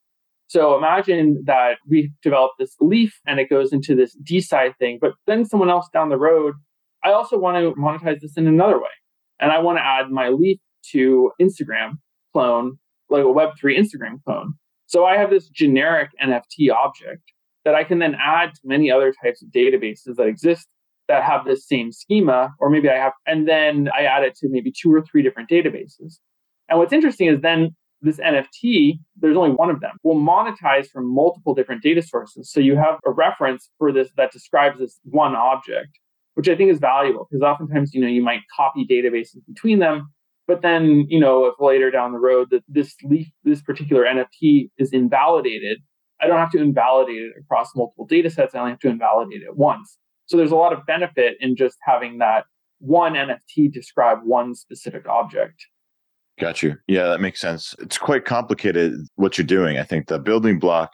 so 0.49 0.77
imagine 0.77 1.43
that 1.45 1.77
we 1.87 2.11
develop 2.23 2.53
this 2.59 2.75
leaf 2.81 3.21
and 3.27 3.39
it 3.39 3.51
goes 3.51 3.73
into 3.73 3.95
this 3.95 4.17
DeSci 4.23 4.75
thing, 4.79 4.99
but 5.01 5.13
then 5.27 5.45
someone 5.45 5.69
else 5.69 5.89
down 5.93 6.09
the 6.09 6.17
road, 6.17 6.55
I 7.05 7.13
also 7.13 7.39
want 7.39 7.59
to 7.59 7.79
monetize 7.81 8.21
this 8.21 8.37
in 8.37 8.47
another 8.47 8.79
way. 8.79 8.89
And 9.41 9.53
I 9.53 9.59
want 9.59 9.79
to 9.79 9.85
add 9.85 10.11
my 10.11 10.31
leaf 10.31 10.59
to 10.93 11.31
Instagram 11.41 11.99
clone, 12.33 12.79
like 13.11 13.23
a 13.23 13.27
Web3 13.27 13.79
Instagram 13.79 14.23
clone. 14.25 14.55
So 14.87 15.05
I 15.05 15.19
have 15.19 15.29
this 15.29 15.49
generic 15.51 16.11
NFT 16.23 16.73
object 16.73 17.23
that 17.67 17.75
I 17.75 17.85
can 17.85 17.99
then 17.99 18.17
add 18.19 18.55
to 18.55 18.61
many 18.65 18.91
other 18.91 19.13
types 19.23 19.43
of 19.43 19.51
databases 19.51 20.17
that 20.17 20.27
exist 20.27 20.67
that 21.09 21.25
have 21.25 21.45
this 21.45 21.69
same 21.69 21.93
schema, 21.93 22.51
or 22.59 22.71
maybe 22.71 22.89
I 22.89 22.97
have, 22.97 23.13
and 23.27 23.47
then 23.47 23.91
I 23.95 24.05
add 24.05 24.25
it 24.25 24.35
to 24.37 24.49
maybe 24.51 24.73
two 24.73 24.93
or 24.93 25.03
three 25.03 25.23
different 25.23 25.51
databases. 25.51 26.19
And 26.69 26.79
what's 26.79 26.93
interesting 26.93 27.29
is 27.29 27.41
then 27.43 27.77
this 28.01 28.19
NFT, 28.19 28.99
there's 29.17 29.37
only 29.37 29.51
one 29.51 29.71
of 29.71 29.81
them, 29.81 29.93
will 30.03 30.17
monetize 30.17 30.89
from 30.89 31.13
multiple 31.13 31.55
different 31.55 31.83
data 31.83 32.03
sources. 32.03 32.51
So 32.51 32.61
you 32.61 32.77
have 32.77 32.99
a 33.07 33.11
reference 33.11 33.71
for 33.79 33.93
this 33.93 34.09
that 34.17 34.33
describes 34.33 34.79
this 34.79 35.01
one 35.05 35.35
object, 35.35 35.99
which 36.35 36.49
I 36.49 36.57
think 36.57 36.71
is 36.71 36.79
valuable 36.79 37.27
because 37.31 37.43
oftentimes, 37.43 37.95
you 37.95 38.01
know, 38.01 38.09
you 38.09 38.23
might 38.23 38.41
copy 38.55 38.87
databases 38.89 39.39
between 39.47 39.81
them. 39.81 40.13
But 40.47 40.63
then, 40.63 41.07
you 41.09 41.21
know, 41.21 41.45
if 41.45 41.55
later 41.61 41.91
down 41.91 42.13
the 42.13 42.19
road 42.19 42.49
that 42.51 42.63
this 42.69 42.95
leaf, 43.03 43.29
this 43.45 43.61
particular 43.61 44.05
NFT 44.05 44.71
is 44.79 44.93
invalidated, 44.93 45.79
I 46.21 46.27
don't 46.27 46.39
have 46.39 46.51
to 46.53 46.61
invalidate 46.61 47.17
it 47.17 47.33
across 47.39 47.77
multiple 47.77 48.07
data 48.07 48.31
sets. 48.31 48.55
I 48.55 48.61
only 48.61 48.73
have 48.73 48.81
to 48.81 48.89
invalidate 48.89 49.43
it 49.43 49.57
once. 49.57 49.99
So 50.27 50.37
there's 50.37 50.51
a 50.51 50.57
lot 50.57 50.73
of 50.73 50.87
benefit 50.87 51.37
in 51.41 51.57
just 51.57 51.77
having 51.83 52.19
that 52.19 52.45
one 52.81 53.15
NFT 53.15 53.73
describe 53.73 54.19
one 54.25 54.55
specific 54.55 55.07
object. 55.09 55.67
Got 56.39 56.63
you. 56.63 56.77
Yeah, 56.87 57.09
that 57.09 57.21
makes 57.21 57.41
sense. 57.41 57.75
It's 57.81 57.99
quite 57.99 58.25
complicated 58.25 58.95
what 59.17 59.37
you're 59.37 59.47
doing. 59.47 59.79
I 59.79 59.83
think 59.83 60.07
the 60.07 60.19
building 60.21 60.59
block 60.59 60.93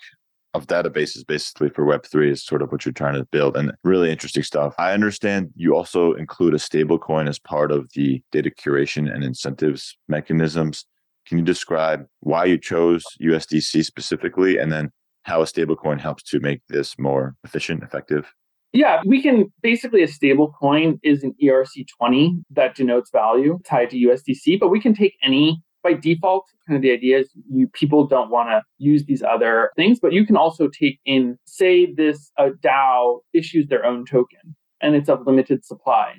of 0.55 0.67
databases 0.67 1.27
basically 1.27 1.69
for 1.69 1.85
Web3 1.85 2.31
is 2.31 2.45
sort 2.45 2.63
of 2.63 2.71
what 2.71 2.87
you're 2.87 2.93
trying 2.93 3.15
to 3.15 3.25
build 3.27 3.57
and 3.57 3.73
really 3.83 4.11
interesting 4.11 4.45
stuff. 4.45 4.75
I 4.79 4.93
understand 4.93 5.51
you 5.57 5.77
also 5.77 6.13
include 6.13 6.55
a 6.55 6.59
stablecoin 6.59 7.29
as 7.29 7.39
part 7.39 7.73
of 7.73 7.91
the 7.95 8.23
data 8.33 8.51
curation 8.51 9.13
and 9.13 9.25
incentives 9.25 9.99
mechanisms. 10.09 10.87
Can 11.27 11.39
you 11.39 11.45
describe 11.45 12.07
why 12.21 12.45
you 12.45 12.57
chose 12.57 13.05
USDC 13.21 13.85
specifically 13.85 14.59
and 14.59 14.71
then 14.73 14.91
how 15.23 15.43
a 15.43 15.45
stablecoin 15.45 16.01
helps 16.01 16.23
to 16.25 16.41
make 16.41 16.63
this 16.69 16.99
more 16.99 17.35
efficient, 17.45 17.83
effective? 17.83 18.33
Yeah, 18.75 19.01
we 19.07 19.23
can 19.23 19.53
basically 19.63 20.03
a 20.03 20.09
stable 20.09 20.53
coin 20.61 20.99
is 21.05 21.23
an 21.23 21.33
ERC20 21.41 22.43
that 22.51 22.75
denotes 22.75 23.09
value 23.11 23.61
tied 23.65 23.91
to 23.91 23.97
USDC, 23.97 24.59
but 24.59 24.69
we 24.69 24.81
can 24.81 24.95
take 24.95 25.15
any 25.23 25.63
by 25.85 25.93
default, 25.93 26.47
kind 26.67 26.77
of 26.77 26.83
the 26.83 26.91
idea 26.91 27.19
is 27.19 27.31
you 27.49 27.69
people 27.69 28.07
don't 28.07 28.31
want 28.31 28.49
to 28.49 28.63
use 28.79 29.05
these 29.05 29.23
other 29.23 29.71
things, 29.77 30.01
but 30.01 30.13
you 30.13 30.27
can 30.27 30.37
also 30.37 30.67
take 30.67 30.99
in, 31.05 31.39
say 31.45 31.87
this 31.95 32.33
a 32.37 32.51
DAO 32.51 33.21
issues 33.33 33.69
their 33.69 33.85
own 33.85 34.05
token 34.07 34.57
and 34.81 34.97
it's 34.97 35.09
of 35.09 35.25
limited 35.25 35.65
supply. 35.65 36.15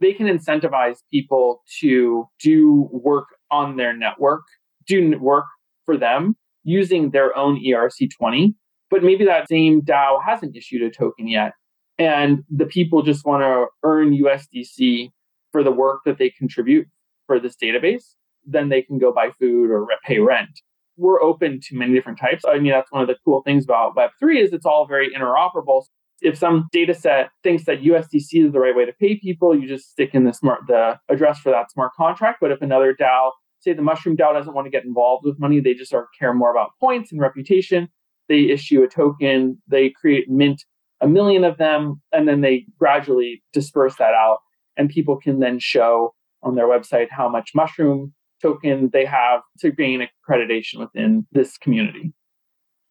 They 0.00 0.12
can 0.12 0.26
incentivize 0.26 0.98
people 1.10 1.62
to 1.80 2.26
do 2.38 2.88
work 2.92 3.28
on 3.50 3.76
their 3.76 3.96
network, 3.96 4.42
do 4.86 5.18
work 5.18 5.46
for 5.86 5.96
them 5.96 6.36
using 6.64 7.12
their 7.12 7.34
own 7.36 7.64
ERC20. 7.64 8.54
But 8.90 9.02
maybe 9.02 9.24
that 9.24 9.48
same 9.48 9.82
DAO 9.82 10.18
hasn't 10.26 10.56
issued 10.56 10.82
a 10.82 10.90
token 10.90 11.28
yet. 11.28 11.52
And 11.98 12.44
the 12.48 12.66
people 12.66 13.02
just 13.02 13.24
want 13.24 13.42
to 13.42 13.66
earn 13.82 14.16
USDC 14.16 15.10
for 15.50 15.62
the 15.64 15.72
work 15.72 16.00
that 16.04 16.18
they 16.18 16.30
contribute 16.30 16.86
for 17.26 17.40
this 17.40 17.56
database. 17.56 18.14
Then 18.44 18.68
they 18.68 18.82
can 18.82 18.98
go 18.98 19.12
buy 19.12 19.30
food 19.38 19.70
or 19.70 19.86
pay 20.04 20.20
rent. 20.20 20.60
We're 20.96 21.22
open 21.22 21.60
to 21.68 21.76
many 21.76 21.94
different 21.94 22.18
types. 22.18 22.44
I 22.46 22.58
mean, 22.58 22.72
that's 22.72 22.90
one 22.90 23.02
of 23.02 23.08
the 23.08 23.16
cool 23.24 23.42
things 23.42 23.64
about 23.64 23.96
Web3 23.96 24.42
is 24.42 24.52
it's 24.52 24.66
all 24.66 24.86
very 24.86 25.10
interoperable. 25.14 25.84
If 26.20 26.36
some 26.36 26.68
data 26.72 26.94
set 26.94 27.30
thinks 27.44 27.64
that 27.64 27.82
USDC 27.82 28.46
is 28.46 28.52
the 28.52 28.58
right 28.58 28.74
way 28.74 28.84
to 28.84 28.92
pay 28.92 29.16
people, 29.16 29.56
you 29.56 29.68
just 29.68 29.90
stick 29.90 30.10
in 30.14 30.24
the 30.24 30.32
smart 30.32 30.60
the 30.66 30.98
address 31.08 31.38
for 31.38 31.50
that 31.50 31.70
smart 31.70 31.92
contract. 31.96 32.38
But 32.40 32.50
if 32.50 32.60
another 32.62 32.94
DAO, 32.94 33.30
say 33.60 33.72
the 33.72 33.82
Mushroom 33.82 34.16
DAO 34.16 34.32
doesn't 34.32 34.54
want 34.54 34.66
to 34.66 34.70
get 34.70 34.84
involved 34.84 35.24
with 35.24 35.38
money, 35.38 35.60
they 35.60 35.74
just 35.74 35.94
are 35.94 36.08
care 36.18 36.34
more 36.34 36.50
about 36.50 36.70
points 36.80 37.12
and 37.12 37.20
reputation. 37.20 37.88
They 38.28 38.50
issue 38.50 38.82
a 38.82 38.88
token, 38.88 39.62
they 39.68 39.90
create 39.90 40.28
mint 40.28 40.64
a 41.00 41.08
million 41.08 41.44
of 41.44 41.58
them, 41.58 42.00
and 42.12 42.28
then 42.28 42.40
they 42.40 42.66
gradually 42.78 43.42
disperse 43.52 43.96
that 43.96 44.14
out. 44.14 44.38
And 44.76 44.88
people 44.88 45.16
can 45.16 45.40
then 45.40 45.58
show 45.58 46.14
on 46.42 46.54
their 46.54 46.66
website 46.66 47.08
how 47.10 47.28
much 47.28 47.50
mushroom 47.54 48.14
token 48.40 48.90
they 48.92 49.04
have 49.04 49.40
to 49.60 49.70
gain 49.70 50.06
accreditation 50.28 50.78
within 50.78 51.26
this 51.32 51.58
community. 51.58 52.12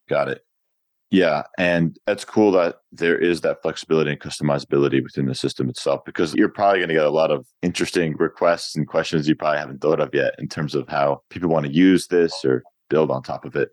Got 0.08 0.28
it. 0.28 0.42
Yeah. 1.10 1.44
And 1.56 1.98
that's 2.06 2.24
cool 2.24 2.52
that 2.52 2.76
there 2.92 3.18
is 3.18 3.40
that 3.40 3.62
flexibility 3.62 4.10
and 4.10 4.20
customizability 4.20 5.02
within 5.02 5.26
the 5.26 5.34
system 5.34 5.70
itself 5.70 6.02
because 6.04 6.34
you're 6.34 6.50
probably 6.50 6.80
going 6.80 6.88
to 6.88 6.94
get 6.94 7.06
a 7.06 7.10
lot 7.10 7.30
of 7.30 7.46
interesting 7.62 8.14
requests 8.18 8.76
and 8.76 8.86
questions 8.86 9.26
you 9.26 9.34
probably 9.34 9.58
haven't 9.58 9.80
thought 9.80 10.00
of 10.00 10.10
yet 10.12 10.34
in 10.38 10.48
terms 10.48 10.74
of 10.74 10.86
how 10.88 11.22
people 11.30 11.48
want 11.48 11.64
to 11.64 11.72
use 11.72 12.08
this 12.08 12.44
or 12.44 12.62
build 12.90 13.10
on 13.10 13.22
top 13.22 13.46
of 13.46 13.56
it. 13.56 13.70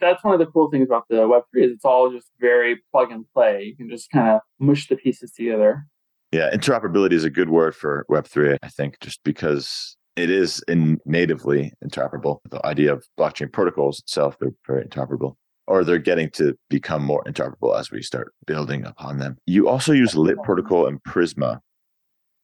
That's 0.00 0.24
one 0.24 0.34
of 0.34 0.40
the 0.40 0.46
cool 0.46 0.70
things 0.70 0.88
about 0.88 1.04
the 1.08 1.16
Web3 1.16 1.42
is 1.54 1.72
it's 1.72 1.84
all 1.84 2.10
just 2.10 2.28
very 2.40 2.82
plug 2.90 3.12
and 3.12 3.24
play. 3.32 3.62
You 3.64 3.76
can 3.76 3.88
just 3.88 4.10
kind 4.10 4.28
of 4.28 4.40
mush 4.58 4.88
the 4.88 4.96
pieces 4.96 5.32
together. 5.32 5.86
Yeah, 6.32 6.50
interoperability 6.52 7.12
is 7.12 7.24
a 7.24 7.30
good 7.30 7.50
word 7.50 7.76
for 7.76 8.06
Web3, 8.10 8.56
I 8.62 8.68
think, 8.68 8.98
just 9.00 9.22
because 9.22 9.96
it 10.16 10.30
is 10.30 10.64
in 10.66 10.98
natively 11.04 11.72
interoperable. 11.84 12.38
The 12.50 12.64
idea 12.66 12.92
of 12.92 13.04
blockchain 13.18 13.52
protocols 13.52 14.00
itself, 14.00 14.36
they're 14.40 14.54
very 14.66 14.84
interoperable 14.84 15.36
or 15.66 15.84
they're 15.84 15.98
getting 15.98 16.30
to 16.30 16.56
become 16.68 17.02
more 17.02 17.22
interoperable 17.24 17.78
as 17.78 17.90
we 17.90 18.02
start 18.02 18.34
building 18.46 18.84
upon 18.84 19.18
them. 19.18 19.36
You 19.46 19.68
also 19.68 19.92
use 19.92 20.14
Lit 20.14 20.36
Protocol 20.42 20.86
and 20.86 21.02
Prisma. 21.04 21.60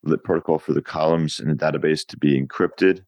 Lit 0.03 0.23
Protocol 0.23 0.59
for 0.59 0.73
the 0.73 0.81
columns 0.81 1.39
in 1.39 1.49
the 1.49 1.55
database 1.55 2.05
to 2.07 2.17
be 2.17 2.41
encrypted. 2.41 3.03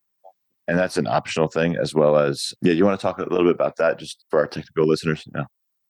And 0.68 0.78
that's 0.78 0.98
an 0.98 1.08
optional 1.08 1.48
thing 1.48 1.76
as 1.76 1.94
well 1.94 2.18
as, 2.18 2.54
yeah, 2.62 2.74
you 2.74 2.86
want 2.86 3.00
to 3.00 3.02
talk 3.02 3.18
a 3.18 3.24
little 3.24 3.46
bit 3.46 3.56
about 3.56 3.78
that 3.78 4.00
just 4.00 4.26
for 4.30 4.40
our 4.40 4.48
technical 4.48 4.88
listeners? 4.88 5.24
Yeah. 5.36 5.44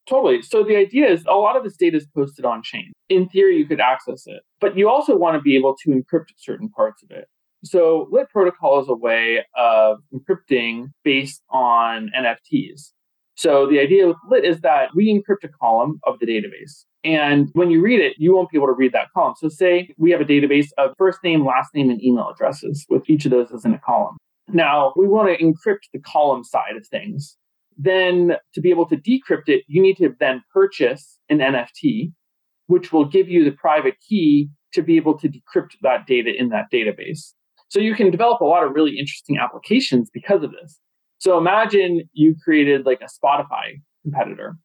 Totally. 0.07 0.41
So 0.41 0.63
the 0.63 0.75
idea 0.75 1.07
is 1.07 1.23
a 1.27 1.35
lot 1.35 1.55
of 1.55 1.63
this 1.63 1.77
data 1.77 1.97
is 1.97 2.07
posted 2.15 2.45
on 2.45 2.63
chain. 2.63 2.91
In 3.09 3.29
theory, 3.29 3.57
you 3.57 3.65
could 3.65 3.79
access 3.79 4.23
it, 4.25 4.41
but 4.59 4.77
you 4.77 4.89
also 4.89 5.15
want 5.15 5.35
to 5.35 5.41
be 5.41 5.55
able 5.55 5.75
to 5.83 5.89
encrypt 5.91 6.29
certain 6.37 6.69
parts 6.69 7.03
of 7.03 7.11
it. 7.11 7.27
So 7.63 8.07
Lit 8.11 8.27
Protocol 8.29 8.81
is 8.81 8.89
a 8.89 8.95
way 8.95 9.45
of 9.55 9.99
encrypting 10.13 10.87
based 11.03 11.43
on 11.51 12.09
NFTs. 12.17 12.91
So 13.35 13.67
the 13.67 13.79
idea 13.79 14.07
with 14.07 14.17
Lit 14.27 14.43
is 14.43 14.61
that 14.61 14.89
we 14.95 15.13
encrypt 15.13 15.43
a 15.43 15.49
column 15.49 15.99
of 16.05 16.19
the 16.19 16.25
database. 16.25 16.85
And 17.03 17.49
when 17.53 17.71
you 17.71 17.81
read 17.81 17.99
it, 17.99 18.13
you 18.17 18.33
won't 18.33 18.49
be 18.49 18.57
able 18.57 18.67
to 18.67 18.73
read 18.73 18.93
that 18.93 19.07
column. 19.15 19.33
So 19.37 19.49
say 19.49 19.93
we 19.97 20.11
have 20.11 20.21
a 20.21 20.25
database 20.25 20.69
of 20.77 20.93
first 20.97 21.19
name, 21.23 21.45
last 21.45 21.73
name, 21.73 21.89
and 21.89 22.03
email 22.03 22.29
addresses 22.29 22.85
with 22.89 23.09
each 23.09 23.25
of 23.25 23.31
those 23.31 23.51
as 23.51 23.65
in 23.65 23.73
a 23.73 23.79
column. 23.79 24.17
Now 24.47 24.93
we 24.95 25.07
want 25.07 25.29
to 25.29 25.43
encrypt 25.43 25.89
the 25.93 25.99
column 25.99 26.43
side 26.43 26.75
of 26.77 26.87
things. 26.87 27.37
Then 27.77 28.33
to 28.53 28.61
be 28.61 28.69
able 28.69 28.87
to 28.87 28.97
decrypt 28.97 29.47
it, 29.47 29.63
you 29.67 29.81
need 29.81 29.97
to 29.97 30.13
then 30.19 30.43
purchase 30.53 31.17
an 31.29 31.39
NFT, 31.39 32.11
which 32.67 32.91
will 32.91 33.05
give 33.05 33.29
you 33.29 33.43
the 33.43 33.51
private 33.51 33.95
key 34.07 34.49
to 34.73 34.81
be 34.81 34.97
able 34.97 35.17
to 35.19 35.29
decrypt 35.29 35.71
that 35.81 36.05
data 36.05 36.31
in 36.37 36.49
that 36.49 36.65
database. 36.71 37.33
So 37.69 37.79
you 37.79 37.95
can 37.95 38.11
develop 38.11 38.41
a 38.41 38.45
lot 38.45 38.63
of 38.63 38.73
really 38.73 38.97
interesting 38.97 39.37
applications 39.37 40.09
because 40.13 40.43
of 40.43 40.51
this. 40.51 40.79
So 41.19 41.37
imagine 41.37 42.09
you 42.13 42.35
created 42.43 42.85
like 42.85 43.01
a 43.01 43.05
Spotify 43.05 43.79
competitor 44.03 44.57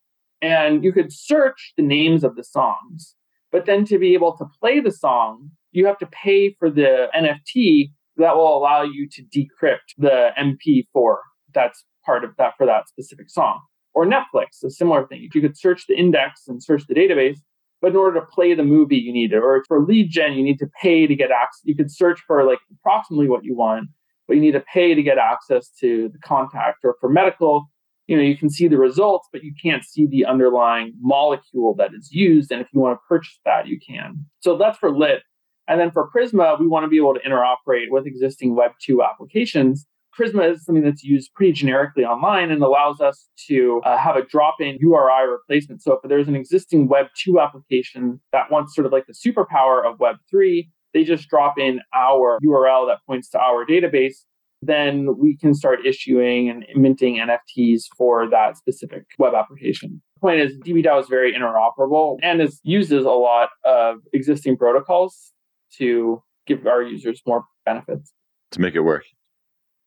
and 0.42 0.82
you 0.82 0.92
could 0.92 1.12
search 1.12 1.72
the 1.76 1.82
names 1.82 2.24
of 2.24 2.34
the 2.34 2.44
songs. 2.44 3.14
But 3.52 3.66
then 3.66 3.84
to 3.86 3.98
be 3.98 4.14
able 4.14 4.36
to 4.38 4.46
play 4.60 4.80
the 4.80 4.90
song, 4.90 5.50
you 5.70 5.86
have 5.86 5.98
to 5.98 6.06
pay 6.06 6.54
for 6.58 6.70
the 6.70 7.08
NFT 7.14 7.92
that 8.16 8.36
will 8.36 8.56
allow 8.56 8.82
you 8.82 9.08
to 9.10 9.22
decrypt 9.22 9.94
the 9.98 10.30
MP4 10.38 11.16
that's 11.56 11.84
part 12.04 12.22
of 12.22 12.30
that 12.38 12.54
for 12.56 12.66
that 12.66 12.88
specific 12.88 13.28
song. 13.28 13.60
Or 13.94 14.06
Netflix, 14.06 14.62
a 14.64 14.70
similar 14.70 15.06
thing. 15.08 15.24
If 15.24 15.34
you 15.34 15.40
could 15.40 15.58
search 15.58 15.86
the 15.88 15.96
index 15.96 16.42
and 16.46 16.62
search 16.62 16.86
the 16.86 16.94
database, 16.94 17.38
but 17.80 17.90
in 17.90 17.96
order 17.96 18.20
to 18.20 18.26
play 18.26 18.54
the 18.54 18.62
movie, 18.62 18.96
you 18.96 19.12
need 19.12 19.32
it. 19.32 19.38
Or 19.38 19.64
for 19.66 19.82
lead 19.82 20.10
gen, 20.10 20.34
you 20.34 20.44
need 20.44 20.58
to 20.58 20.68
pay 20.80 21.06
to 21.06 21.14
get 21.16 21.30
access. 21.30 21.62
You 21.64 21.74
could 21.74 21.90
search 21.90 22.20
for 22.26 22.44
like 22.44 22.58
approximately 22.70 23.28
what 23.28 23.44
you 23.44 23.56
want, 23.56 23.88
but 24.28 24.36
you 24.36 24.42
need 24.42 24.52
to 24.52 24.64
pay 24.72 24.94
to 24.94 25.02
get 25.02 25.18
access 25.18 25.70
to 25.80 26.10
the 26.12 26.18
contact. 26.18 26.78
Or 26.84 26.96
for 27.00 27.08
medical, 27.08 27.70
you 28.06 28.16
know, 28.16 28.22
you 28.22 28.36
can 28.36 28.50
see 28.50 28.68
the 28.68 28.78
results, 28.78 29.28
but 29.32 29.42
you 29.42 29.52
can't 29.60 29.84
see 29.84 30.06
the 30.06 30.26
underlying 30.26 30.92
molecule 31.00 31.74
that 31.76 31.92
is 31.94 32.10
used. 32.12 32.52
And 32.52 32.60
if 32.60 32.68
you 32.72 32.80
want 32.80 32.98
to 32.98 33.00
purchase 33.08 33.38
that, 33.44 33.66
you 33.66 33.78
can. 33.80 34.26
So 34.40 34.56
that's 34.58 34.78
for 34.78 34.96
lit. 34.96 35.22
And 35.68 35.80
then 35.80 35.90
for 35.90 36.08
Prisma, 36.10 36.58
we 36.60 36.66
want 36.66 36.84
to 36.84 36.88
be 36.88 36.96
able 36.96 37.14
to 37.14 37.20
interoperate 37.20 37.86
with 37.90 38.06
existing 38.06 38.54
Web 38.54 38.72
2 38.82 39.02
applications. 39.02 39.86
Prisma 40.18 40.50
is 40.50 40.64
something 40.64 40.84
that's 40.84 41.02
used 41.02 41.34
pretty 41.34 41.52
generically 41.52 42.04
online 42.04 42.50
and 42.50 42.62
allows 42.62 43.00
us 43.00 43.28
to 43.48 43.80
uh, 43.84 43.98
have 43.98 44.16
a 44.16 44.24
drop 44.24 44.56
in 44.60 44.78
URI 44.80 45.28
replacement. 45.28 45.82
So 45.82 45.92
if 45.92 46.08
there's 46.08 46.28
an 46.28 46.36
existing 46.36 46.88
Web 46.88 47.06
2 47.18 47.38
application 47.40 48.20
that 48.32 48.50
wants 48.50 48.74
sort 48.74 48.86
of 48.86 48.92
like 48.92 49.06
the 49.06 49.12
superpower 49.12 49.84
of 49.84 49.98
Web 49.98 50.16
3, 50.30 50.70
they 50.94 51.04
just 51.04 51.28
drop 51.28 51.58
in 51.58 51.80
our 51.94 52.38
URL 52.42 52.88
that 52.88 53.00
points 53.06 53.28
to 53.30 53.38
our 53.38 53.66
database, 53.66 54.24
then 54.62 55.18
we 55.18 55.36
can 55.36 55.52
start 55.52 55.84
issuing 55.84 56.48
and 56.48 56.64
minting 56.74 57.16
NFTs 57.16 57.82
for 57.96 58.28
that 58.30 58.56
specific 58.56 59.04
web 59.18 59.34
application. 59.34 60.00
The 60.14 60.20
point 60.20 60.40
is, 60.40 60.58
DBDAO 60.64 61.02
is 61.02 61.08
very 61.08 61.34
interoperable 61.34 62.16
and 62.22 62.40
is 62.40 62.60
uses 62.64 63.04
a 63.04 63.10
lot 63.10 63.50
of 63.64 63.98
existing 64.14 64.56
protocols 64.56 65.34
to 65.78 66.22
give 66.46 66.66
our 66.66 66.82
users 66.82 67.22
more 67.26 67.44
benefits. 67.64 68.12
To 68.52 68.60
make 68.60 68.74
it 68.74 68.80
work. 68.80 69.04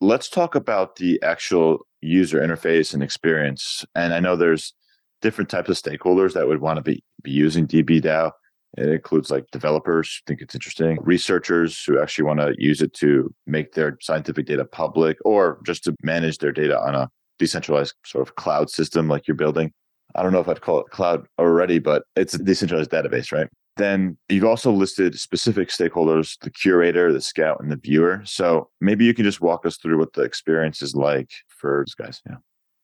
Let's 0.01 0.29
talk 0.29 0.55
about 0.55 0.97
the 0.97 1.21
actual 1.23 1.79
user 2.01 2.39
interface 2.39 2.93
and 2.93 3.03
experience. 3.03 3.85
And 3.95 4.13
I 4.13 4.19
know 4.19 4.35
there's 4.35 4.73
different 5.21 5.49
types 5.49 5.69
of 5.69 5.75
stakeholders 5.75 6.33
that 6.33 6.47
would 6.47 6.61
want 6.61 6.77
to 6.77 6.83
be, 6.83 7.03
be 7.23 7.31
using 7.31 7.67
DBDAO. 7.67 8.31
It 8.77 8.87
includes 8.87 9.31
like 9.31 9.45
developers, 9.51 10.21
who 10.25 10.27
think 10.27 10.41
it's 10.41 10.55
interesting, 10.55 10.99
researchers 11.01 11.83
who 11.83 11.99
actually 11.99 12.25
want 12.25 12.39
to 12.39 12.53
use 12.57 12.81
it 12.81 12.93
to 12.95 13.33
make 13.47 13.73
their 13.73 13.97
scientific 13.99 14.45
data 14.45 14.63
public 14.63 15.17
or 15.25 15.59
just 15.65 15.83
to 15.85 15.95
manage 16.03 16.37
their 16.37 16.51
data 16.51 16.79
on 16.79 16.95
a 16.95 17.09
decentralized 17.39 17.95
sort 18.05 18.27
of 18.27 18.35
cloud 18.35 18.69
system 18.69 19.07
like 19.07 19.27
you're 19.27 19.35
building. 19.35 19.71
I 20.15 20.23
don't 20.23 20.31
know 20.31 20.39
if 20.39 20.47
I'd 20.47 20.61
call 20.61 20.79
it 20.81 20.91
cloud 20.91 21.25
already, 21.39 21.79
but 21.79 22.03
it's 22.15 22.33
a 22.33 22.43
decentralized 22.43 22.91
database, 22.91 23.31
right? 23.31 23.47
Then 23.79 24.17
you've 24.27 24.45
also 24.45 24.71
listed 24.71 25.19
specific 25.19 25.69
stakeholders, 25.69 26.37
the 26.41 26.51
curator, 26.51 27.11
the 27.11 27.21
scout, 27.21 27.57
and 27.59 27.71
the 27.71 27.77
viewer. 27.77 28.21
So 28.25 28.69
maybe 28.79 29.05
you 29.05 29.13
can 29.13 29.25
just 29.25 29.41
walk 29.41 29.65
us 29.65 29.77
through 29.77 29.97
what 29.97 30.13
the 30.13 30.21
experience 30.21 30.81
is 30.81 30.93
like 30.93 31.31
for 31.47 31.83
these 31.87 31.95
guys. 31.95 32.21
Yeah. 32.29 32.35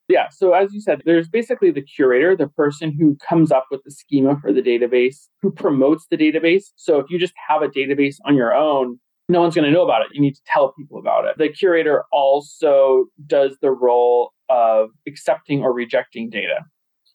Yeah. 0.08 0.30
So 0.30 0.54
as 0.54 0.74
you 0.74 0.82
said, 0.82 1.02
there's 1.06 1.28
basically 1.28 1.72
the 1.72 1.82
curator, 1.82 2.36
the 2.36 2.48
person 2.48 2.96
who 2.98 3.18
comes 3.28 3.52
up 3.52 3.66
with 3.72 3.82
the 3.84 3.92
schema 3.92 4.38
for 4.40 4.54
the 4.54 4.62
database, 4.62 5.28
who 5.42 5.52
promotes 5.52 6.06
the 6.10 6.18
database. 6.18 6.66
So 6.76 7.00
if 7.00 7.08
you 7.10 7.20
just 7.20 7.34
have 7.48 7.62
a 7.62 7.68
database 7.68 8.16
on 8.26 8.36
your 8.36 8.54
own, 8.54 9.00
no 9.28 9.42
one's 9.42 9.56
going 9.56 9.66
to 9.66 9.72
know 9.72 9.84
about 9.84 10.04
it. 10.04 10.10
You 10.14 10.22
need 10.22 10.36
to 10.36 10.42
tell 10.46 10.74
people 10.74 11.00
about 11.00 11.26
it. 11.26 11.38
The 11.40 11.50
curator 11.50 12.04
also 12.12 13.06
does 13.26 13.58
the 13.62 13.72
role 13.72 14.32
of 14.48 14.90
accepting 15.08 15.64
or 15.64 15.74
rejecting 15.74 16.30
data. 16.30 16.60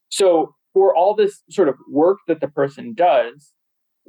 So 0.09 0.57
for 0.75 0.95
all 0.95 1.15
this 1.15 1.43
sort 1.49 1.69
of 1.69 1.77
work 1.89 2.19
that 2.27 2.41
the 2.41 2.49
person 2.49 2.95
does, 2.95 3.53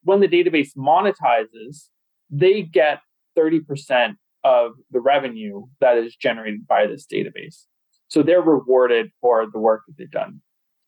when 0.03 0.19
the 0.19 0.27
database 0.27 0.69
monetizes, 0.77 1.89
they 2.29 2.61
get 2.61 2.99
30% 3.37 4.15
of 4.43 4.71
the 4.91 4.99
revenue 4.99 5.63
that 5.79 5.97
is 5.97 6.15
generated 6.15 6.65
by 6.67 6.87
this 6.87 7.05
database. 7.05 7.65
So 8.07 8.23
they're 8.23 8.41
rewarded 8.41 9.11
for 9.21 9.45
the 9.51 9.59
work 9.59 9.83
that 9.87 9.93
they've 9.97 10.11
done. 10.11 10.41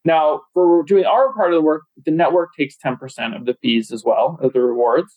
Now, 0.06 0.42
for 0.54 0.84
doing 0.84 1.06
our 1.06 1.34
part 1.34 1.54
of 1.54 1.58
the 1.58 1.62
work, 1.62 1.84
the 2.06 2.12
network 2.12 2.50
takes 2.58 2.76
10% 2.84 2.98
of 3.36 3.46
the 3.46 3.56
fees 3.62 3.92
as 3.92 4.04
well, 4.04 4.38
of 4.42 4.54
the 4.54 4.62
rewards. 4.62 5.16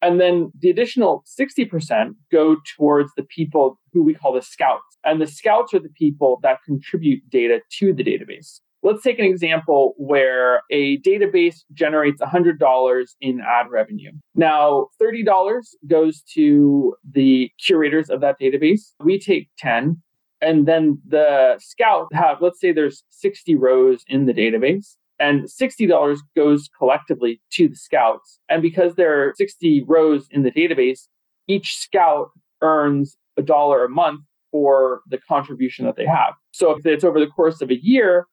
And 0.00 0.20
then 0.20 0.50
the 0.58 0.70
additional 0.70 1.24
60% 1.38 2.14
go 2.30 2.56
towards 2.76 3.12
the 3.16 3.22
people 3.22 3.78
who 3.92 4.02
we 4.02 4.14
call 4.14 4.32
the 4.32 4.42
scouts. 4.42 4.96
And 5.04 5.20
the 5.20 5.26
scouts 5.26 5.74
are 5.74 5.78
the 5.78 5.90
people 5.90 6.40
that 6.42 6.58
contribute 6.64 7.28
data 7.28 7.60
to 7.78 7.92
the 7.92 8.02
database. 8.02 8.60
Let's 8.82 9.02
take 9.02 9.18
an 9.18 9.24
example 9.24 9.94
where 9.96 10.62
a 10.70 10.98
database 11.02 11.58
generates 11.72 12.20
$100 12.20 13.06
in 13.20 13.40
ad 13.40 13.66
revenue. 13.70 14.10
Now, 14.34 14.88
$30 15.00 15.62
goes 15.86 16.22
to 16.34 16.96
the 17.08 17.50
curators 17.64 18.10
of 18.10 18.20
that 18.22 18.40
database. 18.40 18.92
We 19.04 19.20
take 19.20 19.48
10 19.58 20.02
and 20.40 20.66
then 20.66 21.00
the 21.06 21.56
scout 21.60 22.08
have 22.12 22.38
let's 22.40 22.60
say 22.60 22.72
there's 22.72 23.04
60 23.10 23.54
rows 23.54 24.02
in 24.08 24.26
the 24.26 24.34
database 24.34 24.96
and 25.20 25.44
$60 25.44 26.18
goes 26.34 26.68
collectively 26.76 27.40
to 27.52 27.68
the 27.68 27.76
scouts. 27.76 28.40
And 28.48 28.60
because 28.60 28.96
there 28.96 29.22
are 29.22 29.32
60 29.36 29.84
rows 29.86 30.26
in 30.32 30.42
the 30.42 30.50
database, 30.50 31.06
each 31.46 31.76
scout 31.76 32.30
earns 32.60 33.16
a 33.36 33.42
dollar 33.42 33.84
a 33.84 33.88
month 33.88 34.22
for 34.50 35.00
the 35.08 35.18
contribution 35.18 35.86
that 35.86 35.96
they 35.96 36.04
have. 36.04 36.34
So 36.50 36.72
if 36.72 36.84
it's 36.84 37.04
over 37.04 37.20
the 37.20 37.28
course 37.28 37.62
of 37.62 37.70
a 37.70 37.82
year, 37.82 38.26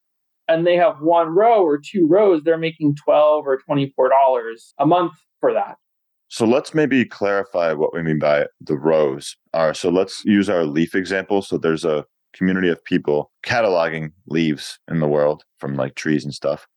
and 0.49 0.67
they 0.67 0.75
have 0.75 0.99
one 0.99 1.29
row 1.29 1.63
or 1.63 1.77
two 1.77 2.07
rows, 2.07 2.43
they're 2.43 2.57
making 2.57 2.95
12 3.05 3.45
or 3.47 3.61
$24 3.69 3.89
a 4.79 4.85
month 4.85 5.13
for 5.39 5.53
that. 5.53 5.77
So 6.27 6.45
let's 6.45 6.73
maybe 6.73 7.05
clarify 7.05 7.73
what 7.73 7.93
we 7.93 8.03
mean 8.03 8.19
by 8.19 8.47
the 8.61 8.77
rows 8.77 9.35
are. 9.53 9.73
So 9.73 9.89
let's 9.89 10.23
use 10.25 10.49
our 10.49 10.65
leaf 10.65 10.93
example. 10.93 11.41
So 11.41 11.57
there's 11.57 11.85
a 11.85 12.05
community 12.33 12.69
of 12.69 12.83
people 12.83 13.31
cataloging 13.43 14.11
leaves 14.27 14.79
in 14.89 14.99
the 14.99 15.07
world 15.07 15.43
from 15.59 15.75
like 15.75 15.95
trees 15.95 16.25
and 16.25 16.33
stuff. 16.33 16.67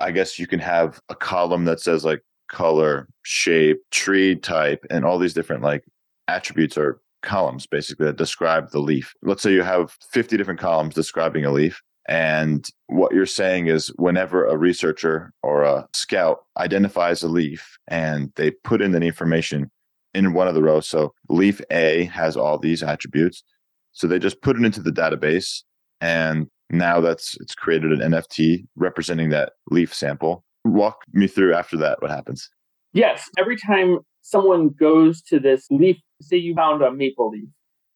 I 0.00 0.10
guess 0.10 0.38
you 0.38 0.46
can 0.46 0.60
have 0.60 1.00
a 1.08 1.14
column 1.14 1.64
that 1.64 1.80
says 1.80 2.04
like 2.04 2.22
color, 2.50 3.08
shape, 3.22 3.78
tree 3.90 4.36
type, 4.36 4.84
and 4.90 5.04
all 5.04 5.18
these 5.18 5.34
different 5.34 5.62
like 5.62 5.84
attributes 6.28 6.76
or 6.78 7.00
columns 7.22 7.66
basically 7.66 8.06
that 8.06 8.16
describe 8.16 8.70
the 8.70 8.80
leaf. 8.80 9.14
Let's 9.22 9.42
say 9.42 9.52
you 9.52 9.62
have 9.62 9.96
50 10.12 10.36
different 10.36 10.60
columns 10.60 10.94
describing 10.94 11.44
a 11.44 11.50
leaf. 11.50 11.80
And 12.08 12.68
what 12.86 13.12
you're 13.12 13.26
saying 13.26 13.68
is, 13.68 13.88
whenever 13.96 14.44
a 14.44 14.56
researcher 14.56 15.32
or 15.42 15.62
a 15.62 15.86
scout 15.92 16.38
identifies 16.58 17.22
a 17.22 17.28
leaf 17.28 17.78
and 17.88 18.32
they 18.36 18.50
put 18.50 18.82
in 18.82 18.92
the 18.92 19.00
information 19.00 19.70
in 20.12 20.32
one 20.32 20.48
of 20.48 20.54
the 20.54 20.62
rows, 20.62 20.88
so 20.88 21.14
leaf 21.28 21.60
A 21.70 22.04
has 22.06 22.36
all 22.36 22.58
these 22.58 22.82
attributes. 22.82 23.44
So 23.92 24.06
they 24.06 24.18
just 24.18 24.42
put 24.42 24.56
it 24.56 24.64
into 24.64 24.82
the 24.82 24.90
database 24.90 25.62
and 26.00 26.48
now 26.70 27.00
that's 27.00 27.36
it's 27.40 27.54
created 27.54 27.92
an 27.92 28.12
NFT 28.12 28.66
representing 28.76 29.28
that 29.30 29.52
leaf 29.70 29.94
sample. 29.94 30.44
Walk 30.64 30.96
me 31.12 31.26
through 31.26 31.54
after 31.54 31.76
that 31.76 32.00
what 32.00 32.10
happens. 32.10 32.48
Yes, 32.92 33.28
every 33.38 33.56
time 33.56 33.98
someone 34.22 34.70
goes 34.70 35.22
to 35.22 35.38
this 35.38 35.66
leaf, 35.70 35.98
say 36.20 36.36
you 36.36 36.54
found 36.54 36.82
a 36.82 36.90
maple 36.90 37.30
leaf. 37.30 37.48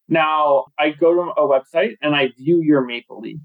Now 0.07 0.65
I 0.79 0.91
go 0.91 1.13
to 1.13 1.21
a 1.31 1.47
website 1.47 1.95
and 2.01 2.15
I 2.15 2.29
view 2.37 2.61
your 2.61 2.85
maple 2.85 3.19
leaf. 3.19 3.39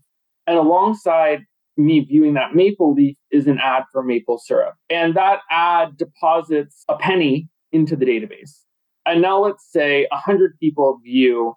And 0.46 0.58
alongside 0.58 1.40
me 1.76 2.00
viewing 2.00 2.34
that 2.34 2.54
maple 2.54 2.92
leaf 2.92 3.16
is 3.30 3.46
an 3.46 3.58
ad 3.58 3.84
for 3.92 4.02
maple 4.02 4.38
syrup. 4.38 4.74
And 4.90 5.14
that 5.14 5.40
ad 5.50 5.96
deposits 5.96 6.84
a 6.88 6.96
penny 6.96 7.48
into 7.70 7.96
the 7.96 8.04
database. 8.04 8.60
And 9.06 9.22
now 9.22 9.38
let's 9.38 9.66
say 9.70 10.06
100 10.10 10.58
people 10.60 11.00
view 11.02 11.54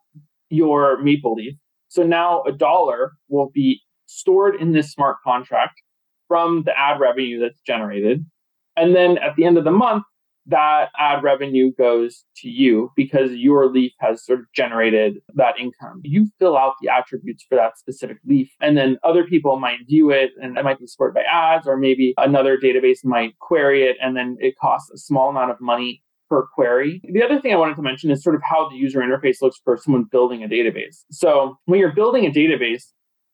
your 0.49 1.01
maple 1.01 1.33
leaf. 1.33 1.55
So 1.89 2.03
now 2.03 2.43
a 2.43 2.51
dollar 2.51 3.13
will 3.29 3.51
be 3.53 3.81
stored 4.05 4.55
in 4.55 4.71
this 4.71 4.91
smart 4.91 5.17
contract 5.23 5.81
from 6.27 6.63
the 6.63 6.77
ad 6.77 6.99
revenue 6.99 7.39
that's 7.39 7.61
generated. 7.61 8.25
And 8.75 8.95
then 8.95 9.17
at 9.19 9.35
the 9.35 9.45
end 9.45 9.57
of 9.57 9.63
the 9.63 9.71
month, 9.71 10.03
that 10.47 10.89
ad 10.97 11.23
revenue 11.23 11.71
goes 11.77 12.23
to 12.37 12.49
you 12.49 12.91
because 12.95 13.31
your 13.33 13.67
leaf 13.67 13.91
has 13.99 14.25
sort 14.25 14.39
of 14.39 14.45
generated 14.53 15.17
that 15.33 15.59
income. 15.59 16.01
You 16.03 16.29
fill 16.39 16.57
out 16.57 16.73
the 16.81 16.89
attributes 16.89 17.45
for 17.47 17.55
that 17.55 17.77
specific 17.77 18.17
leaf, 18.25 18.51
and 18.61 18.77
then 18.77 18.97
other 19.03 19.23
people 19.23 19.59
might 19.59 19.79
view 19.87 20.11
it 20.11 20.31
and 20.41 20.57
it 20.57 20.63
might 20.63 20.79
be 20.79 20.87
supported 20.87 21.13
by 21.13 21.23
ads, 21.23 21.67
or 21.67 21.77
maybe 21.77 22.13
another 22.17 22.57
database 22.57 23.03
might 23.03 23.37
query 23.39 23.83
it, 23.83 23.97
and 24.01 24.15
then 24.15 24.37
it 24.39 24.55
costs 24.59 24.91
a 24.91 24.97
small 24.97 25.29
amount 25.29 25.51
of 25.51 25.59
money 25.59 26.01
per 26.29 26.47
query. 26.53 27.01
The 27.11 27.23
other 27.23 27.39
thing 27.39 27.53
I 27.53 27.57
wanted 27.57 27.75
to 27.75 27.81
mention 27.81 28.09
is 28.11 28.23
sort 28.23 28.35
of 28.35 28.41
how 28.43 28.69
the 28.69 28.75
user 28.75 28.99
interface 28.99 29.41
looks 29.41 29.59
for 29.63 29.77
someone 29.77 30.05
building 30.11 30.43
a 30.43 30.47
database. 30.47 31.03
So 31.11 31.57
when 31.65 31.79
you're 31.79 31.93
building 31.93 32.25
a 32.25 32.31
database, 32.31 32.83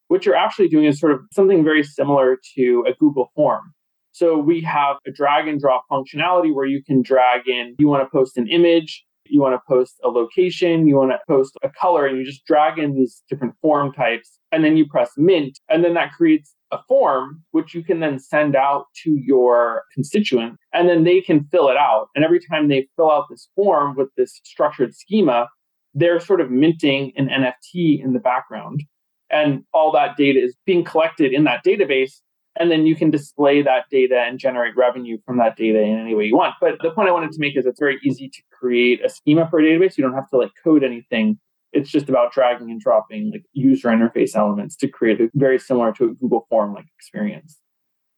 what 0.09 0.26
you're 0.26 0.36
actually 0.36 0.68
doing 0.68 0.86
is 0.86 0.99
sort 0.99 1.14
of 1.14 1.22
something 1.32 1.64
very 1.64 1.84
similar 1.84 2.38
to 2.55 2.84
a 2.88 2.93
Google 2.99 3.32
form. 3.34 3.74
So 4.12 4.38
we 4.38 4.62
have 4.62 4.97
a 5.07 5.12
drag 5.12 5.47
and 5.47 5.59
drop 5.59 5.86
functionality 5.89 6.53
where 6.53 6.66
you 6.66 6.84
can 6.84 7.01
drag 7.01 7.47
in, 7.47 7.76
you 7.80 7.88
want 7.88 8.03
to 8.03 8.09
post 8.09 8.38
an 8.38 8.47
image, 8.47 9.05
you 9.26 9.39
want 9.39 9.55
to 9.55 9.62
post 9.68 9.95
a 10.03 10.09
location, 10.09 10.88
you 10.88 10.97
want 10.97 11.12
to 11.12 11.20
post 11.28 11.57
a 11.64 11.70
color, 11.70 12.05
and 12.05 12.18
you 12.18 12.26
just 12.26 12.45
drag 12.45 12.78
in 12.78 12.95
these 12.95 13.24
different 13.30 13.55
form 13.62 13.93
types, 13.93 14.38
and 14.51 14.66
then 14.66 14.76
you 14.76 14.86
press 14.86 15.12
mint, 15.16 15.59
and 15.70 15.84
then 15.84 15.93
that 15.93 16.12
creates 16.12 16.53
a 16.72 16.80
form 16.88 17.41
which 17.51 17.74
you 17.74 17.84
can 17.84 17.99
then 17.99 18.20
send 18.20 18.55
out 18.55 18.86
to 19.03 19.12
your 19.12 19.84
constituent, 19.93 20.57
and 20.74 20.89
then 20.89 21.03
they 21.03 21.22
can 21.22 21.45
fill 21.45 21.70
it 21.70 21.78
out. 21.78 22.07
And 22.16 22.26
every 22.26 22.39
time 22.49 22.68
they 22.68 22.88
fill 22.95 23.12
out 23.12 23.28
this 23.30 23.47
form 23.55 23.95
with 23.95 24.09
this 24.18 24.39
structured 24.43 24.95
schema, 24.95 25.47
they're 25.93 26.20
sort 26.20 26.41
of 26.41 26.49
minting 26.49 27.12
an 27.16 27.28
NFT 27.28 28.03
in 28.03 28.14
the 28.14 28.20
background. 28.20 28.84
And 29.30 29.64
all 29.74 29.91
that 29.93 30.18
data 30.18 30.39
is 30.39 30.55
being 30.66 30.84
collected 30.84 31.34
in 31.34 31.45
that 31.45 31.64
database 31.66 32.20
and 32.60 32.70
then 32.70 32.86
you 32.86 32.95
can 32.95 33.10
display 33.10 33.62
that 33.62 33.86
data 33.89 34.20
and 34.28 34.39
generate 34.39 34.76
revenue 34.76 35.18
from 35.26 35.38
that 35.38 35.56
data 35.56 35.82
in 35.82 35.99
any 35.99 36.16
way 36.16 36.26
you 36.26 36.36
want. 36.36 36.56
But 36.60 36.78
the 36.82 36.91
point 36.91 37.10
I 37.10 37.12
wanted 37.12 37.32
to 37.32 37.39
make 37.39 37.58
is 37.58 37.66
it's 37.66 37.80
very 37.80 37.99
easy 38.04 38.30
to 38.30 38.41
create 38.52 39.04
a 39.04 39.10
schema 39.10 39.47
for 39.49 39.60
a 39.60 39.64
database. 39.64 39.97
You 39.97 40.04
don't 40.04 40.14
have 40.14 40.30
to 40.30 40.38
like 40.38 40.52
code 40.64 40.84
anything. 40.84 41.39
It's 41.74 41.89
just 41.89 42.10
about 42.10 42.34
dragging 42.34 42.70
and 42.70 42.82
dropping 42.82 43.32
like 43.32 43.45
user 43.54 43.88
interface 43.88 44.36
elements 44.36 44.76
to 44.78 44.88
create 44.88 45.22
a 45.22 45.30
very 45.34 45.58
similar 45.58 45.93
to 45.93 46.06
a 46.06 46.14
Google 46.16 46.45
form 46.49 46.74
like 46.74 46.86
experience. 46.97 47.58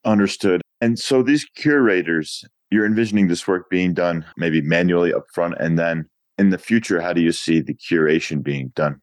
Understood. 0.05 0.61
And 0.81 0.97
so 0.97 1.21
these 1.21 1.45
curators, 1.55 2.43
you're 2.71 2.85
envisioning 2.85 3.27
this 3.27 3.47
work 3.47 3.69
being 3.69 3.93
done 3.93 4.25
maybe 4.35 4.61
manually 4.61 5.13
up 5.13 5.25
front 5.31 5.55
and 5.59 5.77
then 5.77 6.05
in 6.37 6.49
the 6.49 6.57
future, 6.57 6.99
how 6.99 7.13
do 7.13 7.21
you 7.21 7.31
see 7.31 7.61
the 7.61 7.75
curation 7.75 8.41
being 8.41 8.71
done? 8.75 8.99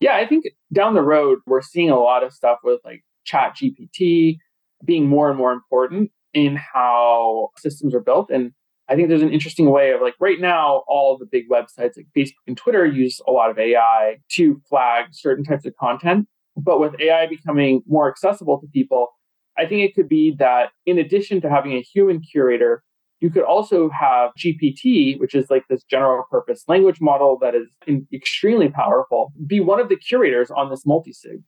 Yeah, 0.00 0.16
I 0.16 0.26
think 0.26 0.44
down 0.72 0.94
the 0.94 1.02
road, 1.02 1.38
we're 1.46 1.62
seeing 1.62 1.90
a 1.90 1.98
lot 1.98 2.24
of 2.24 2.32
stuff 2.32 2.58
with 2.64 2.80
like 2.84 3.04
chat 3.24 3.56
GPT 3.56 4.38
being 4.84 5.08
more 5.08 5.28
and 5.28 5.38
more 5.38 5.52
important 5.52 6.10
in 6.32 6.56
how 6.56 7.50
systems 7.58 7.94
are 7.94 8.00
built. 8.00 8.30
And 8.30 8.52
I 8.88 8.96
think 8.96 9.08
there's 9.08 9.22
an 9.22 9.32
interesting 9.32 9.70
way 9.70 9.92
of 9.92 10.02
like 10.02 10.14
right 10.20 10.40
now, 10.40 10.82
all 10.88 11.16
the 11.16 11.26
big 11.26 11.48
websites 11.48 11.96
like 11.96 12.06
Facebook 12.16 12.32
and 12.46 12.56
Twitter 12.56 12.84
use 12.84 13.20
a 13.26 13.30
lot 13.32 13.50
of 13.50 13.58
AI 13.58 14.16
to 14.32 14.60
flag 14.68 15.06
certain 15.12 15.44
types 15.44 15.64
of 15.64 15.74
content. 15.76 16.26
But 16.56 16.80
with 16.80 17.00
AI 17.00 17.26
becoming 17.26 17.82
more 17.86 18.08
accessible 18.10 18.60
to 18.60 18.66
people, 18.68 19.08
I 19.56 19.66
think 19.66 19.82
it 19.82 19.94
could 19.94 20.08
be 20.08 20.34
that 20.38 20.70
in 20.84 20.98
addition 20.98 21.40
to 21.40 21.50
having 21.50 21.72
a 21.72 21.80
human 21.80 22.20
curator, 22.20 22.82
you 23.20 23.30
could 23.30 23.44
also 23.44 23.88
have 23.88 24.32
GPT, 24.38 25.18
which 25.18 25.34
is 25.34 25.48
like 25.48 25.64
this 25.70 25.82
general 25.84 26.24
purpose 26.30 26.64
language 26.68 27.00
model 27.00 27.38
that 27.40 27.54
is 27.54 27.68
extremely 28.12 28.68
powerful, 28.68 29.32
be 29.46 29.60
one 29.60 29.80
of 29.80 29.88
the 29.88 29.96
curators 29.96 30.50
on 30.50 30.68
this 30.68 30.84
multisig. 30.84 31.42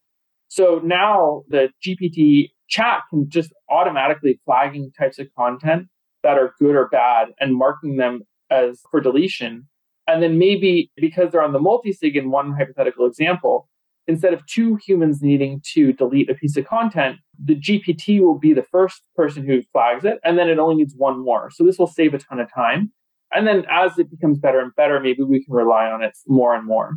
So 0.48 0.80
now 0.84 1.42
the 1.48 1.70
GPT 1.84 2.50
chat 2.68 3.02
can 3.10 3.28
just 3.28 3.52
automatically 3.70 4.40
flagging 4.44 4.90
types 4.98 5.18
of 5.18 5.26
content 5.36 5.86
that 6.22 6.38
are 6.38 6.54
good 6.58 6.74
or 6.74 6.88
bad 6.88 7.28
and 7.40 7.56
marking 7.56 7.96
them 7.96 8.22
as 8.50 8.80
for 8.90 9.00
deletion. 9.00 9.68
And 10.06 10.22
then 10.22 10.38
maybe 10.38 10.90
because 10.96 11.32
they're 11.32 11.42
on 11.42 11.52
the 11.52 11.58
multi-sig 11.58 12.16
in 12.16 12.30
one 12.30 12.52
hypothetical 12.52 13.06
example, 13.06 13.68
instead 14.06 14.32
of 14.32 14.46
two 14.46 14.76
humans 14.76 15.20
needing 15.20 15.60
to 15.72 15.92
delete 15.92 16.30
a 16.30 16.34
piece 16.34 16.56
of 16.56 16.64
content, 16.64 17.16
the 17.42 17.56
GPT 17.56 18.20
will 18.20 18.38
be 18.38 18.52
the 18.52 18.62
first 18.62 19.02
person 19.16 19.44
who 19.44 19.62
flags 19.72 20.04
it, 20.04 20.18
and 20.24 20.38
then 20.38 20.48
it 20.48 20.58
only 20.58 20.76
needs 20.76 20.94
one 20.96 21.22
more. 21.24 21.50
So 21.50 21.64
this 21.64 21.78
will 21.78 21.86
save 21.88 22.14
a 22.14 22.18
ton 22.18 22.38
of 22.38 22.52
time. 22.52 22.92
And 23.32 23.46
then 23.46 23.64
as 23.70 23.98
it 23.98 24.10
becomes 24.10 24.38
better 24.38 24.60
and 24.60 24.74
better, 24.76 25.00
maybe 25.00 25.22
we 25.22 25.44
can 25.44 25.54
rely 25.54 25.86
on 25.86 26.02
it 26.02 26.16
more 26.28 26.54
and 26.54 26.64
more. 26.64 26.92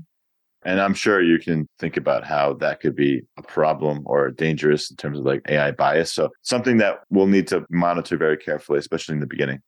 And 0.64 0.82
I'm 0.82 0.94
sure 0.94 1.22
you 1.22 1.40
can 1.40 1.68
think 1.80 1.96
about 1.96 2.26
how 2.26 2.54
that 2.56 2.82
could 2.82 2.96
be 2.96 3.22
a 3.38 3.42
problem 3.42 4.02
or 4.06 4.30
dangerous 4.30 4.92
in 4.92 4.98
terms 4.98 5.20
of 5.20 5.26
like 5.26 5.42
AI 5.48 5.72
bias. 5.72 6.14
So 6.14 6.30
something 6.42 6.78
that 6.78 7.00
we'll 7.10 7.28
need 7.28 7.48
to 7.48 7.66
monitor 7.70 8.18
very 8.18 8.38
carefully, 8.38 8.80
especially 8.80 9.14
in 9.14 9.22
the 9.22 9.28
beginning. 9.28 9.60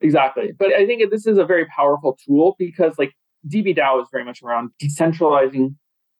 Exactly. 0.00 0.52
But 0.58 0.72
I 0.72 0.86
think 0.86 1.02
this 1.10 1.26
is 1.26 1.38
a 1.38 1.44
very 1.44 1.66
powerful 1.66 2.18
tool 2.26 2.56
because 2.58 2.94
like 2.98 3.12
DBDAO 3.48 4.02
is 4.02 4.08
very 4.10 4.24
much 4.24 4.42
around 4.42 4.70
decentralizing 4.82 5.74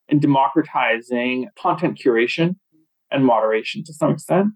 and 0.08 0.20
democratizing 0.20 1.48
content 1.58 1.98
curation 1.98 2.56
and 3.10 3.24
moderation 3.24 3.84
to 3.84 3.92
some 3.94 4.10
extent. 4.10 4.48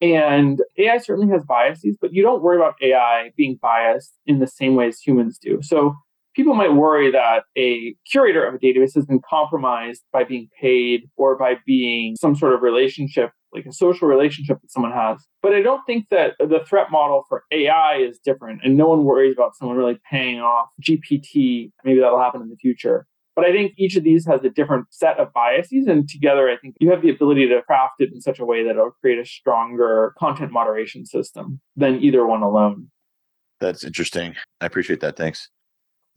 And 0.00 0.62
AI 0.78 0.96
certainly 0.98 1.30
has 1.32 1.44
biases, 1.44 1.98
but 2.00 2.14
you 2.14 2.22
don't 2.22 2.42
worry 2.42 2.56
about 2.56 2.74
AI 2.80 3.32
being 3.36 3.58
biased 3.60 4.14
in 4.24 4.38
the 4.38 4.46
same 4.46 4.74
way 4.74 4.88
as 4.88 4.98
humans 4.98 5.38
do. 5.38 5.60
So 5.60 5.94
people 6.34 6.54
might 6.54 6.74
worry 6.74 7.10
that 7.10 7.44
a 7.56 7.94
curator 8.10 8.44
of 8.44 8.54
a 8.54 8.58
database 8.58 8.94
has 8.94 9.06
been 9.06 9.20
compromised 9.28 10.02
by 10.12 10.24
being 10.24 10.48
paid 10.60 11.08
or 11.16 11.36
by 11.36 11.56
being 11.66 12.16
some 12.16 12.36
sort 12.36 12.54
of 12.54 12.62
relationship 12.62 13.30
like 13.52 13.66
a 13.66 13.72
social 13.72 14.06
relationship 14.06 14.60
that 14.60 14.70
someone 14.70 14.92
has. 14.92 15.26
But 15.42 15.54
I 15.54 15.62
don't 15.62 15.84
think 15.84 16.08
that 16.10 16.34
the 16.38 16.60
threat 16.66 16.90
model 16.90 17.24
for 17.28 17.44
AI 17.50 17.96
is 17.96 18.18
different, 18.24 18.60
and 18.62 18.76
no 18.76 18.88
one 18.88 19.04
worries 19.04 19.34
about 19.36 19.56
someone 19.56 19.76
really 19.76 19.98
paying 20.08 20.40
off 20.40 20.68
GPT. 20.82 21.72
Maybe 21.84 22.00
that'll 22.00 22.20
happen 22.20 22.42
in 22.42 22.48
the 22.48 22.56
future. 22.56 23.06
But 23.36 23.44
I 23.44 23.52
think 23.52 23.72
each 23.78 23.96
of 23.96 24.04
these 24.04 24.26
has 24.26 24.44
a 24.44 24.50
different 24.50 24.86
set 24.90 25.18
of 25.18 25.32
biases. 25.32 25.86
And 25.86 26.08
together, 26.08 26.48
I 26.50 26.56
think 26.58 26.74
you 26.80 26.90
have 26.90 27.00
the 27.00 27.10
ability 27.10 27.48
to 27.48 27.62
craft 27.62 27.94
it 28.00 28.10
in 28.12 28.20
such 28.20 28.38
a 28.38 28.44
way 28.44 28.62
that 28.64 28.70
it'll 28.70 28.90
create 29.00 29.18
a 29.18 29.24
stronger 29.24 30.14
content 30.18 30.52
moderation 30.52 31.06
system 31.06 31.60
than 31.76 32.02
either 32.02 32.26
one 32.26 32.42
alone. 32.42 32.90
That's 33.60 33.84
interesting. 33.84 34.34
I 34.60 34.66
appreciate 34.66 35.00
that. 35.00 35.16
Thanks. 35.16 35.48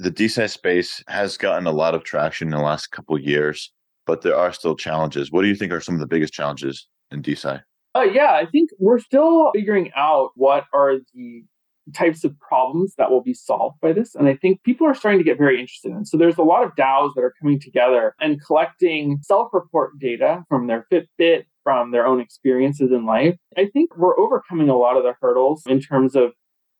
The 0.03 0.11
DeSci 0.11 0.49
space 0.49 1.01
has 1.07 1.37
gotten 1.37 1.65
a 1.65 1.71
lot 1.71 1.95
of 1.95 2.03
traction 2.03 2.49
in 2.49 2.51
the 2.51 2.61
last 2.61 2.87
couple 2.87 3.17
years, 3.17 3.71
but 4.05 4.21
there 4.21 4.35
are 4.35 4.51
still 4.51 4.75
challenges. 4.75 5.31
What 5.31 5.43
do 5.43 5.47
you 5.47 5.55
think 5.55 5.71
are 5.71 5.79
some 5.79 5.95
of 5.95 6.01
the 6.01 6.07
biggest 6.07 6.33
challenges 6.33 6.89
in 7.09 7.21
DeSci? 7.21 7.63
Uh, 7.95 8.01
yeah, 8.01 8.33
I 8.33 8.45
think 8.45 8.71
we're 8.79 8.99
still 8.99 9.51
figuring 9.55 9.91
out 9.95 10.31
what 10.35 10.65
are 10.73 10.95
the 11.13 11.45
types 11.93 12.25
of 12.25 12.37
problems 12.37 12.95
that 12.97 13.11
will 13.11 13.23
be 13.23 13.33
solved 13.33 13.79
by 13.79 13.93
this. 13.93 14.13
And 14.13 14.27
I 14.27 14.35
think 14.35 14.61
people 14.63 14.85
are 14.85 14.93
starting 14.93 15.21
to 15.21 15.23
get 15.23 15.37
very 15.37 15.57
interested 15.57 15.93
in. 15.93 16.03
So 16.03 16.17
there's 16.17 16.37
a 16.37 16.43
lot 16.43 16.65
of 16.65 16.75
DAOs 16.75 17.13
that 17.15 17.23
are 17.23 17.33
coming 17.41 17.61
together 17.61 18.13
and 18.19 18.43
collecting 18.45 19.19
self-report 19.23 19.99
data 19.99 20.43
from 20.49 20.67
their 20.67 20.85
Fitbit, 20.91 21.43
from 21.63 21.91
their 21.91 22.05
own 22.05 22.19
experiences 22.19 22.91
in 22.91 23.05
life. 23.05 23.37
I 23.57 23.67
think 23.67 23.95
we're 23.95 24.19
overcoming 24.19 24.67
a 24.67 24.75
lot 24.75 24.97
of 24.97 25.03
the 25.03 25.13
hurdles 25.21 25.63
in 25.65 25.79
terms 25.79 26.13
of 26.13 26.33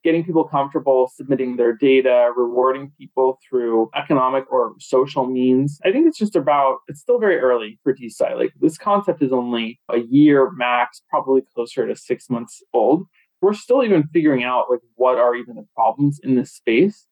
getting 0.03 0.23
people 0.23 0.43
comfortable 0.43 1.09
submitting 1.15 1.55
their 1.57 1.73
data, 1.73 2.31
rewarding 2.35 2.91
people 2.99 3.39
through 3.47 3.89
economic 3.95 4.51
or 4.51 4.73
social 4.79 5.25
means. 5.25 5.79
I 5.85 5.91
think 5.91 6.07
it's 6.07 6.17
just 6.17 6.35
about, 6.35 6.79
it's 6.87 6.99
still 6.99 7.19
very 7.19 7.37
early 7.37 7.79
for 7.83 7.93
DeSci. 7.93 8.37
Like 8.37 8.53
this 8.59 8.77
concept 8.77 9.21
is 9.21 9.31
only 9.31 9.79
a 9.89 9.99
year 9.99 10.51
max, 10.51 11.01
probably 11.09 11.41
closer 11.53 11.87
to 11.87 11.95
six 11.95 12.29
months 12.29 12.61
old 12.73 13.05
we're 13.43 13.53
still 13.53 13.83
even 13.83 14.07
figuring 14.13 14.43
out 14.43 14.67
like 14.71 14.79
what 14.95 15.17
are 15.17 15.35
even 15.35 15.55
the 15.55 15.67
problems 15.75 16.19
in 16.23 16.35
this 16.35 16.53
space. 16.53 17.05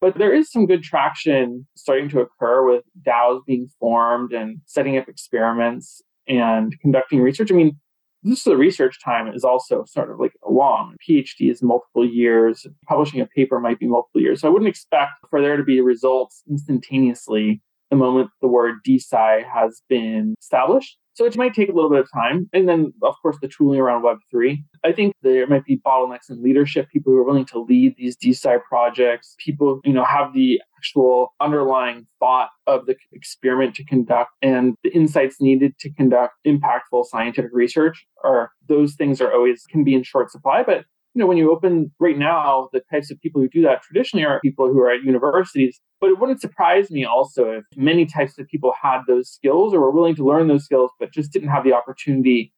But 0.00 0.18
there 0.18 0.32
is 0.32 0.52
some 0.52 0.66
good 0.66 0.82
traction 0.82 1.66
starting 1.74 2.10
to 2.10 2.20
occur 2.20 2.64
with 2.64 2.84
DAOs 3.02 3.40
being 3.46 3.68
formed 3.80 4.32
and 4.32 4.58
setting 4.66 4.98
up 4.98 5.08
experiments 5.08 6.02
and 6.28 6.78
conducting 6.80 7.20
research. 7.20 7.50
I 7.50 7.54
mean, 7.54 7.80
this 8.22 8.38
is 8.38 8.44
the 8.44 8.56
research 8.56 9.02
time 9.02 9.32
is 9.32 9.44
also 9.44 9.84
sort 9.86 10.10
of 10.10 10.18
like 10.18 10.32
long. 10.48 10.96
PhD 11.08 11.50
is 11.50 11.62
multiple 11.62 12.06
years. 12.06 12.66
Publishing 12.86 13.20
a 13.20 13.26
paper 13.26 13.60
might 13.60 13.78
be 13.78 13.86
multiple 13.86 14.20
years. 14.20 14.40
So 14.40 14.48
I 14.48 14.50
wouldn't 14.50 14.68
expect 14.68 15.12
for 15.30 15.40
there 15.40 15.56
to 15.56 15.62
be 15.62 15.80
results 15.80 16.42
instantaneously 16.48 17.62
the 17.90 17.96
moment 17.96 18.30
the 18.40 18.48
word 18.48 18.76
DeSci 18.86 19.44
has 19.48 19.82
been 19.88 20.34
established. 20.40 20.98
So 21.18 21.24
it 21.24 21.36
might 21.36 21.52
take 21.52 21.68
a 21.68 21.72
little 21.72 21.90
bit 21.90 21.98
of 21.98 22.08
time. 22.12 22.48
And 22.52 22.68
then, 22.68 22.92
of 23.02 23.16
course, 23.20 23.38
the 23.42 23.48
tooling 23.48 23.80
around 23.80 24.04
Web3. 24.04 24.58
I 24.84 24.92
think 24.92 25.14
there 25.20 25.48
might 25.48 25.64
be 25.64 25.76
bottlenecks 25.84 26.30
in 26.30 26.40
leadership, 26.40 26.88
people 26.92 27.12
who 27.12 27.18
are 27.18 27.24
willing 27.24 27.44
to 27.46 27.58
lead 27.58 27.96
these 27.96 28.16
DeSci 28.16 28.62
projects, 28.62 29.34
people, 29.44 29.80
you 29.84 29.92
know, 29.92 30.04
have 30.04 30.32
the 30.32 30.60
actual 30.76 31.34
underlying 31.40 32.06
thought 32.20 32.50
of 32.68 32.86
the 32.86 32.94
experiment 33.12 33.74
to 33.74 33.84
conduct 33.84 34.30
and 34.42 34.76
the 34.84 34.90
insights 34.90 35.40
needed 35.40 35.76
to 35.80 35.92
conduct 35.94 36.34
impactful 36.46 37.04
scientific 37.06 37.50
research 37.52 38.06
are 38.22 38.52
those 38.68 38.94
things 38.94 39.20
are 39.20 39.32
always 39.32 39.64
can 39.68 39.82
be 39.82 39.94
in 39.94 40.04
short 40.04 40.30
supply. 40.30 40.62
But 40.62 40.84
you 41.18 41.24
know, 41.24 41.26
when 41.26 41.36
you 41.36 41.50
open 41.50 41.90
right 41.98 42.16
now, 42.16 42.68
the 42.72 42.80
types 42.92 43.10
of 43.10 43.20
people 43.20 43.40
who 43.40 43.48
do 43.48 43.60
that 43.62 43.82
traditionally 43.82 44.24
are 44.24 44.38
people 44.38 44.68
who 44.68 44.78
are 44.78 44.92
at 44.92 45.02
universities. 45.02 45.80
But 46.00 46.10
it 46.10 46.20
wouldn't 46.20 46.40
surprise 46.40 46.92
me 46.92 47.04
also 47.04 47.50
if 47.50 47.64
many 47.74 48.06
types 48.06 48.38
of 48.38 48.46
people 48.46 48.72
had 48.80 49.00
those 49.08 49.28
skills 49.28 49.74
or 49.74 49.80
were 49.80 49.90
willing 49.90 50.14
to 50.14 50.24
learn 50.24 50.46
those 50.46 50.64
skills, 50.64 50.92
but 51.00 51.12
just 51.12 51.32
didn't 51.32 51.48
have 51.48 51.64
the 51.64 51.72
opportunity 51.72 52.54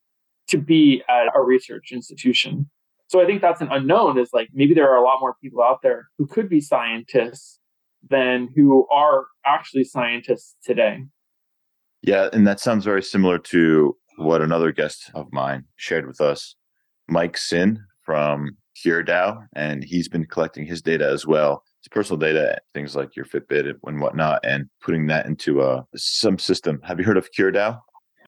to 0.49 0.59
be 0.59 1.03
at 1.09 1.29
a 1.35 1.41
research 1.41 1.89
institution. 1.91 2.69
So 3.07 3.23
I 3.23 3.25
think 3.25 3.41
that's 3.41 3.63
an 3.63 3.69
unknown 3.71 4.19
is 4.19 4.29
like 4.35 4.51
maybe 4.53 4.75
there 4.75 4.91
are 4.91 4.99
a 4.99 5.05
lot 5.05 5.21
more 5.23 5.37
people 5.43 5.63
out 5.63 5.79
there 5.83 6.09
who 6.19 6.27
could 6.27 6.51
be 6.51 6.61
scientists 6.61 7.59
than 8.11 8.51
who 8.55 8.87
are 8.93 9.25
actually 9.47 9.85
scientists 9.85 10.55
today. 10.63 11.05
Yeah, 12.03 12.29
and 12.35 12.47
that 12.47 12.61
sounds 12.61 12.85
very 12.85 13.03
similar 13.03 13.39
to 13.39 13.97
what 14.19 14.43
another 14.43 14.71
guest 14.71 15.11
of 15.15 15.33
mine 15.33 15.65
shared 15.77 16.07
with 16.07 16.21
us, 16.21 16.57
Mike 17.09 17.39
Sin 17.39 17.81
from 18.11 18.57
HereDAO, 18.77 19.47
and 19.55 19.85
he's 19.85 20.09
been 20.09 20.27
collecting 20.27 20.67
his 20.67 20.83
data 20.83 21.09
as 21.09 21.29
well. 21.29 21.63
His 21.81 21.89
personal 21.89 22.19
data, 22.19 22.59
things 22.75 22.97
like 22.97 23.15
your 23.15 23.25
Fitbit 23.25 23.73
and 23.87 24.01
whatnot, 24.01 24.45
and 24.45 24.69
putting 24.83 25.07
that 25.07 25.27
into 25.27 25.63
a 25.63 25.87
some 25.95 26.37
system. 26.37 26.81
Have 26.83 26.99
you 26.99 27.05
heard 27.05 27.17
of 27.17 27.29
HereDAO? 27.31 27.81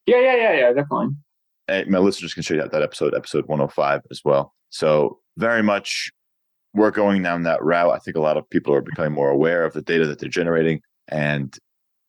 Yeah, 0.06 0.20
yeah, 0.20 0.36
yeah, 0.36 0.52
yeah, 0.52 0.72
definitely. 0.72 1.16
And 1.66 1.90
my 1.90 1.98
listeners 1.98 2.32
can 2.32 2.44
check 2.44 2.60
out 2.60 2.70
that 2.70 2.82
episode, 2.82 3.12
episode 3.12 3.48
105 3.48 4.02
as 4.12 4.20
well. 4.24 4.54
So 4.70 5.18
very 5.36 5.64
much 5.64 6.12
we're 6.74 6.92
going 6.92 7.24
down 7.24 7.42
that 7.42 7.60
route. 7.60 7.92
I 7.92 7.98
think 7.98 8.16
a 8.16 8.20
lot 8.20 8.36
of 8.36 8.48
people 8.50 8.72
are 8.72 8.82
becoming 8.82 9.12
more 9.12 9.30
aware 9.30 9.64
of 9.64 9.72
the 9.72 9.82
data 9.82 10.06
that 10.06 10.20
they're 10.20 10.28
generating 10.28 10.80
and 11.08 11.58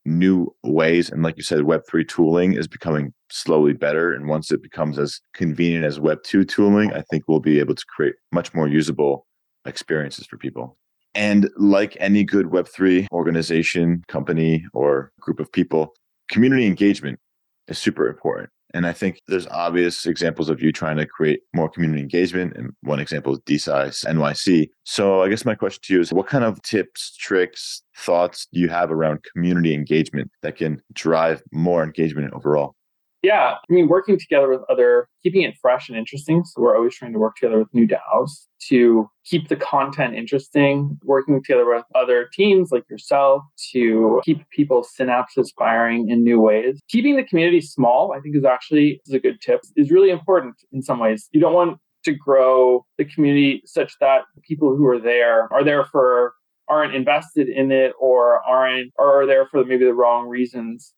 new 0.05 0.53
ways. 0.63 1.09
And 1.09 1.23
like 1.23 1.37
you 1.37 1.43
said, 1.43 1.59
Web3 1.59 2.07
tooling 2.07 2.53
is 2.53 2.67
becoming 2.67 3.13
slowly 3.29 3.73
better. 3.73 4.13
And 4.13 4.27
once 4.27 4.51
it 4.51 4.61
becomes 4.61 4.99
as 4.99 5.19
convenient 5.33 5.85
as 5.85 5.99
Web2 5.99 6.47
tooling, 6.47 6.93
I 6.93 7.01
think 7.09 7.23
we'll 7.27 7.39
be 7.39 7.59
able 7.59 7.75
to 7.75 7.85
create 7.87 8.15
much 8.31 8.53
more 8.53 8.67
usable 8.67 9.25
experiences 9.65 10.25
for 10.27 10.37
people. 10.37 10.77
And 11.15 11.49
like 11.57 11.95
any 11.99 12.23
good 12.23 12.47
Web3 12.47 13.07
organization, 13.11 14.03
company, 14.07 14.65
or 14.73 15.11
group 15.19 15.39
of 15.39 15.51
people, 15.51 15.93
community 16.29 16.65
engagement 16.65 17.19
is 17.67 17.77
super 17.77 18.07
important. 18.07 18.49
And 18.73 18.87
I 18.87 18.93
think 18.93 19.21
there's 19.27 19.47
obvious 19.47 20.05
examples 20.05 20.49
of 20.49 20.61
you 20.61 20.71
trying 20.71 20.97
to 20.97 21.05
create 21.05 21.41
more 21.53 21.69
community 21.69 22.01
engagement. 22.01 22.57
And 22.57 22.73
one 22.81 22.99
example 22.99 23.33
is 23.33 23.39
DeSci 23.41 24.05
NYC. 24.05 24.69
So 24.83 25.21
I 25.21 25.29
guess 25.29 25.45
my 25.45 25.55
question 25.55 25.81
to 25.83 25.93
you 25.93 26.01
is 26.01 26.11
what 26.11 26.27
kind 26.27 26.43
of 26.43 26.61
tips, 26.63 27.15
tricks, 27.15 27.83
thoughts 27.95 28.47
do 28.51 28.59
you 28.59 28.69
have 28.69 28.91
around 28.91 29.23
community 29.31 29.73
engagement 29.73 30.31
that 30.41 30.57
can 30.57 30.81
drive 30.93 31.43
more 31.51 31.83
engagement 31.83 32.33
overall? 32.33 32.75
Yeah, 33.23 33.55
I 33.55 33.73
mean, 33.73 33.87
working 33.87 34.19
together 34.19 34.49
with 34.49 34.59
other, 34.69 35.07
keeping 35.23 35.43
it 35.43 35.55
fresh 35.61 35.87
and 35.87 35.97
interesting. 35.97 36.43
So 36.43 36.61
we're 36.61 36.75
always 36.75 36.93
trying 36.93 37.13
to 37.13 37.19
work 37.19 37.37
together 37.37 37.57
with 37.57 37.73
new 37.73 37.87
DAOs 37.87 38.47
to 38.67 39.09
keep 39.23 39.47
the 39.47 39.55
content 39.55 40.13
interesting, 40.15 40.99
working 41.05 41.41
together 41.41 41.65
with 41.65 41.85
other 41.95 42.29
teams 42.33 42.69
like 42.71 42.83
yourself 42.89 43.41
to 43.71 44.21
keep 44.25 44.47
people's 44.49 44.89
synapses 44.99 45.47
firing 45.57 46.09
in 46.09 46.21
new 46.21 46.41
ways. 46.41 46.81
Keeping 46.89 47.15
the 47.15 47.23
community 47.23 47.61
small, 47.61 48.13
I 48.13 48.19
think 48.19 48.35
is 48.35 48.43
actually 48.43 48.99
is 49.07 49.13
a 49.13 49.19
good 49.19 49.39
tip, 49.39 49.61
is 49.77 49.89
really 49.89 50.09
important 50.09 50.55
in 50.73 50.81
some 50.81 50.99
ways. 50.99 51.29
You 51.31 51.39
don't 51.39 51.53
want 51.53 51.79
to 52.03 52.13
grow 52.13 52.85
the 52.97 53.05
community 53.05 53.61
such 53.65 53.93
that 54.01 54.23
people 54.45 54.75
who 54.75 54.85
are 54.85 54.99
there 54.99 55.47
are 55.53 55.63
there 55.63 55.85
for 55.85 56.33
aren't 56.67 56.93
invested 56.93 57.47
in 57.47 57.71
it 57.71 57.93
or 57.97 58.41
aren't 58.45 58.91
or 58.97 59.21
are 59.21 59.25
there 59.25 59.47
for 59.47 59.63
maybe 59.63 59.85
the 59.85 59.93
wrong 59.93 60.27
reasons 60.27 60.93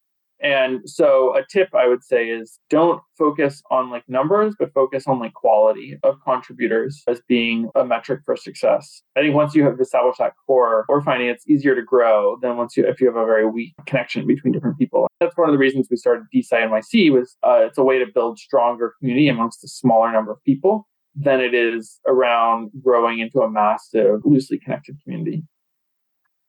and 0.46 0.88
so 0.88 1.36
a 1.36 1.44
tip 1.44 1.70
I 1.74 1.88
would 1.88 2.04
say 2.04 2.28
is 2.30 2.60
don't 2.70 3.02
focus 3.18 3.64
on 3.72 3.90
like 3.90 4.04
numbers, 4.08 4.54
but 4.60 4.72
focus 4.74 5.08
on 5.08 5.18
like 5.18 5.34
quality 5.34 5.98
of 6.04 6.22
contributors 6.24 7.02
as 7.08 7.20
being 7.28 7.72
a 7.74 7.84
metric 7.84 8.20
for 8.24 8.38
success. 8.38 9.02
I 9.16 9.22
think 9.22 9.34
once 9.34 9.56
you 9.56 9.64
have 9.64 9.80
established 9.80 10.20
that 10.20 10.34
core, 10.46 10.86
we're 10.88 11.02
finding 11.02 11.30
it's 11.30 11.50
easier 11.50 11.74
to 11.74 11.82
grow 11.82 12.38
than 12.44 12.58
once 12.58 12.78
you 12.78 12.86
if 12.86 13.02
you 13.02 13.08
have 13.08 13.16
a 13.16 13.26
very 13.26 13.50
weak 13.50 13.74
connection 13.88 14.28
between 14.28 14.54
different 14.54 14.78
people. 14.78 15.08
That's 15.20 15.36
one 15.36 15.50
of 15.50 15.54
the 15.54 15.58
reasons 15.58 15.88
we 15.90 15.98
started 15.98 16.26
DeSci 16.32 16.52
NYC 16.52 17.12
was 17.12 17.36
uh, 17.42 17.62
it's 17.66 17.80
a 17.80 17.84
way 17.84 17.98
to 17.98 18.06
build 18.14 18.38
stronger 18.38 18.94
community 19.00 19.28
amongst 19.28 19.64
a 19.64 19.68
smaller 19.68 20.12
number 20.12 20.32
of 20.32 20.44
people 20.44 20.88
than 21.16 21.42
it 21.42 21.56
is 21.56 22.00
around 22.06 22.70
growing 22.84 23.18
into 23.18 23.42
a 23.42 23.50
massive, 23.50 24.22
loosely 24.24 24.60
connected 24.60 24.96
community. 25.04 25.42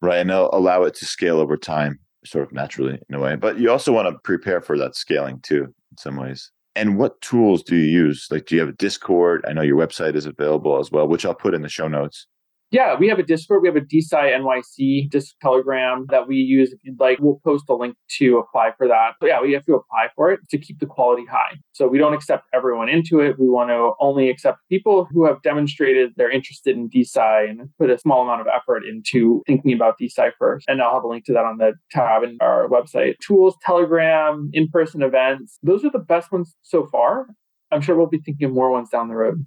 Right. 0.03 0.19
And 0.19 0.31
allow 0.31 0.83
it 0.83 0.95
to 0.97 1.07
scale 1.07 1.39
over 1.39 1.57
time 1.57 1.99
sort 2.27 2.47
of 2.47 2.53
naturally 2.53 2.99
in 3.09 3.15
a 3.15 3.21
way. 3.21 3.37
But 3.37 3.59
you 3.59 3.71
also 3.71 3.93
want 3.93 4.09
to 4.09 4.19
prepare 4.23 4.61
for 4.61 4.77
that 4.79 4.95
scaling 4.97 5.41
too, 5.41 5.65
in 5.65 5.99
some 5.99 6.17
ways. 6.17 6.51
And 6.75 6.99
what 6.99 7.21
tools 7.23 7.63
do 7.63 7.75
you 7.75 7.91
use? 7.91 8.27
Like, 8.31 8.47
do 8.47 8.55
you 8.55 8.61
have 8.61 8.69
a 8.69 8.73
Discord? 8.73 9.45
I 9.49 9.55
know 9.55 9.63
your 9.63 9.79
website 9.79 10.15
is 10.15 10.27
available 10.27 10.79
as 10.79 10.93
well, 10.93 11.09
which 11.09 11.25
I'll 11.25 11.35
put 11.35 11.55
in 11.55 11.63
the 11.63 11.69
show 11.71 11.89
notes. 11.89 12.27
Yeah, 12.73 12.97
we 12.99 13.09
have 13.09 13.21
a 13.21 13.23
Discord. 13.23 13.63
We 13.63 13.69
have 13.69 13.77
a 13.77 13.81
DeSci 13.81 14.13
NYC 14.13 15.09
Disc 15.09 15.37
Telegram 15.41 16.05
that 16.11 16.27
we 16.27 16.37
use. 16.37 16.73
If 16.73 16.81
you'd 16.83 16.99
like, 16.99 17.19
we'll 17.21 17.41
post 17.45 17.65
a 17.69 17.75
link 17.75 17.97
to 18.19 18.39
apply 18.39 18.73
for 18.77 18.89
that. 18.89 19.13
But 19.21 19.29
yeah, 19.29 19.41
we 19.41 19.53
have 19.53 19.65
to 19.67 19.75
apply 19.75 20.09
for 20.17 20.33
it 20.33 20.41
to 20.51 20.59
keep 20.59 20.81
the 20.81 20.87
quality 20.87 21.25
high. 21.31 21.59
So 21.73 21.87
we 21.87 21.97
don't 21.97 22.13
accept 22.13 22.45
everyone 22.53 22.89
into 22.89 23.21
it. 23.21 23.39
We 23.39 23.49
want 23.49 23.71
to 23.71 23.93
only 24.01 24.29
accept 24.29 24.59
people 24.69 25.07
who 25.13 25.25
have 25.27 25.41
demonstrated 25.43 26.11
they're 26.17 26.31
interested 26.31 26.77
in 26.77 26.91
DeSci 26.91 27.49
and 27.49 27.69
put 27.79 27.89
a 27.89 27.99
small 27.99 28.23
amount 28.23 28.41
of 28.41 28.49
effort 28.49 28.83
into 28.85 29.43
thinking 29.47 29.73
about 29.73 29.95
DeSci 30.01 30.33
first. 30.37 30.65
And 30.69 30.83
I'll 30.83 30.95
have 30.95 31.05
a 31.05 31.09
link 31.09 31.25
to 31.27 31.33
that 31.35 31.45
on 31.45 31.59
the 31.59 31.75
tab 31.93 32.25
in 32.25 32.37
our 32.41 32.69
website. 32.69 33.15
Tools, 33.21 33.55
Telegram, 33.65 34.51
in 34.53 34.69
person 34.69 35.03
events. 35.03 35.59
Those 35.63 35.85
are 35.85 35.91
the 35.91 36.01
best 36.01 36.33
ones 36.33 36.57
so 36.63 36.87
far. 36.91 37.29
I'm 37.71 37.81
sure 37.81 37.97
we'll 37.97 38.09
be 38.09 38.21
thinking 38.25 38.47
of 38.49 38.53
more 38.53 38.73
ones 38.73 38.91
down 38.91 39.09
the 39.09 39.15
road. 39.15 39.47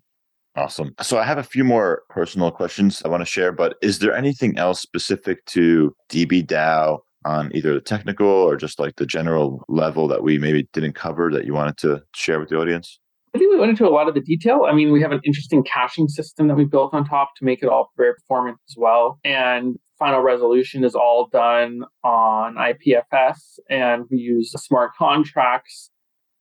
Awesome. 0.60 0.94
So 1.02 1.18
I 1.18 1.24
have 1.24 1.38
a 1.38 1.44
few 1.44 1.64
more 1.64 2.04
personal 2.10 2.52
questions 2.52 3.02
I 3.06 3.08
want 3.08 3.22
to 3.22 3.26
share, 3.26 3.54
but 3.54 3.78
is 3.82 4.00
there 4.00 4.14
anything 4.14 4.58
else 4.58 4.82
specific 4.82 5.46
to 5.46 5.96
DBDAO 6.10 7.00
on 7.26 7.56
either 7.56 7.74
the 7.74 7.80
technical 7.80 8.28
or 8.28 8.58
just 8.58 8.78
like 8.78 8.98
the 8.98 9.06
general 9.06 9.64
level 9.70 10.10
that 10.10 10.22
we 10.22 10.38
maybe 10.38 10.68
didn't 10.74 10.96
cover 10.96 11.32
that 11.32 11.46
you 11.46 11.54
wanted 11.54 11.78
to 11.78 12.02
share 12.14 12.42
with 12.42 12.50
the 12.50 12.58
audience? 12.58 13.00
I 13.34 13.38
think 13.38 13.54
we 13.54 13.60
went 13.60 13.70
into 13.70 13.88
a 13.88 13.90
lot 13.90 14.10
of 14.10 14.16
the 14.16 14.22
detail. 14.22 14.66
I 14.68 14.74
mean, 14.74 14.92
we 14.92 15.02
have 15.02 15.14
an 15.14 15.22
interesting 15.24 15.64
caching 15.64 16.10
system 16.10 16.50
that 16.50 16.56
we 16.56 16.66
built 16.66 16.94
on 16.94 17.06
top 17.06 17.30
to 17.38 17.46
make 17.46 17.64
it 17.64 17.70
all 17.70 17.92
very 17.96 18.14
performant 18.16 18.58
as 18.70 18.76
well. 18.78 19.18
And 19.24 19.78
final 19.98 20.20
resolution 20.20 20.84
is 20.84 20.94
all 20.94 21.30
done 21.32 21.84
on 22.04 22.56
IPFS, 22.56 23.60
and 23.70 24.06
we 24.12 24.18
use 24.18 24.52
smart 24.52 24.92
contracts 24.98 25.90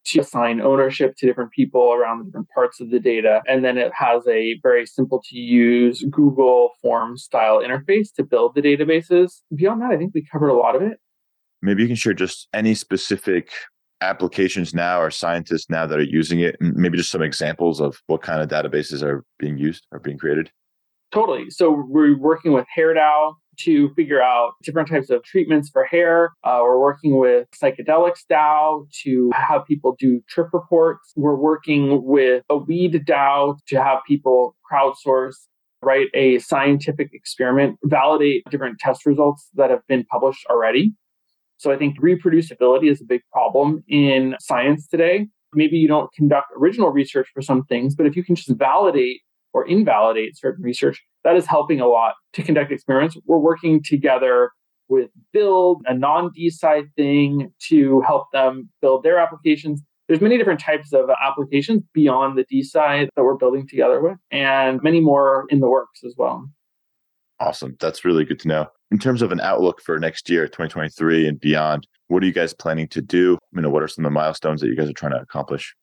to 0.09 0.21
assign 0.21 0.61
ownership 0.61 1.15
to 1.19 1.27
different 1.27 1.51
people 1.53 1.93
around 1.93 2.27
different 2.27 2.49
parts 2.55 2.81
of 2.81 2.91
the 2.91 3.01
data. 3.01 3.41
And 3.47 3.65
then 3.65 3.79
it 3.79 3.93
has 3.95 4.27
a 4.27 4.59
very 4.63 4.87
simple 4.87 5.23
to 5.29 5.37
use 5.37 6.05
Google 6.11 6.71
Forms 6.83 7.23
style 7.23 7.61
interface 7.61 8.13
to 8.17 8.25
build 8.25 8.55
the 8.55 8.63
databases. 8.63 9.41
Beyond 9.55 9.83
that, 9.83 9.91
I 9.91 9.97
think 9.97 10.13
we 10.15 10.25
covered 10.31 10.49
a 10.49 10.55
lot 10.55 10.77
of 10.77 10.83
it. 10.83 10.99
Maybe 11.63 11.83
you 11.83 11.89
can 11.89 11.97
share 11.97 12.15
just 12.15 12.49
any 12.53 12.75
specific 12.75 13.51
applications 14.01 14.75
now 14.75 15.01
or 15.01 15.11
scientists 15.11 15.69
now 15.69 15.87
that 15.87 15.99
are 15.99 16.03
using 16.03 16.41
it, 16.41 16.57
and 16.61 16.75
maybe 16.75 16.97
just 16.97 17.11
some 17.11 17.23
examples 17.23 17.81
of 17.81 18.01
what 18.07 18.23
kind 18.23 18.41
of 18.41 18.49
databases 18.49 19.03
are 19.03 19.25
being 19.39 19.59
used 19.59 19.87
or 19.91 19.99
being 19.99 20.19
created. 20.19 20.51
Totally. 21.13 21.51
So 21.51 21.85
we're 21.89 22.19
working 22.19 22.53
with 22.53 22.67
Hair 22.75 22.95
HairDAO 22.95 23.35
to 23.61 23.93
figure 23.95 24.23
out 24.23 24.53
different 24.63 24.89
types 24.89 25.11
of 25.11 25.23
treatments 25.25 25.69
for 25.71 25.85
hair. 25.85 26.31
Uh, 26.45 26.61
we're 26.63 26.79
working 26.79 27.19
with 27.19 27.49
Psychedelics 27.51 28.21
DAO 28.31 28.87
to 29.03 29.31
have 29.35 29.65
people 29.67 29.97
do 29.99 30.21
trip 30.29 30.49
reports. 30.53 31.13
We're 31.17 31.35
working 31.35 32.05
with 32.05 32.45
a 32.51 32.57
weed 32.57 32.93
DAO 33.07 33.57
to 33.69 33.83
have 33.83 34.01
people 34.07 34.55
crowdsource 34.71 35.35
write 35.83 36.09
a 36.15 36.39
scientific 36.41 37.11
experiment, 37.13 37.79
validate 37.85 38.43
different 38.51 38.79
test 38.79 39.07
results 39.07 39.49
that 39.55 39.71
have 39.71 39.87
been 39.89 40.05
published 40.05 40.45
already. 40.51 40.93
So 41.57 41.73
I 41.73 41.77
think 41.77 42.01
reproducibility 42.01 42.91
is 42.91 43.01
a 43.01 43.05
big 43.05 43.21
problem 43.33 43.83
in 43.89 44.37
science 44.41 44.87
today. 44.87 45.27
Maybe 45.55 45.77
you 45.77 45.89
don't 45.89 46.13
conduct 46.13 46.49
original 46.57 46.91
research 46.91 47.29
for 47.33 47.43
some 47.43 47.65
things, 47.65 47.95
but 47.95 48.07
if 48.07 48.17
you 48.17 48.25
can 48.25 48.35
just 48.35 48.51
validate 48.51 49.21
or 49.59 49.67
invalidate 49.67 50.37
certain 50.37 50.63
research, 50.63 51.03
that 51.25 51.37
is 51.37 51.47
helping 51.47 51.81
a 51.81 51.87
lot 51.87 52.15
to 52.35 52.43
conduct 52.43 52.71
experiments. 52.71 53.17
We're 53.27 53.39
working 53.39 53.83
together 53.83 54.51
with 54.89 55.11
Build, 55.33 55.83
a 55.87 55.95
non 55.95 56.31
DeSci 56.31 56.85
thing, 56.97 57.53
to 57.69 58.01
help 58.03 58.27
them 58.33 58.71
build 58.81 59.03
their 59.03 59.19
applications. 59.19 59.83
There's 60.07 60.21
many 60.21 60.39
different 60.39 60.61
types 60.61 60.93
of 60.93 61.11
applications 61.23 61.83
beyond 61.93 62.39
the 62.39 62.45
DeSci 62.45 63.09
that 63.15 63.23
we're 63.23 63.37
building 63.37 63.67
together 63.69 64.01
with, 64.01 64.17
and 64.31 64.81
many 64.83 65.01
more 65.01 65.45
in 65.51 65.61
the 65.61 65.69
works 65.69 66.01
as 66.07 66.15
well. 66.17 66.49
Awesome. 67.41 67.77
That's 67.81 68.05
really 68.05 68.25
good 68.25 68.41
to 68.41 68.49
know. 68.49 68.67
In 68.91 68.99
terms 68.99 69.21
of 69.21 69.33
an 69.33 69.41
outlook 69.41 69.83
for 69.83 69.99
next 69.99 70.31
year, 70.31 70.47
2023 70.47 71.29
and 71.29 71.39
beyond, 71.39 71.87
what 72.07 72.23
are 72.23 72.27
you 72.27 72.33
guys 72.33 72.55
planning 72.55 72.89
to 72.89 73.03
do? 73.03 73.39
You 73.53 73.61
know, 73.61 73.71
what 73.71 73.83
are 73.83 73.89
some 73.89 74.05
of 74.05 74.11
the 74.11 74.15
milestones 74.15 74.61
that 74.61 74.69
you 74.69 74.77
guys 74.77 74.89
are 74.89 74.95
trying 74.95 75.13
to 75.13 75.21
accomplish? 75.21 75.75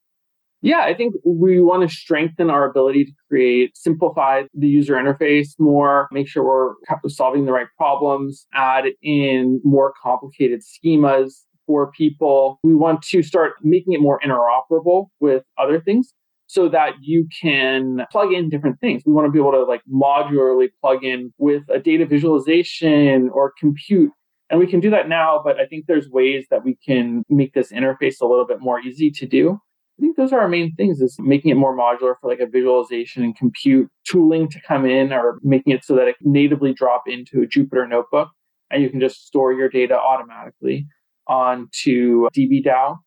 Yeah, 0.66 0.80
I 0.80 0.96
think 0.96 1.14
we 1.24 1.62
want 1.62 1.88
to 1.88 1.96
strengthen 1.96 2.50
our 2.50 2.68
ability 2.68 3.06
to 3.06 3.12
create, 3.30 3.78
simplify 3.78 4.46
the 4.56 4.68
user 4.68 4.96
interface 4.96 5.50
more, 5.60 6.08
make 6.12 6.28
sure 6.28 6.44
we're 6.44 6.74
solving 7.08 7.46
the 7.46 7.52
right 7.52 7.68
problems, 7.78 8.48
add 8.56 8.86
in 9.04 9.62
more 9.64 9.94
complicated 10.02 10.62
schemas 10.64 11.44
for 11.68 11.92
people. 11.92 12.58
We 12.64 12.74
want 12.74 13.04
to 13.04 13.22
start 13.22 13.54
making 13.62 13.94
it 13.94 14.02
more 14.02 14.20
interoperable 14.26 15.10
with 15.20 15.44
other 15.60 15.80
things 15.80 16.16
so 16.48 16.68
that 16.70 16.94
you 17.00 17.28
can 17.40 18.08
plug 18.12 18.34
in 18.34 18.50
different 18.50 18.80
things. 18.80 19.04
We 19.06 19.14
want 19.14 19.28
to 19.28 19.32
be 19.32 19.38
able 19.38 19.52
to 19.52 19.66
like 19.66 19.84
modularly 19.88 20.70
plug 20.82 21.04
in 21.04 21.32
with 21.38 21.62
a 21.70 21.78
data 21.78 22.08
visualization 22.08 23.30
or 23.32 23.54
compute. 23.60 24.10
And 24.50 24.60
we 24.60 24.66
can 24.66 24.80
do 24.80 24.90
that 24.90 25.10
now, 25.10 25.42
but 25.46 25.60
I 25.60 25.68
think 25.68 25.86
there's 25.86 26.10
ways 26.10 26.48
that 26.50 26.66
we 26.66 26.76
can 26.84 27.24
make 27.30 27.54
this 27.54 27.72
interface 27.72 28.20
a 28.20 28.26
little 28.26 28.48
bit 28.48 28.62
more 28.62 28.80
easy 28.80 29.12
to 29.12 29.28
do. 29.28 29.60
I 29.98 30.02
think 30.02 30.18
those 30.18 30.34
are 30.34 30.42
our 30.42 30.48
main 30.50 30.76
things 30.76 31.00
is 31.00 31.16
making 31.20 31.52
it 31.52 31.56
more 31.56 31.76
modular 31.76 32.16
for 32.20 32.30
like 32.30 32.40
a 32.40 32.46
visualization 32.46 33.24
and 33.24 33.36
compute 33.36 33.90
tooling 34.06 34.50
to 34.50 34.60
come 34.62 34.86
in 34.86 35.14
or 35.14 35.40
making 35.42 35.74
it 35.74 35.86
so 35.86 35.96
that 35.96 36.08
it 36.08 36.16
natively 36.22 36.74
drop 36.74 37.04
into 37.08 37.42
a 37.42 37.48
Jupyter 37.48 37.88
notebook 37.88 38.30
and 38.72 38.84
you 38.84 38.90
can 38.90 39.00
just 39.00 39.26
store 39.26 39.54
your 39.54 39.70
data 39.70 39.98
automatically 39.98 40.88
onto 41.28 42.28
DBDAO. 42.36 42.98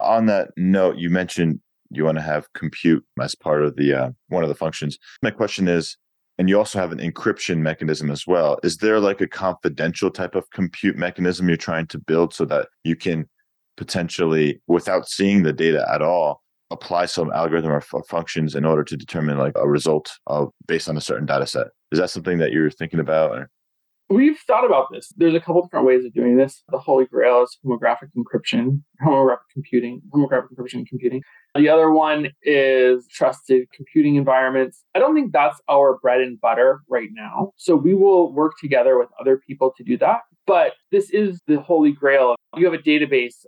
On 0.00 0.26
that 0.26 0.50
note, 0.56 0.96
you 0.98 1.08
mentioned 1.08 1.60
you 1.90 2.04
want 2.04 2.18
to 2.18 2.22
have 2.22 2.52
compute 2.52 3.04
as 3.20 3.34
part 3.34 3.64
of 3.64 3.76
the 3.76 3.94
uh, 3.94 4.10
one 4.28 4.42
of 4.42 4.48
the 4.48 4.54
functions. 4.54 4.98
My 5.22 5.30
question 5.30 5.68
is, 5.68 5.96
and 6.38 6.48
you 6.48 6.58
also 6.58 6.78
have 6.78 6.92
an 6.92 6.98
encryption 6.98 7.58
mechanism 7.58 8.10
as 8.10 8.26
well. 8.26 8.58
Is 8.62 8.78
there 8.78 9.00
like 9.00 9.20
a 9.20 9.28
confidential 9.28 10.10
type 10.10 10.34
of 10.34 10.50
compute 10.50 10.96
mechanism 10.96 11.48
you're 11.48 11.56
trying 11.56 11.86
to 11.88 11.98
build 11.98 12.34
so 12.34 12.44
that 12.46 12.68
you 12.84 12.94
can 12.94 13.26
potentially, 13.76 14.60
without 14.66 15.08
seeing 15.08 15.42
the 15.42 15.52
data 15.52 15.86
at 15.92 16.02
all, 16.02 16.42
apply 16.70 17.06
some 17.06 17.30
algorithm 17.32 17.70
or 17.70 17.76
f- 17.76 18.06
functions 18.08 18.54
in 18.54 18.64
order 18.64 18.82
to 18.82 18.96
determine 18.96 19.38
like 19.38 19.52
a 19.56 19.68
result 19.68 20.12
of 20.26 20.50
based 20.66 20.88
on 20.88 20.96
a 20.96 21.00
certain 21.00 21.26
data 21.26 21.46
set? 21.46 21.68
Is 21.92 21.98
that 21.98 22.10
something 22.10 22.38
that 22.38 22.52
you're 22.52 22.70
thinking 22.70 23.00
about? 23.00 23.30
Or? 23.30 23.50
We've 24.08 24.38
thought 24.46 24.64
about 24.64 24.86
this. 24.92 25.12
There's 25.16 25.34
a 25.34 25.40
couple 25.40 25.62
different 25.62 25.86
ways 25.86 26.04
of 26.04 26.12
doing 26.12 26.36
this. 26.36 26.62
The 26.68 26.78
holy 26.78 27.06
grail 27.06 27.42
is 27.42 27.56
homomorphic 27.64 28.10
encryption, 28.16 28.82
homomorphic 29.04 29.38
computing, 29.52 30.00
homomorphic 30.14 30.46
encryption 30.56 30.86
computing. 30.86 31.22
The 31.56 31.68
other 31.68 31.90
one 31.90 32.28
is 32.42 33.08
trusted 33.08 33.66
computing 33.74 34.14
environments. 34.14 34.84
I 34.94 35.00
don't 35.00 35.14
think 35.14 35.32
that's 35.32 35.60
our 35.68 35.98
bread 35.98 36.20
and 36.20 36.40
butter 36.40 36.82
right 36.88 37.08
now. 37.12 37.52
So 37.56 37.74
we 37.74 37.94
will 37.94 38.32
work 38.32 38.52
together 38.60 38.96
with 38.96 39.08
other 39.20 39.40
people 39.44 39.72
to 39.76 39.82
do 39.82 39.98
that. 39.98 40.20
But 40.46 40.74
this 40.92 41.10
is 41.10 41.40
the 41.48 41.60
holy 41.60 41.90
grail. 41.90 42.35
You 42.56 42.64
have 42.64 42.74
a 42.74 42.82
database 42.82 43.44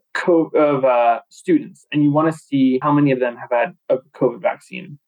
of 0.55 0.85
uh, 0.85 1.21
students, 1.31 1.87
and 1.93 2.03
you 2.03 2.11
want 2.11 2.33
to 2.33 2.39
see 2.39 2.79
how 2.83 2.93
many 2.93 3.11
of 3.11 3.21
them 3.21 3.37
have 3.37 3.51
had 3.51 3.75
a 3.89 3.99
COVID 4.15 4.43
vaccine. 4.43 4.99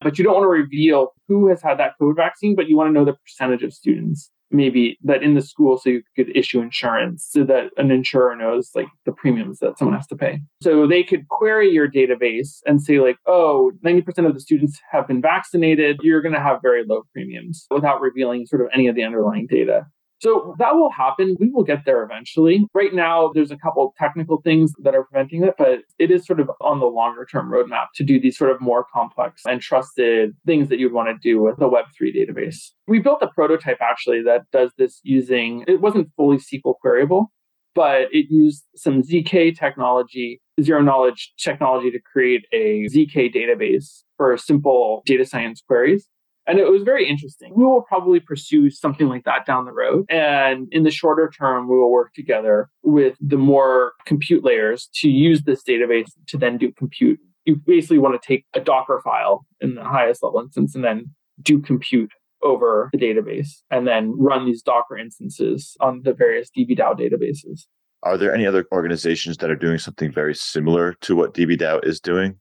But 0.00 0.18
you 0.18 0.24
don't 0.24 0.34
want 0.34 0.44
to 0.44 0.48
reveal 0.48 1.08
who 1.28 1.48
has 1.48 1.60
had 1.60 1.78
that 1.78 1.92
COVID 2.00 2.16
vaccine, 2.16 2.56
but 2.56 2.68
you 2.68 2.76
want 2.76 2.88
to 2.88 2.92
know 2.92 3.04
the 3.04 3.12
percentage 3.12 3.62
of 3.62 3.72
students 3.74 4.30
maybe 4.50 4.98
that 5.02 5.22
in 5.22 5.34
the 5.34 5.42
school 5.42 5.78
so 5.78 5.90
you 5.90 6.02
could 6.16 6.34
issue 6.36 6.60
insurance 6.60 7.26
so 7.30 7.44
that 7.44 7.70
an 7.76 7.90
insurer 7.90 8.34
knows 8.34 8.70
like 8.74 8.88
the 9.06 9.12
premiums 9.12 9.58
that 9.60 9.78
someone 9.78 9.96
has 9.96 10.06
to 10.08 10.16
pay. 10.16 10.40
So 10.62 10.86
they 10.86 11.02
could 11.02 11.28
query 11.28 11.70
your 11.70 11.90
database 11.90 12.58
and 12.66 12.82
say 12.82 13.00
like, 13.00 13.16
oh, 13.26 13.72
90% 13.84 14.26
of 14.26 14.34
the 14.34 14.40
students 14.40 14.78
have 14.90 15.06
been 15.06 15.22
vaccinated, 15.22 16.00
you're 16.02 16.22
going 16.22 16.34
to 16.34 16.40
have 16.40 16.60
very 16.62 16.84
low 16.84 17.02
premiums 17.12 17.66
without 17.70 18.00
revealing 18.00 18.46
sort 18.46 18.62
of 18.62 18.68
any 18.74 18.86
of 18.88 18.96
the 18.96 19.04
underlying 19.04 19.46
data. 19.46 19.86
So 20.20 20.54
that 20.58 20.74
will 20.74 20.90
happen. 20.90 21.36
We 21.40 21.48
will 21.48 21.64
get 21.64 21.84
there 21.86 22.02
eventually. 22.02 22.66
Right 22.74 22.92
now, 22.92 23.30
there's 23.34 23.50
a 23.50 23.56
couple 23.56 23.94
technical 23.98 24.42
things 24.42 24.72
that 24.82 24.94
are 24.94 25.04
preventing 25.04 25.44
it, 25.44 25.54
but 25.56 25.80
it 25.98 26.10
is 26.10 26.26
sort 26.26 26.40
of 26.40 26.50
on 26.60 26.78
the 26.78 26.86
longer 26.86 27.24
term 27.24 27.50
roadmap 27.50 27.86
to 27.94 28.04
do 28.04 28.20
these 28.20 28.36
sort 28.36 28.50
of 28.50 28.60
more 28.60 28.84
complex 28.92 29.42
and 29.46 29.62
trusted 29.62 30.36
things 30.44 30.68
that 30.68 30.78
you'd 30.78 30.92
want 30.92 31.08
to 31.08 31.16
do 31.22 31.40
with 31.40 31.58
a 31.58 31.68
Web3 31.68 32.14
database. 32.14 32.70
We 32.86 32.98
built 32.98 33.22
a 33.22 33.28
prototype 33.28 33.78
actually 33.80 34.22
that 34.24 34.42
does 34.52 34.72
this 34.76 35.00
using, 35.02 35.64
it 35.66 35.80
wasn't 35.80 36.10
fully 36.16 36.36
SQL 36.36 36.74
queryable, 36.84 37.26
but 37.74 38.08
it 38.12 38.26
used 38.28 38.64
some 38.76 39.02
ZK 39.02 39.56
technology, 39.56 40.42
zero 40.60 40.82
knowledge 40.82 41.32
technology 41.38 41.90
to 41.90 41.98
create 42.00 42.44
a 42.52 42.86
ZK 42.90 43.34
database 43.34 44.02
for 44.16 44.36
simple 44.36 45.02
data 45.06 45.24
science 45.24 45.62
queries. 45.66 46.08
And 46.50 46.58
it 46.58 46.68
was 46.68 46.82
very 46.82 47.08
interesting. 47.08 47.52
We 47.54 47.62
will 47.62 47.82
probably 47.82 48.18
pursue 48.18 48.70
something 48.70 49.08
like 49.08 49.22
that 49.22 49.46
down 49.46 49.66
the 49.66 49.72
road. 49.72 50.04
And 50.10 50.66
in 50.72 50.82
the 50.82 50.90
shorter 50.90 51.30
term, 51.30 51.68
we 51.68 51.78
will 51.78 51.92
work 51.92 52.12
together 52.12 52.68
with 52.82 53.16
the 53.20 53.36
more 53.36 53.92
compute 54.04 54.42
layers 54.42 54.88
to 54.94 55.08
use 55.08 55.44
this 55.44 55.62
database 55.62 56.10
to 56.26 56.36
then 56.36 56.58
do 56.58 56.72
compute. 56.72 57.20
You 57.44 57.54
basically 57.54 57.98
want 57.98 58.20
to 58.20 58.26
take 58.26 58.46
a 58.52 58.58
Docker 58.58 59.00
file 59.04 59.46
in 59.60 59.76
the 59.76 59.84
highest 59.84 60.24
level 60.24 60.40
instance 60.40 60.74
and 60.74 60.82
then 60.82 61.14
do 61.40 61.60
compute 61.60 62.10
over 62.42 62.90
the 62.92 62.98
database 62.98 63.62
and 63.70 63.86
then 63.86 64.12
run 64.18 64.44
these 64.44 64.60
Docker 64.60 64.98
instances 64.98 65.76
on 65.80 66.02
the 66.02 66.12
various 66.12 66.50
DBDAO 66.50 66.98
databases. 66.98 67.66
Are 68.02 68.18
there 68.18 68.34
any 68.34 68.44
other 68.44 68.66
organizations 68.72 69.36
that 69.36 69.50
are 69.50 69.56
doing 69.56 69.78
something 69.78 70.10
very 70.10 70.34
similar 70.34 70.94
to 71.02 71.14
what 71.14 71.32
DBDAO 71.32 71.86
is 71.86 72.00
doing? 72.00 72.40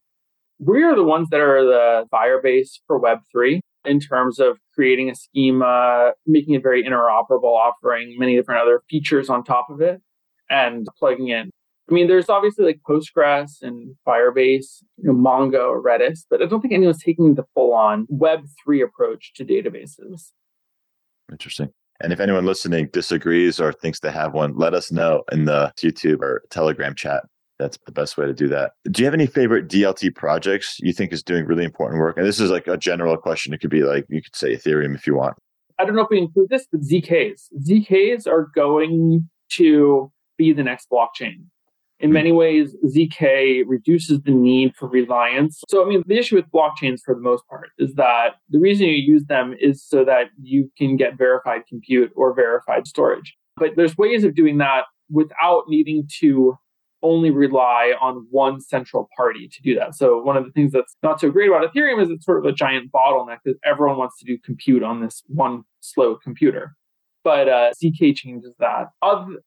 We 0.57 0.82
are 0.82 0.95
the 0.95 1.03
ones 1.03 1.30
that 1.30 1.41
are 1.41 1.64
the 1.64 2.05
Firebase 2.12 2.80
for 2.88 2.99
Web3 2.99 3.60
in 3.90 4.00
terms 4.00 4.40
of 4.40 4.58
creating 4.74 5.10
a 5.10 5.16
schema, 5.16 6.12
making 6.26 6.54
it 6.54 6.64
very 6.64 6.84
interoperable, 6.84 7.56
offering 7.56 8.16
many 8.18 8.36
different 8.36 8.62
other 8.62 8.82
features 8.90 9.30
on 9.30 9.44
top 9.44 9.68
of 9.70 9.82
it, 9.82 10.02
and 10.50 10.88
plugging 10.98 11.30
in. 11.30 11.50
I 11.90 11.94
mean, 11.94 12.08
there's 12.08 12.30
obviously 12.30 12.66
like 12.66 12.82
Postgres 12.88 13.64
and 13.64 13.96
Firebase, 14.08 14.84
you 14.98 15.06
know, 15.06 15.14
Mongo, 15.14 15.70
or 15.70 15.82
Redis, 15.82 16.20
but 16.30 16.42
I 16.42 16.46
don't 16.46 16.62
think 16.62 16.74
anyone's 16.74 17.04
taking 17.04 17.34
the 17.34 17.46
full 17.56 17.74
on 17.74 18.06
Web3 18.08 18.84
approach 18.84 19.34
to 19.36 19.44
databases. 19.44 20.32
Interesting. 21.32 21.70
And 22.02 22.14
if 22.14 22.20
anyone 22.20 22.46
listening 22.46 22.90
disagrees 22.94 23.60
or 23.60 23.74
thinks 23.74 24.00
they 24.00 24.12
have 24.12 24.34
one, 24.34 24.56
let 24.56 24.74
us 24.74 24.92
know 24.92 25.24
in 25.32 25.46
the 25.46 25.74
YouTube 25.78 26.22
or 26.22 26.44
Telegram 26.50 26.96
chat 26.96 27.24
that's 27.60 27.78
the 27.86 27.91
best 27.91 28.18
way 28.18 28.26
to 28.26 28.34
do 28.34 28.47
that. 28.47 28.72
Do 28.89 29.01
you 29.01 29.05
have 29.05 29.14
any 29.14 29.28
favorite 29.28 29.68
DLT 29.68 30.16
projects 30.16 30.78
you 30.80 30.93
think 30.93 31.12
is 31.12 31.22
doing 31.22 31.45
really 31.45 31.66
important 31.66 31.99
work? 31.99 32.18
And 32.18 32.26
this 32.26 32.39
is 32.39 32.49
like 32.49 32.68
a 32.68 32.78
general 32.78 33.18
question. 33.18 33.53
It 33.53 33.60
could 33.60 33.70
be 33.70 33.84
like 33.84 34.05
you 34.10 34.22
could 34.22 34.36
say 34.36 34.55
Ethereum 34.55 34.95
if 34.95 35.05
you 35.05 35.16
want. 35.16 35.38
I 35.78 35.86
don't 35.86 35.95
know 35.95 36.01
if 36.01 36.10
we 36.10 36.18
include 36.18 36.49
this, 36.49 36.68
but 36.72 36.82
ZKs. 36.82 37.47
ZKs 37.68 38.28
are 38.28 38.49
going 38.55 39.30
to 39.53 40.12
be 40.38 40.53
the 40.53 40.64
next 40.64 40.89
blockchain. 40.91 41.45
In 41.99 42.10
hmm. 42.10 42.14
many 42.14 42.32
ways, 42.32 42.76
ZK 42.86 43.64
reduces 43.68 44.22
the 44.22 44.32
need 44.32 44.76
for 44.76 44.88
reliance. 44.88 45.62
So, 45.70 45.86
I 45.86 45.89
mean, 45.89 46.03
the 46.05 46.18
issue 46.18 46.36
with 46.36 46.45
blockchains 46.51 46.99
for 47.03 47.14
the 47.14 47.22
most 47.22 47.45
part 47.47 47.70
is 47.78 47.93
that 47.95 48.36
the 48.49 48.60
reason 48.60 48.88
you 48.88 48.93
use 48.93 49.26
them 49.26 49.55
is 49.60 49.84
so 49.84 50.05
that 50.05 50.28
you 50.41 50.72
can 50.78 50.95
get 50.95 51.18
verified 51.18 51.62
compute 51.68 52.12
or 52.16 52.34
verified 52.34 52.88
storage. 52.88 53.36
But 53.57 53.72
there's 53.76 53.97
ways 53.97 54.24
of 54.24 54.36
doing 54.36 54.57
that 54.60 54.84
without 55.10 55.64
needing 55.68 56.07
to 56.20 56.57
only 57.02 57.32
rely 57.32 57.93
on 58.02 58.28
one 58.30 58.60
central 58.60 59.10
party 59.16 59.47
to 59.47 59.62
do 59.62 59.76
that. 59.76 59.95
So 59.95 60.22
one 60.22 60.38
of 60.38 60.45
the 60.45 60.52
things 60.52 60.72
that's 60.72 60.95
not 61.02 61.20
so 61.20 61.30
great 61.30 61.50
about 61.50 61.64
Ethereum 61.74 62.02
is 62.02 62.10
it's 62.10 62.26
sort 62.26 62.39
of 62.39 62.45
a 62.45 62.52
giant 62.52 62.91
bottleneck 62.91 63.39
because 63.43 63.60
everyone 63.64 63.97
wants 63.97 64.20
to 64.20 64.26
do 64.26 64.38
compute 64.43 64.84
on 64.84 65.02
this 65.02 65.24
one 65.28 65.64
slow 65.80 66.16
computer 66.16 66.76
but 67.24 67.47
uh, 67.47 67.72
ZK 67.82 68.16
changes 68.16 68.54
that. 68.60 68.88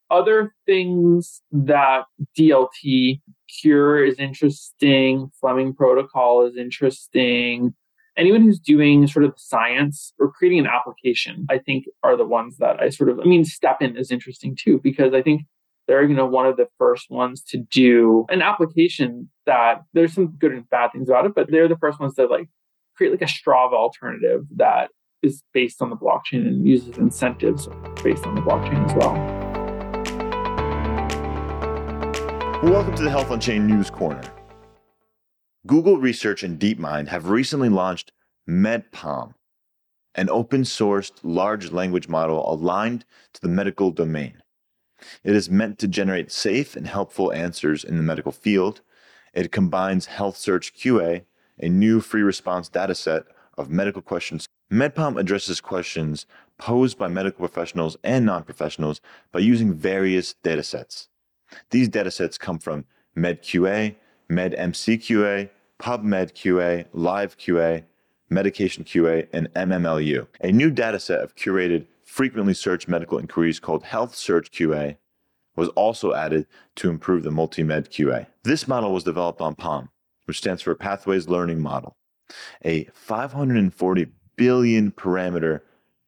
Other 0.09 0.53
things 0.65 1.41
that 1.51 2.05
DLT 2.37 3.21
Cure 3.59 4.05
is 4.05 4.15
interesting, 4.19 5.29
Fleming 5.39 5.73
Protocol 5.73 6.45
is 6.45 6.55
interesting. 6.55 7.73
Anyone 8.15 8.43
who's 8.43 8.59
doing 8.59 9.07
sort 9.07 9.25
of 9.25 9.33
science 9.37 10.13
or 10.19 10.31
creating 10.31 10.59
an 10.59 10.67
application, 10.67 11.47
I 11.49 11.57
think, 11.57 11.85
are 12.03 12.15
the 12.15 12.25
ones 12.25 12.57
that 12.57 12.79
I 12.79 12.89
sort 12.89 13.09
of. 13.09 13.19
I 13.19 13.23
mean, 13.23 13.43
STEPN 13.43 13.99
is 13.99 14.11
interesting 14.11 14.55
too 14.55 14.79
because 14.83 15.13
I 15.13 15.23
think 15.23 15.41
they're 15.87 16.03
you 16.03 16.15
know 16.15 16.25
one 16.25 16.45
of 16.45 16.57
the 16.57 16.67
first 16.77 17.09
ones 17.09 17.43
to 17.43 17.57
do 17.57 18.25
an 18.29 18.41
application 18.41 19.29
that 19.45 19.81
there's 19.93 20.13
some 20.13 20.27
good 20.37 20.53
and 20.53 20.69
bad 20.69 20.91
things 20.91 21.09
about 21.09 21.25
it, 21.25 21.35
but 21.35 21.51
they're 21.51 21.67
the 21.67 21.77
first 21.77 21.99
ones 21.99 22.15
to 22.15 22.25
like 22.25 22.47
create 22.95 23.11
like 23.11 23.21
a 23.21 23.25
Strava 23.25 23.73
alternative 23.73 24.45
that 24.55 24.89
is 25.21 25.43
based 25.53 25.81
on 25.81 25.89
the 25.89 25.95
blockchain 25.95 26.47
and 26.47 26.67
uses 26.67 26.97
incentives 26.97 27.67
based 28.03 28.25
on 28.25 28.35
the 28.35 28.41
blockchain 28.41 28.85
as 28.85 28.93
well. 28.95 29.13
Welcome 32.63 32.95
to 32.95 33.03
the 33.03 33.09
Health 33.09 33.29
on 33.29 33.41
Chain 33.41 33.67
News 33.67 33.89
Corner. 33.89 34.23
Google 35.67 35.97
Research 35.97 36.43
and 36.43 36.59
DeepMind 36.59 37.09
have 37.09 37.29
recently 37.29 37.69
launched 37.69 38.13
Med-PaLM, 38.47 39.33
an 40.15 40.29
open 40.29 40.63
sourced 40.63 41.11
large 41.23 41.71
language 41.71 42.07
model 42.07 42.53
aligned 42.53 43.05
to 43.33 43.41
the 43.41 43.49
medical 43.49 43.91
domain. 43.91 44.42
It 45.23 45.35
is 45.35 45.49
meant 45.49 45.79
to 45.79 45.87
generate 45.87 46.31
safe 46.31 46.75
and 46.75 46.87
helpful 46.87 47.31
answers 47.33 47.83
in 47.83 47.97
the 47.97 48.03
medical 48.03 48.31
field. 48.31 48.81
It 49.33 49.51
combines 49.51 50.07
Health 50.07 50.37
Search 50.37 50.73
QA, 50.73 51.23
a 51.59 51.69
new 51.69 52.01
free 52.01 52.21
response 52.21 52.69
dataset 52.69 53.25
of 53.57 53.69
medical 53.69 54.01
questions 54.01 54.47
Med-PaLM 54.73 55.19
addresses 55.19 55.61
questions 55.61 56.25
posed 56.57 56.97
by 56.97 57.07
medical 57.07 57.47
professionals 57.47 57.95
and 58.03 58.25
non 58.25 58.43
professionals 58.43 59.01
by 59.31 59.37
using 59.37 59.71
various 59.71 60.33
datasets. 60.43 61.09
These 61.69 61.89
datasets 61.89 62.39
come 62.39 62.57
from 62.57 62.85
MedQA, 63.15 63.93
MedMCQA, 64.31 65.51
PubMedQA, 65.79 66.85
LiveQA, 66.95 67.83
Medication 68.31 68.83
QA, 68.83 69.27
and 69.31 69.53
MMLU. 69.53 70.25
A 70.41 70.51
new 70.51 70.71
dataset 70.71 71.21
of 71.21 71.35
curated, 71.35 71.85
frequently 72.13 72.53
searched 72.53 72.87
medical 72.87 73.17
inquiries 73.17 73.59
called 73.59 73.83
Health 73.83 74.13
Search 74.13 74.51
QA 74.51 74.97
was 75.55 75.69
also 75.69 76.13
added 76.13 76.45
to 76.75 76.91
improve 76.91 77.23
the 77.23 77.31
multi-med 77.31 77.89
QA. 77.89 78.27
This 78.43 78.67
model 78.67 78.93
was 78.93 79.03
developed 79.03 79.41
on 79.41 79.55
PaLM, 79.55 79.89
which 80.25 80.37
stands 80.37 80.61
for 80.61 80.75
Pathways 80.75 81.27
Learning 81.27 81.59
Model, 81.59 81.97
a 82.63 82.83
540 82.93 84.05
billion 84.35 84.91
parameter 84.91 85.61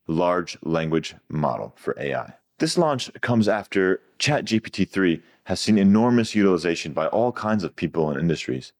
large 0.08 0.60
language 0.62 1.16
model 1.28 1.74
for 1.76 1.96
AI. 2.00 2.36
This 2.60 2.78
launch 2.78 3.12
comes 3.22 3.48
after 3.48 4.00
ChatGPT 4.20 4.88
3 4.88 5.24
has 5.46 5.60
seen 5.60 5.80
enormous 5.80 6.36
utilization 6.36 6.94
by 6.94 7.08
all 7.08 7.32
kinds 7.32 7.64
of 7.64 7.76
people 7.76 8.12
and 8.12 8.20
industries. 8.20 8.74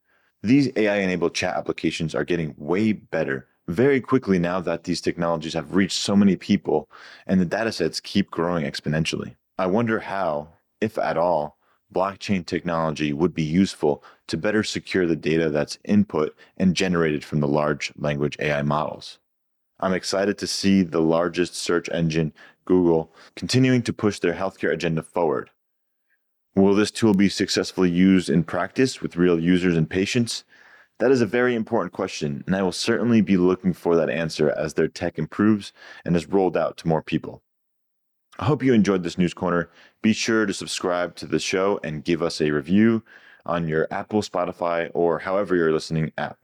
These 0.44 0.70
AI 0.76 0.98
enabled 0.98 1.34
chat 1.34 1.56
applications 1.56 2.14
are 2.14 2.24
getting 2.24 2.54
way 2.56 2.92
better 2.92 3.48
very 3.68 4.00
quickly 4.00 4.38
now 4.38 4.60
that 4.60 4.84
these 4.84 5.00
technologies 5.00 5.54
have 5.54 5.74
reached 5.74 5.98
so 5.98 6.14
many 6.14 6.36
people 6.36 6.88
and 7.26 7.40
the 7.40 7.46
datasets 7.46 8.02
keep 8.02 8.30
growing 8.30 8.64
exponentially. 8.64 9.34
I 9.58 9.66
wonder 9.66 10.00
how, 10.00 10.48
if 10.80 10.98
at 10.98 11.16
all, 11.16 11.56
blockchain 11.94 12.44
technology 12.44 13.12
would 13.12 13.34
be 13.34 13.42
useful 13.42 14.02
to 14.28 14.36
better 14.36 14.62
secure 14.62 15.06
the 15.06 15.16
data 15.16 15.50
that's 15.50 15.78
input 15.84 16.36
and 16.56 16.74
generated 16.74 17.24
from 17.24 17.40
the 17.40 17.48
large 17.48 17.92
language 17.96 18.36
AI 18.40 18.62
models. 18.62 19.18
I'm 19.80 19.92
excited 19.92 20.38
to 20.38 20.46
see 20.46 20.82
the 20.82 21.02
largest 21.02 21.54
search 21.54 21.88
engine, 21.90 22.32
Google, 22.64 23.12
continuing 23.34 23.82
to 23.82 23.92
push 23.92 24.18
their 24.18 24.34
healthcare 24.34 24.72
agenda 24.72 25.02
forward. 25.02 25.50
Will 26.54 26.74
this 26.74 26.90
tool 26.90 27.12
be 27.12 27.28
successfully 27.28 27.90
used 27.90 28.30
in 28.30 28.42
practice 28.42 29.02
with 29.02 29.16
real 29.16 29.38
users 29.38 29.76
and 29.76 29.88
patients? 29.88 30.44
That 30.98 31.10
is 31.10 31.20
a 31.20 31.26
very 31.26 31.54
important 31.54 31.92
question, 31.92 32.42
and 32.46 32.56
I 32.56 32.62
will 32.62 32.72
certainly 32.72 33.20
be 33.20 33.36
looking 33.36 33.74
for 33.74 33.96
that 33.96 34.08
answer 34.08 34.50
as 34.50 34.74
their 34.74 34.88
tech 34.88 35.18
improves 35.18 35.74
and 36.06 36.16
is 36.16 36.26
rolled 36.26 36.56
out 36.56 36.78
to 36.78 36.88
more 36.88 37.02
people. 37.02 37.42
I 38.38 38.46
hope 38.46 38.62
you 38.62 38.72
enjoyed 38.72 39.02
this 39.02 39.18
news 39.18 39.34
corner. 39.34 39.68
Be 40.00 40.14
sure 40.14 40.46
to 40.46 40.54
subscribe 40.54 41.14
to 41.16 41.26
the 41.26 41.38
show 41.38 41.78
and 41.84 42.02
give 42.02 42.22
us 42.22 42.40
a 42.40 42.50
review 42.50 43.02
on 43.44 43.68
your 43.68 43.86
Apple, 43.90 44.22
Spotify, 44.22 44.90
or 44.94 45.18
however 45.18 45.54
you're 45.54 45.72
listening 45.72 46.12
app. 46.16 46.38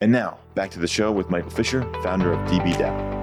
And 0.00 0.10
now, 0.10 0.38
back 0.56 0.72
to 0.72 0.80
the 0.80 0.88
show 0.88 1.12
with 1.12 1.30
Michael 1.30 1.50
Fisher, 1.50 1.82
founder 2.02 2.32
of 2.32 2.40
DBDAO. 2.48 3.22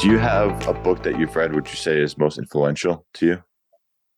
Do 0.00 0.08
you 0.08 0.18
have 0.18 0.68
a 0.68 0.74
book 0.74 1.02
that 1.02 1.18
you've 1.18 1.34
read 1.34 1.56
which 1.56 1.70
you 1.70 1.76
say 1.76 2.00
is 2.00 2.16
most 2.16 2.38
influential 2.38 3.04
to 3.14 3.26
you? 3.26 3.42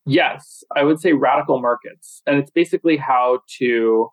Yes, 0.06 0.62
I 0.74 0.84
would 0.84 1.00
say 1.00 1.12
Radical 1.12 1.60
Markets. 1.60 2.22
And 2.26 2.38
it's 2.38 2.50
basically 2.50 2.96
how 2.96 3.40
to 3.58 4.10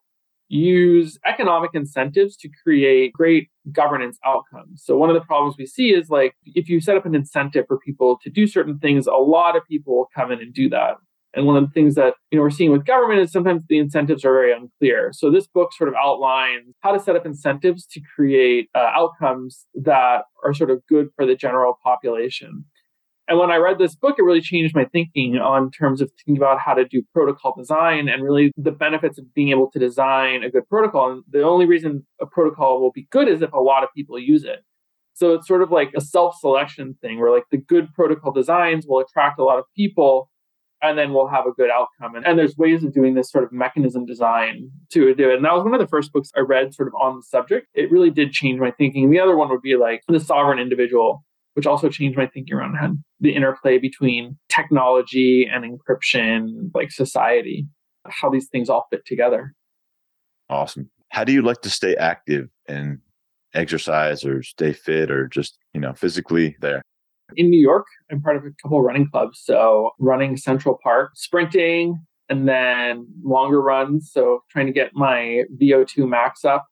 use 0.49 1.17
economic 1.25 1.71
incentives 1.73 2.35
to 2.37 2.49
create 2.63 3.13
great 3.13 3.49
governance 3.71 4.17
outcomes. 4.25 4.83
So 4.83 4.97
one 4.97 5.09
of 5.09 5.15
the 5.15 5.21
problems 5.21 5.55
we 5.57 5.65
see 5.65 5.89
is 5.89 6.09
like 6.09 6.35
if 6.45 6.67
you 6.67 6.81
set 6.81 6.97
up 6.97 7.05
an 7.05 7.15
incentive 7.15 7.65
for 7.67 7.79
people 7.79 8.19
to 8.23 8.29
do 8.29 8.47
certain 8.47 8.79
things, 8.79 9.07
a 9.07 9.13
lot 9.13 9.55
of 9.55 9.63
people 9.67 9.95
will 9.95 10.09
come 10.15 10.31
in 10.31 10.39
and 10.39 10.53
do 10.53 10.69
that. 10.69 10.95
And 11.35 11.47
one 11.47 11.57
of 11.57 11.63
the 11.63 11.71
things 11.71 11.95
that 11.95 12.13
you 12.29 12.37
know 12.37 12.43
we're 12.43 12.51
seeing 12.51 12.71
with 12.71 12.85
government 12.85 13.21
is 13.21 13.31
sometimes 13.31 13.63
the 13.67 13.79
incentives 13.79 14.23
are 14.23 14.33
very 14.33 14.53
unclear. 14.53 15.11
So 15.13 15.31
this 15.31 15.47
book 15.47 15.73
sort 15.73 15.89
of 15.89 15.95
outlines 15.95 16.75
how 16.81 16.91
to 16.91 16.99
set 16.99 17.15
up 17.15 17.25
incentives 17.25 17.87
to 17.87 18.01
create 18.15 18.69
uh, 18.75 18.91
outcomes 18.93 19.65
that 19.73 20.25
are 20.43 20.53
sort 20.53 20.69
of 20.69 20.85
good 20.87 21.09
for 21.15 21.25
the 21.25 21.35
general 21.35 21.79
population. 21.83 22.65
And 23.28 23.39
when 23.39 23.51
I 23.51 23.55
read 23.55 23.80
this 23.80 23.95
book, 23.95 24.15
it 24.17 24.24
really 24.24 24.41
changed 24.41 24.76
my 24.76 24.86
thinking 24.86 25.38
on 25.38 25.71
terms 25.71 26.01
of 26.01 26.11
thinking 26.11 26.38
about 26.38 26.59
how 26.59 26.74
to 26.74 26.86
do 26.86 27.01
protocol 27.13 27.55
design 27.57 28.09
and 28.09 28.21
really 28.21 28.51
the 28.57 28.71
benefits 28.71 29.17
of 29.17 29.34
being 29.34 29.49
able 29.49 29.71
to 29.71 29.80
design 29.80 30.43
a 30.43 30.49
good 30.49 30.67
protocol. 30.67 31.11
And 31.11 31.24
the 31.30 31.41
only 31.41 31.65
reason 31.65 32.05
a 32.21 32.26
protocol 32.26 32.82
will 32.82 32.91
be 32.91 33.07
good 33.11 33.30
is 33.30 33.41
if 33.41 33.53
a 33.53 33.59
lot 33.59 33.84
of 33.84 33.89
people 33.95 34.19
use 34.19 34.43
it. 34.43 34.65
So 35.13 35.34
it's 35.34 35.47
sort 35.47 35.61
of 35.61 35.71
like 35.71 35.91
a 35.95 36.01
self-selection 36.01 36.95
thing 37.01 37.19
where 37.19 37.32
like 37.32 37.45
the 37.49 37.57
good 37.57 37.93
protocol 37.93 38.32
designs 38.32 38.86
will 38.88 38.99
attract 38.99 39.39
a 39.39 39.43
lot 39.43 39.59
of 39.59 39.65
people 39.76 40.30
and 40.82 40.97
then 40.97 41.13
we'll 41.13 41.30
have 41.30 41.45
a 41.45 41.51
good 41.51 41.69
outcome. 41.69 42.15
And, 42.15 42.26
and 42.26 42.38
there's 42.38 42.57
ways 42.57 42.84
of 42.84 42.93
doing 42.93 43.13
this 43.13 43.32
sort 43.32 43.45
of 43.45 43.53
mechanism 43.53 44.05
design 44.05 44.69
to 44.91 45.15
do 45.15 45.30
it. 45.30 45.36
And 45.36 45.45
that 45.45 45.53
was 45.53 45.63
one 45.63 45.74
of 45.74 45.80
the 45.80 45.88
first 45.88 46.11
books 46.11 46.30
I 46.36 46.41
read 46.41 46.74
sort 46.74 46.89
of 46.89 46.95
on 46.95 47.15
the 47.15 47.24
subject. 47.24 47.67
It 47.74 47.89
really 47.89 48.09
did 48.09 48.34
change 48.34 48.59
my 48.59 48.71
thinking. 48.71 49.09
The 49.09 49.19
other 49.19 49.38
one 49.38 49.49
would 49.49 49.61
be 49.61 49.78
like 49.78 50.01
The 50.09 50.19
Sovereign 50.19 50.59
Individual, 50.59 51.24
which 51.54 51.66
also 51.66 51.89
changed 51.89 52.18
my 52.18 52.28
thinking 52.28 52.56
around 52.56 52.76
how 52.76 52.93
the 53.20 53.36
interplay 53.36 53.78
between 53.78 54.38
technology 54.49 55.49
and 55.51 55.64
encryption, 55.64 56.72
like 56.74 56.91
society, 56.91 57.68
how 58.08 58.30
these 58.30 58.47
things 58.49 58.70
all 58.70 58.88
fit 58.89 59.06
together. 59.06 59.54
Awesome. 60.49 60.89
How 61.10 61.24
do 61.24 61.32
you 61.32 61.41
like 61.41 61.62
to 61.62 61.70
stay 61.70 61.95
active 61.95 62.49
and 62.68 62.99
exercise 63.54 64.26
or 64.26 64.41
stay 64.41 64.74
fit 64.74 65.12
or 65.12 65.28
just, 65.28 65.58
you 65.74 65.80
know, 65.80 65.93
physically 65.93 66.56
there? 66.60 66.82
in 67.36 67.49
New 67.49 67.60
York, 67.60 67.86
I'm 68.12 68.22
part 68.22 68.38
of 68.38 68.43
a 68.43 68.51
couple 68.62 68.80
of 68.80 68.84
running 68.84 69.10
clubs. 69.10 69.41
So 69.43 69.91
running 69.99 70.38
Central 70.38 70.78
Park, 70.84 71.12
sprinting, 71.16 72.04
and 72.30 72.47
then 72.47 73.08
longer 73.24 73.62
runs. 73.62 74.12
So 74.12 74.43
trying 74.49 74.68
to 74.68 74.74
get 74.74 74.91
my 74.93 75.43
VO2 75.62 76.08
max 76.08 76.45
up 76.45 76.66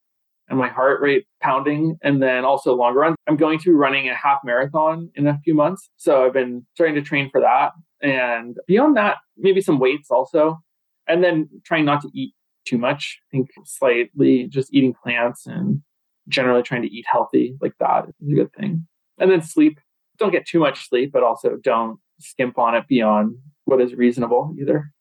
and 0.51 0.59
my 0.59 0.67
heart 0.67 1.01
rate 1.01 1.25
pounding, 1.41 1.97
and 2.03 2.21
then 2.21 2.43
also 2.43 2.75
longer 2.75 2.99
runs. 2.99 3.15
I'm 3.27 3.37
going 3.37 3.57
to 3.59 3.65
be 3.65 3.71
running 3.71 4.09
a 4.09 4.15
half 4.15 4.39
marathon 4.43 5.09
in 5.15 5.25
a 5.25 5.39
few 5.45 5.55
months. 5.55 5.89
So 5.95 6.25
I've 6.25 6.33
been 6.33 6.67
starting 6.75 6.95
to 6.95 7.01
train 7.01 7.29
for 7.31 7.39
that. 7.39 7.71
And 8.03 8.57
beyond 8.67 8.97
that, 8.97 9.17
maybe 9.37 9.61
some 9.61 9.79
weights 9.79 10.11
also. 10.11 10.59
And 11.07 11.23
then 11.23 11.49
trying 11.65 11.85
not 11.85 12.01
to 12.01 12.09
eat 12.13 12.33
too 12.65 12.77
much. 12.77 13.17
I 13.23 13.37
think 13.37 13.49
slightly 13.63 14.47
just 14.47 14.73
eating 14.73 14.93
plants 14.93 15.47
and 15.47 15.81
generally 16.27 16.63
trying 16.63 16.81
to 16.81 16.93
eat 16.93 17.05
healthy 17.09 17.55
like 17.61 17.73
that 17.79 18.05
is 18.21 18.31
a 18.31 18.35
good 18.35 18.51
thing. 18.53 18.85
And 19.19 19.31
then 19.31 19.41
sleep 19.41 19.79
don't 20.17 20.31
get 20.31 20.45
too 20.45 20.59
much 20.59 20.87
sleep, 20.87 21.11
but 21.13 21.23
also 21.23 21.57
don't 21.63 21.97
skimp 22.19 22.59
on 22.59 22.75
it 22.75 22.87
beyond 22.87 23.37
what 23.65 23.81
is 23.81 23.95
reasonable 23.95 24.53
either. 24.59 24.91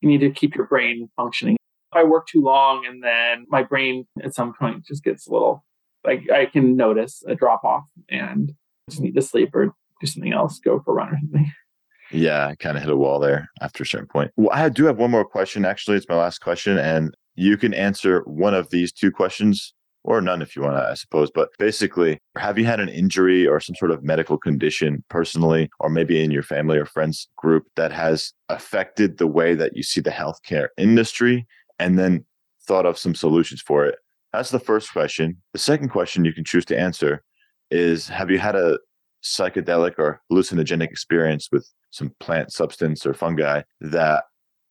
You 0.00 0.08
need 0.08 0.20
to 0.20 0.30
keep 0.30 0.56
your 0.56 0.66
brain 0.66 1.10
functioning. 1.14 1.57
I 1.92 2.04
work 2.04 2.26
too 2.26 2.42
long 2.42 2.84
and 2.86 3.02
then 3.02 3.46
my 3.48 3.62
brain 3.62 4.06
at 4.22 4.34
some 4.34 4.52
point 4.54 4.84
just 4.86 5.04
gets 5.04 5.26
a 5.26 5.32
little 5.32 5.64
like 6.04 6.30
I 6.30 6.46
can 6.46 6.76
notice 6.76 7.22
a 7.26 7.34
drop 7.34 7.64
off 7.64 7.88
and 8.08 8.52
just 8.88 9.02
need 9.02 9.14
to 9.14 9.22
sleep 9.22 9.54
or 9.54 9.74
do 10.00 10.06
something 10.06 10.32
else, 10.32 10.58
go 10.58 10.80
for 10.80 10.92
a 10.92 10.94
run 10.94 11.08
or 11.08 11.18
something. 11.20 11.52
Yeah, 12.10 12.46
I 12.46 12.54
kind 12.54 12.78
of 12.78 12.82
hit 12.82 12.90
a 12.90 12.96
wall 12.96 13.20
there 13.20 13.50
after 13.60 13.82
a 13.82 13.86
certain 13.86 14.06
point. 14.06 14.30
Well, 14.36 14.48
I 14.50 14.70
do 14.70 14.86
have 14.86 14.96
one 14.96 15.10
more 15.10 15.26
question. 15.26 15.66
Actually, 15.66 15.98
it's 15.98 16.08
my 16.08 16.16
last 16.16 16.38
question, 16.38 16.78
and 16.78 17.14
you 17.34 17.58
can 17.58 17.74
answer 17.74 18.22
one 18.22 18.54
of 18.54 18.70
these 18.70 18.92
two 18.92 19.10
questions 19.10 19.74
or 20.04 20.22
none 20.22 20.40
if 20.40 20.56
you 20.56 20.62
want 20.62 20.76
to, 20.76 20.88
I 20.88 20.94
suppose. 20.94 21.30
But 21.30 21.50
basically, 21.58 22.18
have 22.38 22.58
you 22.58 22.64
had 22.64 22.80
an 22.80 22.88
injury 22.88 23.46
or 23.46 23.60
some 23.60 23.76
sort 23.76 23.90
of 23.90 24.02
medical 24.02 24.38
condition 24.38 25.04
personally, 25.10 25.68
or 25.80 25.90
maybe 25.90 26.24
in 26.24 26.30
your 26.30 26.42
family 26.42 26.78
or 26.78 26.86
friends 26.86 27.28
group 27.36 27.64
that 27.76 27.92
has 27.92 28.32
affected 28.48 29.18
the 29.18 29.26
way 29.26 29.54
that 29.54 29.76
you 29.76 29.82
see 29.82 30.00
the 30.00 30.08
healthcare 30.08 30.68
industry 30.78 31.46
and 31.78 31.98
then 31.98 32.24
thought 32.66 32.86
of 32.86 32.98
some 32.98 33.14
solutions 33.14 33.62
for 33.62 33.86
it? 33.86 33.96
That's 34.32 34.50
the 34.50 34.60
first 34.60 34.92
question. 34.92 35.36
The 35.52 35.58
second 35.58 35.88
question 35.88 36.24
you 36.24 36.32
can 36.32 36.44
choose 36.44 36.64
to 36.66 36.78
answer 36.78 37.22
is 37.70 38.08
Have 38.08 38.30
you 38.30 38.38
had 38.38 38.56
a 38.56 38.78
psychedelic 39.22 39.94
or 39.98 40.20
hallucinogenic 40.30 40.90
experience 40.90 41.48
with 41.50 41.68
some 41.90 42.12
plant 42.20 42.52
substance 42.52 43.04
or 43.06 43.14
fungi 43.14 43.62
that 43.80 44.24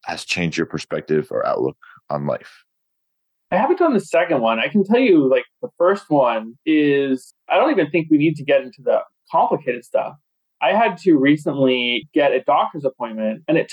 has 0.06 0.24
changed 0.24 0.58
your 0.58 0.68
perspective 0.68 1.28
or 1.32 1.46
outlook 1.46 1.78
on 2.10 2.28
life? 2.28 2.64
I 3.52 3.56
haven't 3.56 3.80
done 3.80 3.94
the 3.94 4.00
second 4.00 4.42
one. 4.42 4.60
I 4.60 4.68
can 4.68 4.84
tell 4.84 5.00
you, 5.00 5.30
like, 5.30 5.46
the 5.62 5.70
first 5.78 6.10
one 6.10 6.58
is 6.66 7.34
I 7.50 7.58
don't 7.58 7.72
even 7.72 7.90
think 7.90 8.08
we 8.10 8.18
need 8.18 8.36
to 8.36 8.44
get 8.44 8.62
into 8.62 8.82
the 8.84 9.02
complicated 9.32 9.86
stuff. 9.86 10.16
I 10.62 10.74
had 10.74 10.98
to 11.00 11.18
recently 11.18 12.10
get 12.14 12.34
a 12.34 12.42
doctor's 12.42 12.84
appointment, 12.84 13.44
and 13.48 13.58
it 13.58 13.72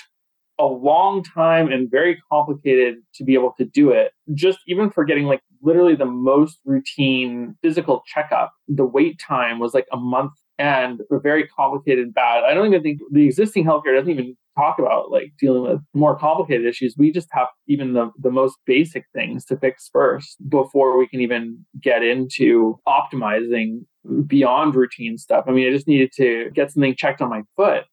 a 0.58 0.64
long 0.64 1.22
time 1.22 1.70
and 1.70 1.90
very 1.90 2.20
complicated 2.30 2.96
to 3.14 3.24
be 3.24 3.34
able 3.34 3.54
to 3.58 3.64
do 3.64 3.90
it. 3.90 4.12
Just 4.34 4.58
even 4.66 4.90
for 4.90 5.04
getting 5.04 5.24
like 5.24 5.40
literally 5.62 5.96
the 5.96 6.04
most 6.04 6.58
routine 6.64 7.56
physical 7.62 8.02
checkup, 8.06 8.52
the 8.68 8.84
wait 8.84 9.18
time 9.18 9.58
was 9.58 9.74
like 9.74 9.86
a 9.92 9.96
month 9.96 10.32
and 10.58 11.00
very 11.10 11.48
complicated 11.48 12.04
and 12.04 12.14
bad. 12.14 12.44
I 12.44 12.54
don't 12.54 12.66
even 12.66 12.82
think 12.82 13.00
the 13.10 13.26
existing 13.26 13.64
healthcare 13.64 13.96
doesn't 13.96 14.10
even 14.10 14.36
talk 14.56 14.78
about 14.78 15.10
like 15.10 15.32
dealing 15.40 15.62
with 15.62 15.80
more 15.94 16.16
complicated 16.16 16.66
issues. 16.66 16.94
We 16.96 17.10
just 17.10 17.28
have 17.32 17.48
even 17.66 17.94
the, 17.94 18.10
the 18.20 18.30
most 18.30 18.56
basic 18.66 19.04
things 19.12 19.44
to 19.46 19.56
fix 19.56 19.90
first 19.92 20.36
before 20.48 20.96
we 20.96 21.08
can 21.08 21.20
even 21.20 21.64
get 21.82 22.04
into 22.04 22.78
optimizing 22.86 23.80
beyond 24.26 24.76
routine 24.76 25.18
stuff. 25.18 25.46
I 25.48 25.52
mean, 25.52 25.66
I 25.66 25.72
just 25.72 25.88
needed 25.88 26.12
to 26.16 26.50
get 26.54 26.70
something 26.70 26.94
checked 26.96 27.20
on 27.20 27.30
my 27.30 27.42
foot 27.56 27.84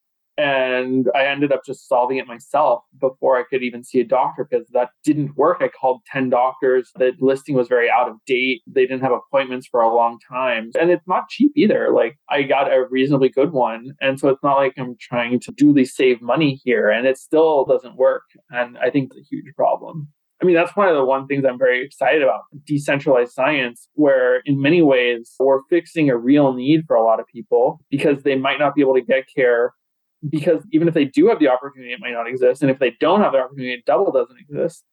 and 0.41 1.07
I 1.13 1.27
ended 1.27 1.51
up 1.51 1.61
just 1.63 1.87
solving 1.87 2.17
it 2.17 2.25
myself 2.25 2.83
before 2.99 3.37
I 3.37 3.43
could 3.43 3.61
even 3.61 3.83
see 3.83 3.99
a 3.99 4.03
doctor 4.03 4.47
because 4.49 4.67
that 4.69 4.89
didn't 5.03 5.37
work. 5.37 5.57
I 5.61 5.67
called 5.67 6.01
10 6.11 6.31
doctors. 6.31 6.89
The 6.95 7.11
listing 7.19 7.53
was 7.53 7.67
very 7.67 7.91
out 7.91 8.09
of 8.09 8.15
date. 8.25 8.63
They 8.65 8.87
didn't 8.87 9.01
have 9.01 9.11
appointments 9.11 9.67
for 9.67 9.81
a 9.81 9.93
long 9.93 10.17
time. 10.27 10.71
And 10.79 10.89
it's 10.89 11.07
not 11.07 11.29
cheap 11.29 11.51
either. 11.55 11.91
Like 11.93 12.17
I 12.27 12.41
got 12.41 12.73
a 12.73 12.87
reasonably 12.89 13.29
good 13.29 13.51
one. 13.51 13.91
And 14.01 14.19
so 14.19 14.29
it's 14.29 14.41
not 14.41 14.57
like 14.57 14.73
I'm 14.79 14.95
trying 14.99 15.39
to 15.41 15.51
duly 15.51 15.85
save 15.85 16.23
money 16.23 16.59
here 16.63 16.89
and 16.89 17.05
it 17.05 17.19
still 17.19 17.63
doesn't 17.65 17.95
work. 17.95 18.23
And 18.49 18.79
I 18.79 18.89
think 18.89 19.11
it's 19.11 19.19
a 19.19 19.29
huge 19.29 19.53
problem. 19.55 20.07
I 20.41 20.45
mean, 20.47 20.55
that's 20.55 20.75
one 20.75 20.87
of 20.87 20.95
the 20.95 21.05
one 21.05 21.27
things 21.27 21.45
I'm 21.45 21.59
very 21.59 21.85
excited 21.85 22.23
about 22.23 22.41
decentralized 22.65 23.31
science, 23.31 23.87
where 23.93 24.41
in 24.45 24.59
many 24.59 24.81
ways 24.81 25.35
we're 25.39 25.61
fixing 25.69 26.09
a 26.09 26.17
real 26.17 26.53
need 26.53 26.85
for 26.87 26.95
a 26.95 27.03
lot 27.03 27.19
of 27.19 27.27
people 27.27 27.79
because 27.91 28.23
they 28.23 28.33
might 28.33 28.57
not 28.57 28.73
be 28.73 28.81
able 28.81 28.95
to 28.95 29.01
get 29.01 29.25
care 29.35 29.75
because 30.29 30.63
even 30.71 30.87
if 30.87 30.93
they 30.93 31.05
do 31.05 31.27
have 31.27 31.39
the 31.39 31.47
opportunity, 31.47 31.93
it 31.93 31.99
might 31.99 32.13
not 32.13 32.27
exist. 32.27 32.61
And 32.61 32.71
if 32.71 32.79
they 32.79 32.95
don't 32.99 33.21
have 33.21 33.33
the 33.33 33.39
opportunity, 33.39 33.73
it 33.73 33.85
double 33.85 34.11
doesn't 34.11 34.37
exist 34.39 34.83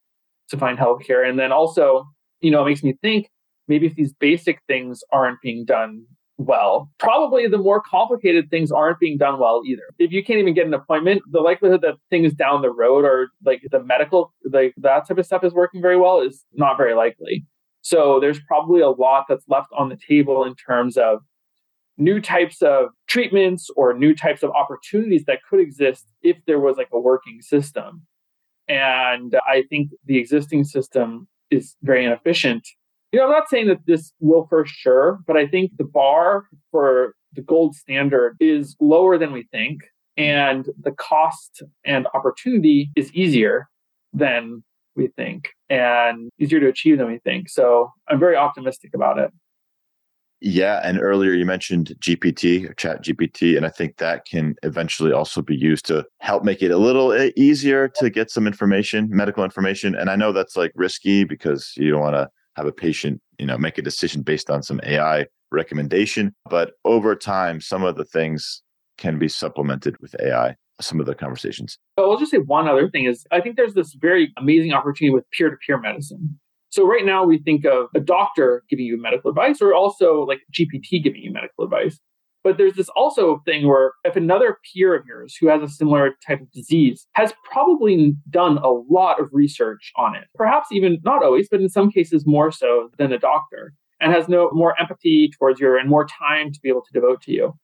to 0.48 0.56
find 0.56 0.78
healthcare. 0.78 1.28
And 1.28 1.38
then 1.38 1.52
also, 1.52 2.08
you 2.40 2.50
know, 2.50 2.62
it 2.62 2.66
makes 2.66 2.82
me 2.82 2.94
think 3.02 3.28
maybe 3.66 3.86
if 3.86 3.94
these 3.94 4.12
basic 4.12 4.60
things 4.66 5.02
aren't 5.12 5.40
being 5.42 5.64
done 5.64 6.04
well, 6.38 6.88
probably 6.98 7.48
the 7.48 7.58
more 7.58 7.82
complicated 7.82 8.48
things 8.48 8.70
aren't 8.70 9.00
being 9.00 9.18
done 9.18 9.40
well 9.40 9.62
either. 9.66 9.82
If 9.98 10.12
you 10.12 10.24
can't 10.24 10.38
even 10.38 10.54
get 10.54 10.66
an 10.66 10.74
appointment, 10.74 11.22
the 11.30 11.40
likelihood 11.40 11.82
that 11.82 11.94
things 12.10 12.32
down 12.32 12.62
the 12.62 12.70
road 12.70 13.04
or 13.04 13.28
like 13.44 13.60
the 13.70 13.82
medical, 13.82 14.32
like 14.50 14.72
that 14.78 15.06
type 15.08 15.18
of 15.18 15.26
stuff 15.26 15.42
is 15.42 15.52
working 15.52 15.82
very 15.82 15.96
well 15.96 16.20
is 16.20 16.44
not 16.54 16.76
very 16.76 16.94
likely. 16.94 17.44
So 17.82 18.20
there's 18.20 18.40
probably 18.40 18.80
a 18.80 18.90
lot 18.90 19.24
that's 19.28 19.44
left 19.48 19.68
on 19.76 19.88
the 19.88 19.98
table 20.08 20.44
in 20.44 20.54
terms 20.54 20.96
of 20.96 21.20
new 21.99 22.20
types 22.20 22.62
of 22.62 22.90
treatments 23.09 23.68
or 23.76 23.92
new 23.92 24.14
types 24.14 24.42
of 24.42 24.51
opportunities 24.53 25.24
that 25.26 25.40
could 25.49 25.61
exist 25.61 26.07
if 26.22 26.36
there 26.46 26.61
was 26.61 26.76
like 26.76 26.88
a 26.92 27.01
working 27.01 27.42
system. 27.42 28.07
And 28.68 29.34
I 29.46 29.64
think 29.68 29.90
the 30.05 30.18
existing 30.18 30.64
system 30.64 31.26
is 31.51 31.76
very 31.82 32.05
inefficient. 32.05 32.66
You 33.12 33.18
know, 33.18 33.26
I'm 33.26 33.32
not 33.32 33.49
saying 33.49 33.68
that 33.68 33.86
this 33.86 34.12
will 34.20 34.46
for 34.49 34.64
sure, 34.66 35.18
but 35.26 35.36
I 35.36 35.46
think 35.46 35.72
the 35.76 35.84
bar 35.84 36.44
for 36.70 37.14
the 37.32 37.42
gold 37.42 37.74
standard 37.74 38.36
is 38.40 38.76
lower 38.80 39.18
than 39.18 39.32
we 39.32 39.44
think. 39.51 39.80
And 40.16 40.66
the 40.78 40.92
cost 40.92 41.62
and 41.84 42.07
opportunity 42.12 42.90
is 42.96 43.12
easier 43.12 43.68
than 44.12 44.64
we 44.96 45.09
think 45.16 45.51
and 45.70 46.28
easier 46.38 46.61
to 46.61 46.66
achieve 46.66 46.99
than 46.99 47.07
we 47.07 47.18
think. 47.18 47.49
So 47.49 47.92
I'm 48.09 48.18
very 48.18 48.36
optimistic 48.36 48.90
about 48.94 49.18
it. 49.18 49.30
Yeah, 50.41 50.80
and 50.84 51.01
earlier 51.01 51.32
you 51.32 51.45
mentioned 51.45 51.97
GPT 52.01 52.76
Chat 52.76 53.03
GPT, 53.03 53.57
and 53.57 53.66
I 53.66 53.70
think 53.70 53.97
that 53.97 54.24
can 54.24 54.55
eventually 54.62 55.12
also 55.12 55.43
be 55.43 55.57
used 55.57 55.84
to 55.86 56.07
help 56.20 56.45
make 56.45 56.62
it 56.62 56.70
a 56.70 56.76
little 56.76 57.12
eh, 57.12 57.30
easier 57.36 57.89
to 57.97 58.09
get 58.09 58.30
some 58.30 58.47
information, 58.47 59.09
medical 59.11 59.43
information. 59.43 59.97
And 59.97 60.09
I 60.09 60.16
know 60.16 60.32
that's 60.32 60.57
like 60.57 60.72
risky 60.76 61.24
because 61.24 61.72
you 61.76 61.91
don't 61.91 62.01
want 62.01 62.14
to 62.14 62.28
have 62.57 62.66
a 62.66 62.72
patient, 62.72 63.20
you 63.39 63.47
know, 63.47 63.59
make 63.59 63.78
a 63.78 63.82
decision 63.82 64.22
based 64.22 64.49
on 64.49 64.62
some 64.62 64.80
AI 64.84 65.26
recommendation. 65.51 66.34
But 66.49 66.72
over 66.84 67.16
time, 67.16 67.61
some 67.61 67.82
of 67.82 67.97
the 67.97 68.05
things 68.05 68.62
can 68.97 69.18
be 69.18 69.28
supplemented 69.28 69.97
with 70.01 70.14
AI. 70.20 70.55
Some 70.80 71.01
of 71.01 71.07
the 71.07 71.14
conversations. 71.16 71.76
I'll 71.97 72.16
just 72.18 72.30
say 72.30 72.39
one 72.39 72.68
other 72.68 72.89
thing 72.89 73.07
is 73.07 73.26
I 73.32 73.41
think 73.41 73.57
there's 73.57 73.74
this 73.74 73.95
very 73.95 74.32
amazing 74.36 74.72
opportunity 74.72 75.12
with 75.12 75.28
peer-to-peer 75.32 75.80
medicine 75.80 76.39
so 76.70 76.86
right 76.86 77.04
now 77.04 77.24
we 77.24 77.38
think 77.38 77.64
of 77.64 77.88
a 77.94 78.00
doctor 78.00 78.62
giving 78.68 78.84
you 78.84 79.00
medical 79.00 79.30
advice 79.30 79.60
or 79.60 79.74
also 79.74 80.22
like 80.22 80.40
GPT 80.52 81.02
giving 81.02 81.22
you 81.22 81.32
medical 81.32 81.64
advice. 81.64 81.98
But 82.44 82.56
there's 82.56 82.74
this 82.74 82.88
also 82.90 83.42
thing 83.44 83.66
where 83.66 83.92
if 84.04 84.16
another 84.16 84.58
peer 84.72 84.94
of 84.94 85.04
yours 85.06 85.36
who 85.38 85.48
has 85.48 85.62
a 85.62 85.68
similar 85.68 86.12
type 86.26 86.40
of 86.40 86.50
disease 86.52 87.06
has 87.14 87.32
probably 87.50 88.14
done 88.30 88.58
a 88.58 88.70
lot 88.70 89.20
of 89.20 89.28
research 89.32 89.92
on 89.96 90.14
it, 90.14 90.24
perhaps 90.34 90.68
even 90.70 90.98
not 91.04 91.22
always, 91.22 91.48
but 91.50 91.60
in 91.60 91.68
some 91.68 91.90
cases 91.90 92.26
more 92.26 92.52
so 92.52 92.90
than 92.96 93.12
a 93.12 93.18
doctor, 93.18 93.74
and 94.00 94.12
has 94.12 94.28
no 94.28 94.50
more 94.52 94.80
empathy 94.80 95.30
towards 95.36 95.58
you 95.60 95.76
and 95.76 95.88
more 95.88 96.06
time 96.06 96.52
to 96.52 96.60
be 96.62 96.68
able 96.68 96.82
to 96.82 96.92
devote 96.92 97.20
to 97.22 97.32
you. 97.32 97.54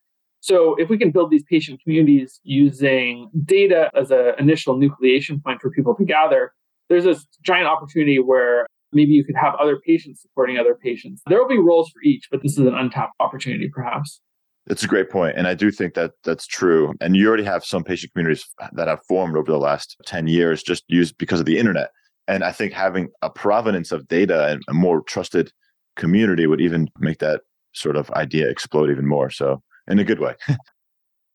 So 0.40 0.74
if 0.74 0.90
we 0.90 0.98
can 0.98 1.10
build 1.10 1.30
these 1.30 1.44
patient 1.44 1.80
communities 1.82 2.40
using 2.42 3.30
data 3.44 3.90
as 3.94 4.10
an 4.10 4.32
initial 4.38 4.76
nucleation 4.76 5.42
point 5.42 5.62
for 5.62 5.70
people 5.70 5.94
to 5.94 6.04
gather, 6.04 6.52
there's 6.90 7.04
this 7.04 7.26
giant 7.42 7.66
opportunity 7.66 8.18
where 8.18 8.66
maybe 8.94 9.12
you 9.12 9.24
could 9.24 9.36
have 9.36 9.54
other 9.60 9.78
patients 9.86 10.22
supporting 10.22 10.58
other 10.58 10.74
patients. 10.74 11.22
There 11.26 11.38
will 11.38 11.48
be 11.48 11.58
roles 11.58 11.90
for 11.90 12.00
each, 12.02 12.28
but 12.30 12.42
this 12.42 12.52
is 12.52 12.58
an 12.58 12.74
untapped 12.74 13.14
opportunity, 13.20 13.70
perhaps. 13.72 14.20
It's 14.66 14.82
a 14.82 14.88
great 14.88 15.10
point, 15.10 15.36
and 15.36 15.46
I 15.46 15.52
do 15.52 15.70
think 15.70 15.92
that 15.94 16.12
that's 16.24 16.46
true. 16.46 16.94
And 17.00 17.16
you 17.16 17.28
already 17.28 17.44
have 17.44 17.64
some 17.64 17.84
patient 17.84 18.12
communities 18.12 18.46
that 18.72 18.88
have 18.88 19.00
formed 19.06 19.36
over 19.36 19.50
the 19.50 19.58
last 19.58 19.96
ten 20.06 20.26
years, 20.26 20.62
just 20.62 20.84
used 20.88 21.18
because 21.18 21.40
of 21.40 21.46
the 21.46 21.58
internet. 21.58 21.90
And 22.26 22.42
I 22.42 22.52
think 22.52 22.72
having 22.72 23.08
a 23.20 23.28
provenance 23.28 23.92
of 23.92 24.08
data 24.08 24.46
and 24.48 24.62
a 24.68 24.72
more 24.72 25.02
trusted 25.02 25.52
community 25.96 26.46
would 26.46 26.62
even 26.62 26.88
make 26.98 27.18
that 27.18 27.42
sort 27.74 27.96
of 27.96 28.10
idea 28.12 28.48
explode 28.48 28.90
even 28.90 29.06
more. 29.06 29.28
So, 29.28 29.62
in 29.86 29.98
a 29.98 30.04
good 30.04 30.20
way. 30.20 30.34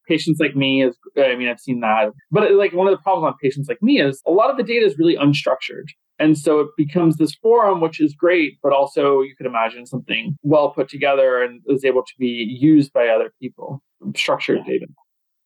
patients 0.07 0.39
like 0.39 0.55
me 0.55 0.83
is 0.83 0.97
i 1.17 1.35
mean 1.35 1.47
i've 1.47 1.59
seen 1.59 1.81
that 1.81 2.09
but 2.31 2.51
like 2.53 2.73
one 2.73 2.87
of 2.87 2.91
the 2.91 3.01
problems 3.03 3.31
on 3.31 3.33
patients 3.41 3.69
like 3.69 3.81
me 3.81 4.01
is 4.01 4.21
a 4.25 4.31
lot 4.31 4.49
of 4.49 4.57
the 4.57 4.63
data 4.63 4.83
is 4.83 4.97
really 4.97 5.15
unstructured 5.15 5.85
and 6.19 6.37
so 6.37 6.59
it 6.59 6.67
becomes 6.77 7.17
this 7.17 7.33
forum, 7.35 7.81
which 7.81 7.99
is 7.99 8.13
great, 8.13 8.59
but 8.61 8.73
also 8.73 9.21
you 9.21 9.35
could 9.35 9.45
imagine 9.47 9.85
something 9.85 10.37
well 10.43 10.71
put 10.71 10.89
together 10.89 11.41
and 11.41 11.61
is 11.67 11.85
able 11.85 12.03
to 12.03 12.13
be 12.17 12.57
used 12.59 12.91
by 12.93 13.07
other 13.07 13.31
people, 13.41 13.81
structured 14.15 14.59
data. 14.65 14.85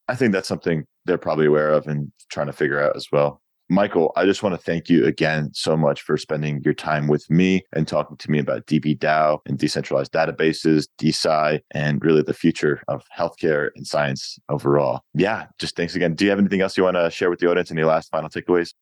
I 0.08 0.16
think 0.16 0.34
that's 0.34 0.48
something 0.48 0.86
they're 1.06 1.18
probably 1.18 1.46
aware 1.46 1.70
of 1.70 1.88
and 1.88 2.12
trying 2.30 2.48
to 2.48 2.54
figure 2.54 2.82
out 2.82 2.96
as 2.96 3.08
well. 3.12 3.42
Michael, 3.70 4.12
I 4.18 4.26
just 4.26 4.44
want 4.44 4.54
to 4.54 4.62
thank 4.62 4.90
you 4.90 5.06
again 5.06 5.50
so 5.54 5.78
much 5.78 6.02
for 6.02 6.18
spending 6.18 6.62
your 6.64 6.74
time 6.74 7.08
with 7.08 7.30
me 7.30 7.64
and 7.74 7.88
talking 7.88 8.18
to 8.18 8.30
me 8.30 8.38
about 8.40 8.68
DBDAO 8.68 9.40
and 9.46 9.58
decentralized 9.58 10.12
databases, 10.12 10.88
DeSci, 11.02 11.60
and 11.72 12.04
really 12.04 12.22
the 12.22 12.34
future 12.34 12.84
of 12.90 13.04
healthcare 13.18 13.70
and 13.76 13.88
science 13.88 14.38
overall. 14.50 15.02
Yeah, 15.14 15.46
just 15.60 15.78
thanks 15.78 15.96
again. 15.96 16.14
Do 16.14 16.26
you 16.26 16.30
have 16.30 16.40
anything 16.40 16.62
else 16.62 16.78
you 16.78 16.84
want 16.84 16.98
to 16.98 17.10
share 17.10 17.30
with 17.30 17.40
the 17.40 17.50
audience? 17.50 17.72
Any 17.72 17.84
last 17.84 18.12
final 18.12 18.30
takeaways? 18.30 18.74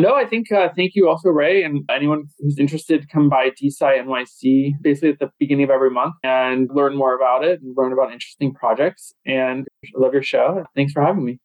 No, 0.00 0.14
I 0.14 0.26
think 0.26 0.50
uh, 0.52 0.68
thank 0.76 0.92
you 0.94 1.08
also, 1.08 1.30
Ray, 1.30 1.62
and 1.62 1.84
anyone 1.90 2.24
who's 2.38 2.58
interested, 2.58 3.08
come 3.10 3.28
by 3.28 3.50
DeSci 3.50 3.80
NYC 3.80 4.72
basically 4.80 5.10
at 5.10 5.18
the 5.18 5.30
beginning 5.38 5.64
of 5.64 5.70
every 5.70 5.90
month 5.90 6.14
and 6.22 6.68
learn 6.72 6.96
more 6.96 7.14
about 7.14 7.44
it 7.44 7.60
and 7.60 7.76
learn 7.76 7.92
about 7.92 8.12
interesting 8.12 8.52
projects. 8.54 9.12
And 9.26 9.66
I 9.84 9.88
love 9.96 10.12
your 10.12 10.22
show. 10.22 10.64
Thanks 10.74 10.92
for 10.92 11.02
having 11.02 11.24
me. 11.24 11.38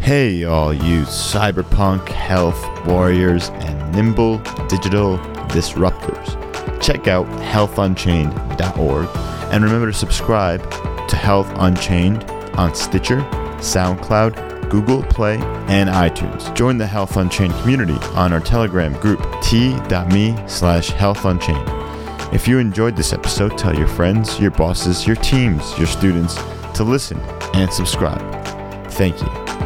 Hey, 0.00 0.44
all 0.44 0.74
you 0.74 1.02
cyberpunk 1.02 2.08
health 2.08 2.62
warriors 2.86 3.48
and 3.48 3.92
nimble 3.94 4.38
digital 4.68 5.18
disruptors. 5.48 6.38
Check 6.82 7.08
out 7.08 7.26
healthunchained.org 7.40 9.08
and 9.50 9.64
remember 9.64 9.86
to 9.86 9.96
subscribe 9.96 10.60
to 11.08 11.16
Health 11.16 11.50
Unchained 11.56 12.24
on 12.58 12.74
Stitcher, 12.74 13.20
SoundCloud, 13.58 14.53
Google 14.74 15.04
Play, 15.04 15.36
and 15.68 15.88
iTunes. 15.88 16.52
Join 16.56 16.78
the 16.78 16.86
Health 16.86 17.16
Unchained 17.16 17.54
community 17.60 17.94
on 18.16 18.32
our 18.32 18.40
Telegram 18.40 18.92
group 18.94 19.20
t.me 19.40 20.36
slash 20.48 20.88
health 20.88 21.18
healthunchained. 21.18 22.34
If 22.34 22.48
you 22.48 22.58
enjoyed 22.58 22.96
this 22.96 23.12
episode, 23.12 23.56
tell 23.56 23.72
your 23.72 23.86
friends, 23.86 24.40
your 24.40 24.50
bosses, 24.50 25.06
your 25.06 25.14
teams, 25.16 25.78
your 25.78 25.86
students 25.86 26.34
to 26.74 26.82
listen 26.82 27.20
and 27.54 27.72
subscribe. 27.72 28.20
Thank 28.90 29.20
you. 29.22 29.63